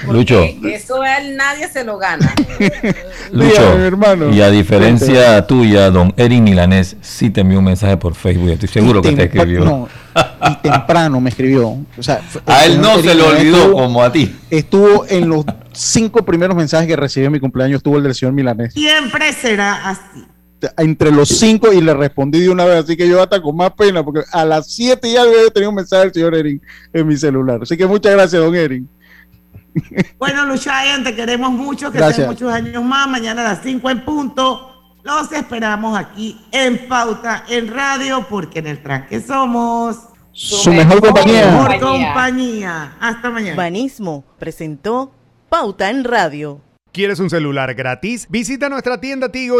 Lucho. 0.09 0.43
eso 0.43 1.01
a 1.01 1.17
él 1.17 1.35
nadie 1.37 1.67
se 1.69 1.83
lo 1.83 1.97
gana. 1.97 2.33
Lucho, 3.31 4.31
y 4.31 4.41
a 4.41 4.49
diferencia 4.49 5.45
tuya, 5.47 5.89
don 5.89 6.13
Erin 6.17 6.43
Milanés 6.43 6.97
sí 7.01 7.29
te 7.29 7.41
envió 7.41 7.59
un 7.59 7.65
mensaje 7.65 7.97
por 7.97 8.15
Facebook. 8.15 8.49
Estoy 8.51 8.69
seguro 8.69 9.01
que 9.01 9.11
te 9.13 9.23
escribió. 9.23 9.63
no, 9.65 9.87
y 10.49 10.55
temprano 10.67 11.21
me 11.21 11.29
escribió. 11.29 11.69
O 11.69 12.03
sea, 12.03 12.21
A 12.45 12.65
él 12.65 12.81
no 12.81 12.95
se 12.95 13.11
Erin 13.11 13.17
le 13.17 13.23
olvidó 13.23 13.57
estuvo- 13.57 13.73
como 13.73 14.03
a 14.03 14.11
ti. 14.11 14.35
Estuvo 14.49 15.05
en 15.07 15.29
los 15.29 15.45
cinco 15.71 16.23
primeros 16.25 16.55
mensajes 16.55 16.87
que 16.87 16.95
recibí 16.95 17.25
en 17.25 17.31
mi 17.31 17.39
cumpleaños, 17.39 17.77
estuvo 17.77 17.97
el 17.97 18.03
del 18.03 18.13
señor 18.15 18.33
Milanés. 18.33 18.73
Siempre 18.73 19.31
será 19.33 19.89
así. 19.89 20.25
Entre 20.77 21.11
los 21.11 21.29
cinco 21.29 21.71
y 21.73 21.81
le 21.81 21.93
respondí 21.93 22.39
de 22.39 22.49
una 22.49 22.65
vez, 22.65 22.83
así 22.83 22.95
que 22.97 23.07
yo 23.07 23.21
hasta 23.21 23.41
con 23.41 23.55
más 23.55 23.71
pena, 23.71 24.03
porque 24.03 24.21
a 24.31 24.45
las 24.45 24.71
siete 24.73 25.11
ya 25.11 25.21
había 25.21 25.49
tenido 25.51 25.69
un 25.69 25.75
mensaje 25.75 26.03
del 26.03 26.13
señor 26.13 26.35
Erin 26.35 26.61
en 26.93 27.07
mi 27.07 27.17
celular. 27.17 27.59
Así 27.63 27.75
que 27.77 27.85
muchas 27.87 28.13
gracias, 28.13 28.41
don 28.41 28.55
Erin. 28.55 28.87
Bueno, 30.17 30.45
Luchayan, 30.45 31.03
te 31.03 31.15
queremos 31.15 31.51
mucho, 31.51 31.91
que 31.91 31.97
Gracias. 31.97 32.17
sean 32.17 32.29
muchos 32.29 32.51
años 32.51 32.83
más. 32.83 33.07
Mañana 33.07 33.41
a 33.41 33.53
las 33.53 33.63
5 33.63 33.89
en 33.89 34.03
punto. 34.05 34.67
Los 35.03 35.31
esperamos 35.31 35.97
aquí 35.97 36.39
en 36.51 36.87
Pauta 36.87 37.45
en 37.49 37.69
Radio, 37.73 38.27
porque 38.29 38.59
en 38.59 38.67
el 38.67 38.83
tranque 38.83 39.19
somos 39.19 39.97
Su 40.31 40.71
mejor 40.71 41.01
compañía. 41.01 41.49
mejor 41.51 41.79
compañía. 41.79 42.93
Hasta 42.99 43.29
mañana. 43.31 43.55
Banismo 43.55 44.23
presentó 44.37 45.11
Pauta 45.49 45.89
en 45.89 46.03
Radio. 46.03 46.61
¿Quieres 46.93 47.19
un 47.19 47.29
celular 47.31 47.73
gratis? 47.73 48.27
Visita 48.29 48.69
nuestra 48.69 48.99
tienda 49.01 49.29
Tigo 49.31 49.59